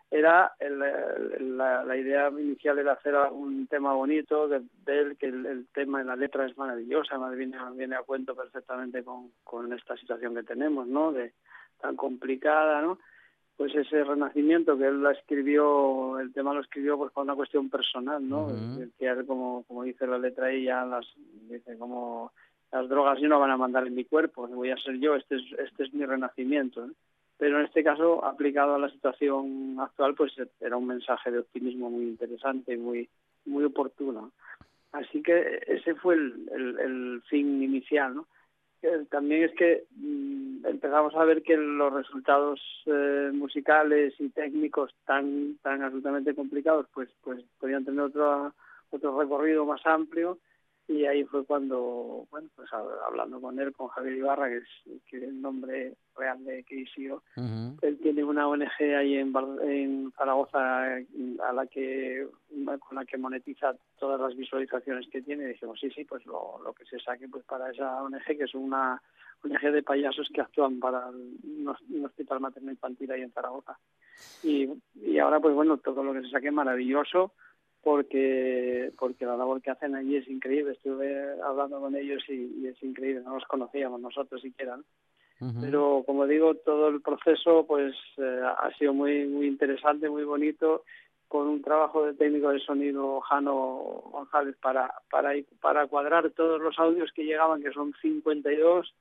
Era 0.10 0.54
el- 0.60 0.82
el- 0.82 1.58
la, 1.58 1.84
la 1.84 1.98
idea 1.98 2.30
inicial 2.30 2.80
era 2.80 2.94
hacer 2.94 3.14
un 3.32 3.68
tema 3.68 3.94
bonito, 3.94 4.48
de, 4.48 4.62
de 4.86 5.00
él, 5.00 5.18
que 5.18 5.26
el, 5.28 5.46
el 5.46 5.68
tema 5.74 6.02
la 6.04 6.16
letra 6.16 6.46
es 6.46 6.58
maravillosa, 6.58 7.16
además 7.16 7.36
viene, 7.36 7.58
a- 7.58 7.70
viene 7.72 7.96
a 7.96 8.04
cuento 8.04 8.34
perfectamente 8.36 9.04
con, 9.04 9.32
con 9.44 9.74
esta 9.74 9.98
situación 9.98 10.34
que 10.36 10.44
tenemos, 10.44 10.88
¿no? 10.88 11.12
De 11.12 11.34
tan 11.82 11.96
complicada, 11.96 12.82
¿no? 12.82 12.98
pues 13.58 13.74
ese 13.74 14.04
renacimiento 14.04 14.78
que 14.78 14.86
él 14.86 15.02
la 15.02 15.14
escribió, 15.14 16.20
el 16.20 16.32
tema 16.32 16.54
lo 16.54 16.62
escribió 16.62 16.96
pues 16.96 17.12
por 17.12 17.24
una 17.24 17.34
cuestión 17.34 17.72
personal, 17.72 18.22
¿no? 18.30 18.50
Decía 18.78 19.14
él, 19.14 19.26
como, 19.26 19.64
como 19.64 19.82
dice 19.82 20.06
la 20.06 20.20
letra 20.20 20.46
ahí, 20.48 20.66
ya 20.66 20.86
las, 20.86 21.08
dice 21.50 21.76
como 21.80 22.32
las 22.72 22.88
drogas 22.88 23.20
yo 23.20 23.28
no 23.28 23.40
van 23.40 23.50
a 23.50 23.58
mandar 23.58 23.88
en 23.88 23.96
mi 23.96 24.06
cuerpo, 24.06 24.48
voy 24.48 24.70
a 24.70 24.78
ser 24.78 25.00
yo, 25.00 25.16
este 25.16 25.38
es, 25.38 25.44
este 25.58 25.86
es 25.86 25.94
mi 25.94 26.06
renacimiento. 26.06 26.86
¿no? 26.86 26.94
Pero 27.38 27.60
en 27.60 27.66
este 27.66 27.84
caso, 27.84 28.26
aplicado 28.26 28.76
a 28.76 28.80
la 28.80 28.90
situación 28.90 29.78
actual, 29.80 30.16
pues 30.16 30.34
era 30.60 30.76
un 30.76 30.88
mensaje 30.88 31.32
de 31.32 31.40
optimismo 31.40 31.90
muy 31.90 32.06
interesante 32.06 32.74
y 32.74 32.78
muy, 32.78 33.10
muy 33.46 33.64
oportuno. 33.64 34.32
Así 34.92 35.22
que 35.22 35.62
ese 35.68 35.94
fue 35.96 36.16
el, 36.16 36.50
el, 36.80 37.22
fin 37.30 37.62
inicial, 37.62 38.16
¿no? 38.16 38.28
Eh, 38.82 39.06
También 39.10 39.44
es 39.44 39.54
que 39.54 39.86
mm, 39.96 40.66
empezamos 40.66 41.14
a 41.16 41.26
ver 41.26 41.44
que 41.44 41.58
los 41.58 41.94
resultados 41.94 42.60
eh, 42.86 43.32
musicales 43.34 44.14
y 44.20 44.30
técnicos 44.30 44.94
tan 45.06 45.58
tan 45.64 45.82
absolutamente 45.82 46.36
complicados 46.36 46.86
pues 46.94 47.10
pues 47.24 47.44
podían 47.60 47.84
tener 47.84 48.02
otro 48.02 48.54
otro 48.92 49.20
recorrido 49.20 49.66
más 49.66 49.84
amplio 49.86 50.38
y 50.90 51.06
ahí 51.06 51.24
fue 51.26 51.44
cuando 51.46 52.26
bueno 52.32 52.48
pues 52.56 52.70
hab- 52.72 53.00
hablando 53.08 53.42
con 53.42 53.60
él 53.60 53.74
con 53.74 53.88
Javier 53.90 54.16
Ibarra 54.18 54.48
que 54.50 54.58
es 54.58 55.02
que 55.10 55.18
es 55.18 55.24
el 55.24 55.42
nombre 55.42 55.96
real 56.16 56.44
de 56.46 56.64
KCO 56.64 57.22
él 57.82 58.00
tiene 58.02 58.24
una 58.24 58.48
ONG 58.48 58.80
ahí 58.98 59.16
en, 59.18 59.34
en 59.64 60.12
Zaragoza 60.18 60.86
a 60.96 61.54
la 61.54 61.68
que 61.68 62.28
con 62.80 62.96
la 62.96 63.06
que 63.06 63.18
monetiza 63.18 63.76
todas 64.00 64.20
las 64.20 64.36
visualizaciones 64.36 65.08
que 65.12 65.22
tiene. 65.22 65.44
Y 65.44 65.48
dijimos 65.50 65.80
sí 65.80 65.90
sí 65.92 66.06
pues 66.06 66.26
lo, 66.26 66.60
lo 66.64 66.74
que 66.74 66.86
se 66.86 67.00
saque 67.00 67.28
pues 67.28 67.44
para 67.46 67.70
esa 67.72 68.02
ONG 68.02 68.24
que 68.26 68.44
es 68.46 68.56
una 68.56 69.02
ONG 69.44 69.72
de 69.72 69.84
payasos 69.84 70.30
que 70.34 70.42
actúan 70.42 70.80
para 70.80 71.08
un 71.10 72.06
hospital 72.06 72.40
materno 72.40 72.72
infantil 72.72 73.12
ahí 73.12 73.22
en 73.22 73.32
Zaragoza 73.32 73.78
y, 74.42 74.68
y 74.96 75.20
ahora 75.20 75.40
pues 75.40 75.54
bueno 75.54 75.78
todo 75.78 76.04
lo 76.04 76.14
que 76.14 76.22
se 76.22 76.30
saque 76.32 76.50
maravilloso 76.50 77.34
porque 77.88 78.92
porque 79.00 79.26
la 79.26 79.38
labor 79.38 79.62
que 79.62 79.72
hacen 79.72 79.96
allí 79.96 80.18
es 80.18 80.28
increíble. 80.28 80.74
Estuve 80.74 81.42
hablando 81.42 81.80
con 81.80 81.96
ellos 81.96 82.22
y, 82.28 82.60
y 82.60 82.68
es 82.68 82.84
increíble. 82.84 83.22
No 83.24 83.36
los 83.36 83.46
conocíamos 83.46 84.02
nosotros 84.02 84.42
siquiera 84.42 84.76
¿no? 84.76 84.84
pero 85.62 86.04
como 86.06 86.26
digo 86.26 86.56
todo 86.56 86.90
el 86.90 87.00
proceso 87.02 87.66
pues 87.66 87.96
eh, 88.18 88.42
ha 88.44 88.70
sido 88.78 88.94
muy 88.94 89.26
muy 89.28 89.46
interesante 89.48 90.10
muy 90.10 90.24
bonito 90.24 90.84
con 91.28 91.48
un 91.48 91.62
trabajo 91.62 92.06
de 92.06 92.16
técnico 92.16 92.50
de 92.50 92.60
sonido 92.60 93.22
Jano 93.22 93.54
González 94.12 94.56
para 94.60 94.92
para 95.12 95.34
para 95.62 95.86
cuadrar 95.86 96.32
todos 96.32 96.60
los 96.60 96.78
audios 96.80 97.12
que 97.14 97.24
llegaban 97.24 97.62
que 97.62 97.72
son 97.72 97.94
52 98.02 98.94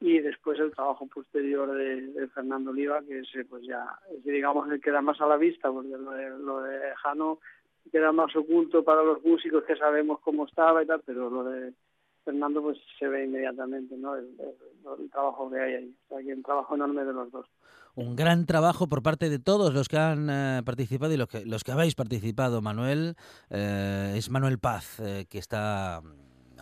y 0.00 0.20
después 0.20 0.58
el 0.58 0.72
trabajo 0.72 1.06
posterior 1.06 1.70
de, 1.72 2.00
de 2.00 2.28
Fernando 2.28 2.70
Oliva 2.70 3.02
que 3.06 3.18
ese 3.18 3.44
pues 3.44 3.62
ya 3.64 3.84
digamos 4.24 4.68
el 4.72 4.80
que 4.80 4.90
da 4.90 5.02
más 5.02 5.20
a 5.20 5.26
la 5.26 5.36
vista 5.36 5.70
porque 5.70 5.90
lo 5.90 6.12
de, 6.12 6.30
lo 6.30 6.62
de 6.62 6.80
Jano 6.96 7.40
queda 7.90 8.12
más 8.12 8.34
oculto 8.34 8.82
para 8.82 9.02
los 9.02 9.22
músicos 9.24 9.64
que 9.64 9.76
sabemos 9.76 10.20
cómo 10.20 10.46
estaba 10.46 10.82
y 10.82 10.86
tal 10.86 11.02
pero 11.04 11.30
lo 11.30 11.44
de 11.44 11.72
Fernando, 12.24 12.62
pues 12.62 12.78
se 12.98 13.06
ve 13.06 13.24
inmediatamente, 13.24 13.96
¿no? 13.96 14.16
El, 14.16 14.28
trabajo 15.10 15.50
que 15.50 15.60
hay 15.60 15.74
ahí. 15.74 15.94
O 16.08 16.14
sea, 16.14 16.24
que 16.24 16.32
un 16.32 16.42
trabajo 16.42 16.74
enorme 16.74 17.04
de 17.04 17.12
los 17.12 17.30
dos. 17.30 17.46
Un 17.94 18.16
gran 18.16 18.46
trabajo 18.46 18.88
por 18.88 19.02
parte 19.02 19.28
de 19.28 19.38
todos 19.38 19.72
los 19.72 19.88
que 19.88 19.98
han 19.98 20.28
eh, 20.30 20.62
participado 20.64 21.12
y 21.12 21.16
los 21.16 21.28
que, 21.28 21.44
los 21.44 21.62
que 21.62 21.72
habéis 21.72 21.94
participado, 21.94 22.60
Manuel. 22.60 23.14
Eh, 23.50 24.14
es 24.16 24.30
Manuel 24.30 24.58
Paz, 24.58 25.00
eh, 25.00 25.26
que 25.28 25.38
está 25.38 26.00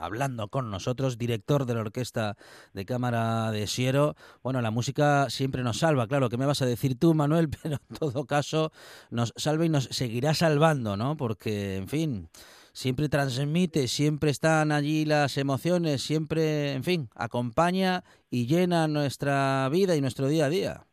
hablando 0.03 0.49
con 0.49 0.71
nosotros, 0.71 1.17
director 1.17 1.65
de 1.65 1.75
la 1.75 1.81
Orquesta 1.81 2.37
de 2.73 2.85
Cámara 2.85 3.51
de 3.51 3.67
Siero. 3.67 4.15
Bueno, 4.43 4.61
la 4.61 4.71
música 4.71 5.31
siempre 5.31 5.63
nos 5.63 5.79
salva, 5.79 6.07
claro, 6.09 6.29
¿qué 6.29 6.37
me 6.37 6.47
vas 6.47 6.61
a 6.63 6.67
decir 6.67 6.99
tú, 6.99 7.15
Manuel? 7.15 7.49
Pero 7.63 7.77
en 7.77 7.97
todo 7.97 8.27
caso 8.27 8.73
nos 9.11 9.33
salva 9.37 9.65
y 9.65 9.69
nos 9.69 9.85
seguirá 9.85 10.35
salvando, 10.35 10.97
¿no? 10.97 11.17
Porque, 11.17 11.77
en 11.77 11.89
fin, 11.89 12.29
siempre 12.73 13.09
transmite, 13.09 13.87
siempre 13.87 14.31
están 14.31 14.73
allí 14.73 15.05
las 15.05 15.39
emociones, 15.39 16.03
siempre, 16.03 16.73
en 16.73 16.85
fin, 16.85 17.09
acompaña 17.15 18.03
y 18.31 18.47
llena 18.47 18.89
nuestra 18.89 19.69
vida 19.71 19.95
y 19.95 20.01
nuestro 20.01 20.27
día 20.29 20.47
a 20.47 20.49
día. 20.49 20.87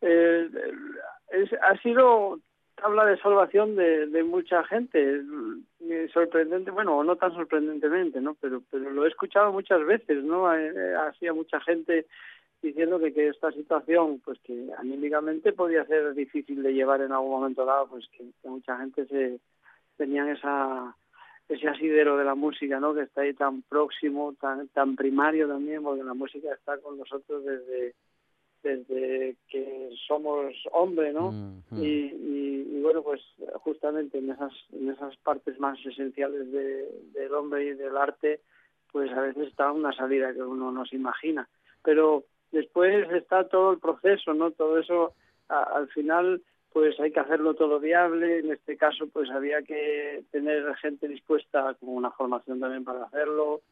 Eh, 0.00 0.48
ha 1.62 1.80
sido 1.80 2.38
tabla 2.82 3.06
de 3.06 3.16
salvación 3.18 3.76
de, 3.76 4.06
de 4.08 4.24
mucha 4.24 4.64
gente. 4.64 5.22
Eh, 5.80 6.08
Sorprendente, 6.12 6.70
bueno, 6.70 6.98
o 6.98 7.04
no 7.04 7.16
tan 7.16 7.32
sorprendentemente, 7.32 8.20
¿no? 8.20 8.34
Pero, 8.40 8.62
pero 8.70 8.90
lo 8.90 9.04
he 9.04 9.08
escuchado 9.08 9.52
muchas 9.52 9.84
veces, 9.86 10.22
¿no? 10.24 10.52
Eh, 10.52 10.72
eh, 10.74 10.94
Hacía 11.08 11.32
mucha 11.32 11.60
gente 11.60 12.06
diciendo 12.60 12.98
que, 12.98 13.12
que 13.12 13.28
esta 13.28 13.52
situación, 13.52 14.20
pues 14.24 14.38
que 14.40 14.68
anímicamente 14.78 15.52
podía 15.52 15.84
ser 15.84 16.14
difícil 16.14 16.62
de 16.62 16.74
llevar 16.74 17.00
en 17.00 17.12
algún 17.12 17.30
momento 17.30 17.64
dado, 17.64 17.86
pues 17.88 18.06
que, 18.16 18.24
que 18.42 18.48
mucha 18.48 18.76
gente 18.78 19.06
se 19.06 19.38
tenían 19.96 20.28
esa 20.28 20.94
ese 21.48 21.68
asidero 21.68 22.16
de 22.16 22.24
la 22.24 22.34
música, 22.34 22.80
¿no? 22.80 22.94
Que 22.94 23.02
está 23.02 23.22
ahí 23.22 23.34
tan 23.34 23.62
próximo, 23.62 24.34
tan 24.40 24.68
tan 24.68 24.96
primario 24.96 25.46
también, 25.48 25.82
porque 25.82 26.02
la 26.02 26.14
música 26.14 26.52
está 26.54 26.78
con 26.78 26.98
nosotros 26.98 27.44
desde 27.44 27.94
desde 28.62 29.36
que 29.48 29.90
somos 30.06 30.54
hombre, 30.72 31.12
¿no? 31.12 31.32
Mm, 31.32 31.82
y, 31.82 31.86
y, 31.86 32.68
y 32.76 32.80
bueno, 32.82 33.02
pues 33.02 33.20
justamente 33.64 34.18
en 34.18 34.30
esas 34.30 34.52
en 34.72 34.90
esas 34.90 35.16
partes 35.18 35.58
más 35.58 35.78
esenciales 35.84 36.50
de, 36.52 36.88
del 37.12 37.32
hombre 37.34 37.64
y 37.66 37.74
del 37.74 37.96
arte, 37.96 38.40
pues 38.92 39.10
a 39.12 39.20
veces 39.22 39.48
está 39.48 39.72
una 39.72 39.92
salida 39.92 40.32
que 40.32 40.42
uno 40.42 40.70
no 40.70 40.84
se 40.86 40.96
imagina. 40.96 41.48
Pero 41.82 42.24
después 42.52 43.10
está 43.12 43.48
todo 43.48 43.72
el 43.72 43.78
proceso, 43.78 44.34
¿no? 44.34 44.50
Todo 44.50 44.78
eso, 44.78 45.14
a- 45.48 45.62
al 45.78 45.88
final, 45.88 46.42
pues 46.72 46.98
hay 47.00 47.10
que 47.10 47.20
hacerlo 47.20 47.54
todo 47.54 47.80
viable. 47.80 48.38
En 48.40 48.52
este 48.52 48.76
caso, 48.76 49.06
pues 49.08 49.30
había 49.30 49.62
que 49.62 50.24
tener 50.30 50.74
gente 50.76 51.08
dispuesta 51.08 51.74
con 51.80 51.88
una 51.90 52.10
formación 52.12 52.60
también 52.60 52.84
para 52.84 53.04
hacerlo. 53.04 53.62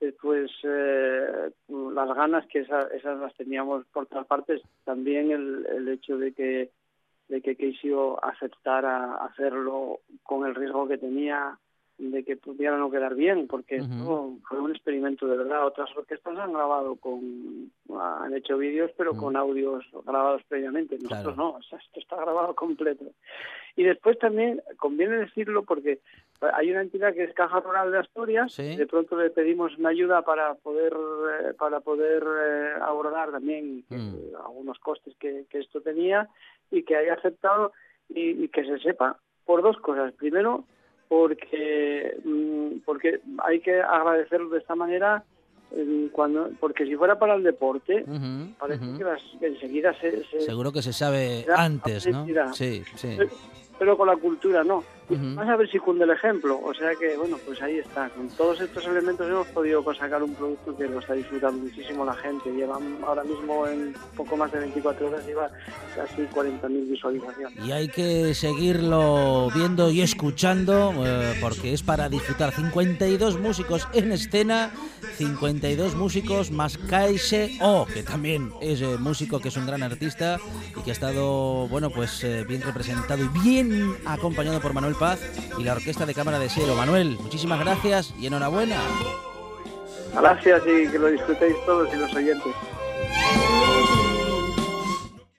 Después, 0.00 0.50
eh, 0.62 1.50
las 1.68 2.14
ganas 2.16 2.46
que 2.46 2.60
esa- 2.60 2.86
esas 2.88 3.18
las 3.18 3.34
teníamos 3.34 3.84
por 3.86 4.06
todas 4.06 4.26
partes. 4.26 4.62
También 4.84 5.30
el, 5.32 5.66
el 5.66 5.88
hecho 5.88 6.16
de 6.18 6.32
que 6.32 6.70
de 7.28 7.42
que 7.42 7.56
Keisio 7.56 8.24
aceptara 8.24 9.16
hacerlo 9.16 10.00
con 10.22 10.46
el 10.46 10.54
riesgo 10.54 10.88
que 10.88 10.96
tenía 10.96 11.58
de 11.98 12.24
que 12.24 12.36
pudiera 12.36 12.76
no 12.78 12.90
quedar 12.90 13.16
bien, 13.16 13.48
porque 13.48 13.82
fue 13.82 14.60
un 14.60 14.70
experimento 14.70 15.26
de 15.26 15.36
verdad. 15.36 15.66
Otras 15.66 15.90
orquestas 15.96 16.38
han 16.38 16.52
grabado 16.52 16.94
con, 16.96 17.72
han 18.00 18.34
hecho 18.34 18.56
vídeos, 18.56 18.92
pero 18.96 19.16
con 19.16 19.36
audios 19.36 19.84
grabados 20.06 20.42
previamente. 20.48 20.96
Nosotros 21.02 21.36
no, 21.36 21.50
o 21.50 21.62
sea, 21.62 21.78
esto 21.78 21.98
está 21.98 22.16
grabado 22.16 22.54
completo. 22.54 23.04
Y 23.74 23.82
después 23.82 24.18
también 24.18 24.62
conviene 24.76 25.16
decirlo 25.16 25.64
porque 25.64 26.00
hay 26.40 26.70
una 26.70 26.82
entidad 26.82 27.14
que 27.14 27.24
es 27.24 27.34
Caja 27.34 27.60
Rural 27.60 27.90
de 27.90 27.98
Asturias. 27.98 28.56
De 28.56 28.86
pronto 28.86 29.16
le 29.16 29.30
pedimos 29.30 29.76
una 29.76 29.88
ayuda 29.90 30.22
para 30.22 30.54
poder 30.54 30.92
eh, 30.92 31.54
para 31.58 31.80
poder 31.80 32.22
eh, 32.24 32.72
abordar 32.80 33.32
también 33.32 33.84
eh, 33.90 34.32
algunos 34.44 34.78
costes 34.78 35.16
que, 35.18 35.46
que 35.50 35.58
esto 35.58 35.80
tenía 35.80 36.28
y 36.70 36.84
que 36.84 36.96
haya 36.96 37.14
aceptado 37.14 37.72
y, 38.08 38.44
y 38.44 38.48
que 38.48 38.64
se 38.64 38.78
sepa 38.78 39.18
por 39.44 39.62
dos 39.62 39.78
cosas. 39.78 40.12
Primero, 40.14 40.64
porque 41.08 42.16
mm, 42.24 42.80
porque 42.84 43.20
hay 43.44 43.60
que 43.60 43.80
agradecerlo 43.80 44.50
de 44.50 44.58
esta 44.58 44.74
manera 44.74 45.24
eh, 45.72 46.08
cuando 46.12 46.50
porque 46.60 46.84
si 46.86 46.96
fuera 46.96 47.18
para 47.18 47.34
el 47.34 47.42
deporte 47.42 48.04
parece 48.58 48.84
que, 48.98 49.04
las- 49.04 49.22
que 49.40 49.46
enseguida 49.46 49.92
se, 50.00 50.24
se- 50.26 50.40
Seguro 50.40 50.72
que 50.72 50.82
se 50.82 50.92
sabe 50.92 51.44
antes, 51.56 52.06
¿no? 52.12 52.24
Sí, 52.54 52.82
sí. 52.96 53.14
pero- 53.16 53.30
pero 53.78 53.96
con 53.96 54.08
la 54.08 54.16
cultura 54.16 54.64
no. 54.64 54.82
Y 55.10 55.34
Vas 55.34 55.48
a 55.48 55.56
ver 55.56 55.70
si 55.70 55.78
cunde 55.78 56.04
el 56.04 56.10
ejemplo. 56.10 56.60
O 56.62 56.74
sea 56.74 56.94
que, 56.94 57.16
bueno, 57.16 57.38
pues 57.46 57.60
ahí 57.62 57.78
está. 57.78 58.08
Con 58.10 58.28
todos 58.28 58.60
estos 58.60 58.84
elementos 58.86 59.26
hemos 59.26 59.46
podido 59.48 59.82
sacar 59.94 60.22
un 60.22 60.34
producto 60.34 60.76
que 60.76 60.86
lo 60.86 60.98
está 60.98 61.14
disfrutando 61.14 61.62
muchísimo 61.62 62.04
la 62.04 62.14
gente. 62.14 62.50
Lleva 62.52 62.78
ahora 63.06 63.24
mismo 63.24 63.66
en 63.66 63.94
poco 64.16 64.36
más 64.36 64.52
de 64.52 64.60
24 64.60 65.08
horas, 65.08 65.26
lleva 65.26 65.50
casi 65.96 66.22
40.000 66.22 66.90
visualizaciones. 66.90 67.66
Y 67.66 67.72
hay 67.72 67.88
que 67.88 68.34
seguirlo 68.34 69.48
viendo 69.54 69.90
y 69.90 70.02
escuchando 70.02 70.92
eh, 71.04 71.38
porque 71.40 71.72
es 71.72 71.82
para 71.82 72.08
disfrutar. 72.08 72.52
52 72.52 73.38
músicos 73.40 73.88
en 73.94 74.12
escena, 74.12 74.70
52 75.16 75.94
músicos 75.94 76.50
más 76.50 76.76
Kaise 76.78 77.58
O, 77.60 77.86
que 77.86 78.02
también 78.02 78.52
es 78.60 78.82
eh, 78.82 78.96
músico, 78.98 79.40
que 79.40 79.48
es 79.48 79.56
un 79.56 79.66
gran 79.66 79.82
artista 79.82 80.38
y 80.76 80.82
que 80.82 80.90
ha 80.90 80.92
estado, 80.92 81.66
bueno, 81.68 81.90
pues 81.90 82.22
eh, 82.24 82.44
bien 82.46 82.62
representado 82.62 83.24
y 83.24 83.28
bien 83.28 83.96
acompañado 84.06 84.60
por 84.60 84.74
Manuel 84.74 84.94
Paz 84.98 85.20
y 85.58 85.62
la 85.62 85.72
Orquesta 85.72 86.06
de 86.06 86.14
Cámara 86.14 86.38
de 86.38 86.48
Siero. 86.48 86.74
Manuel, 86.74 87.18
muchísimas 87.20 87.60
gracias 87.60 88.12
y 88.18 88.26
enhorabuena. 88.26 88.76
Gracias 90.14 90.62
y 90.66 90.90
que 90.90 90.98
lo 90.98 91.08
disfrutéis 91.08 91.54
todos 91.66 91.88
y 91.92 91.96
los 91.96 92.14
oyentes. 92.14 92.52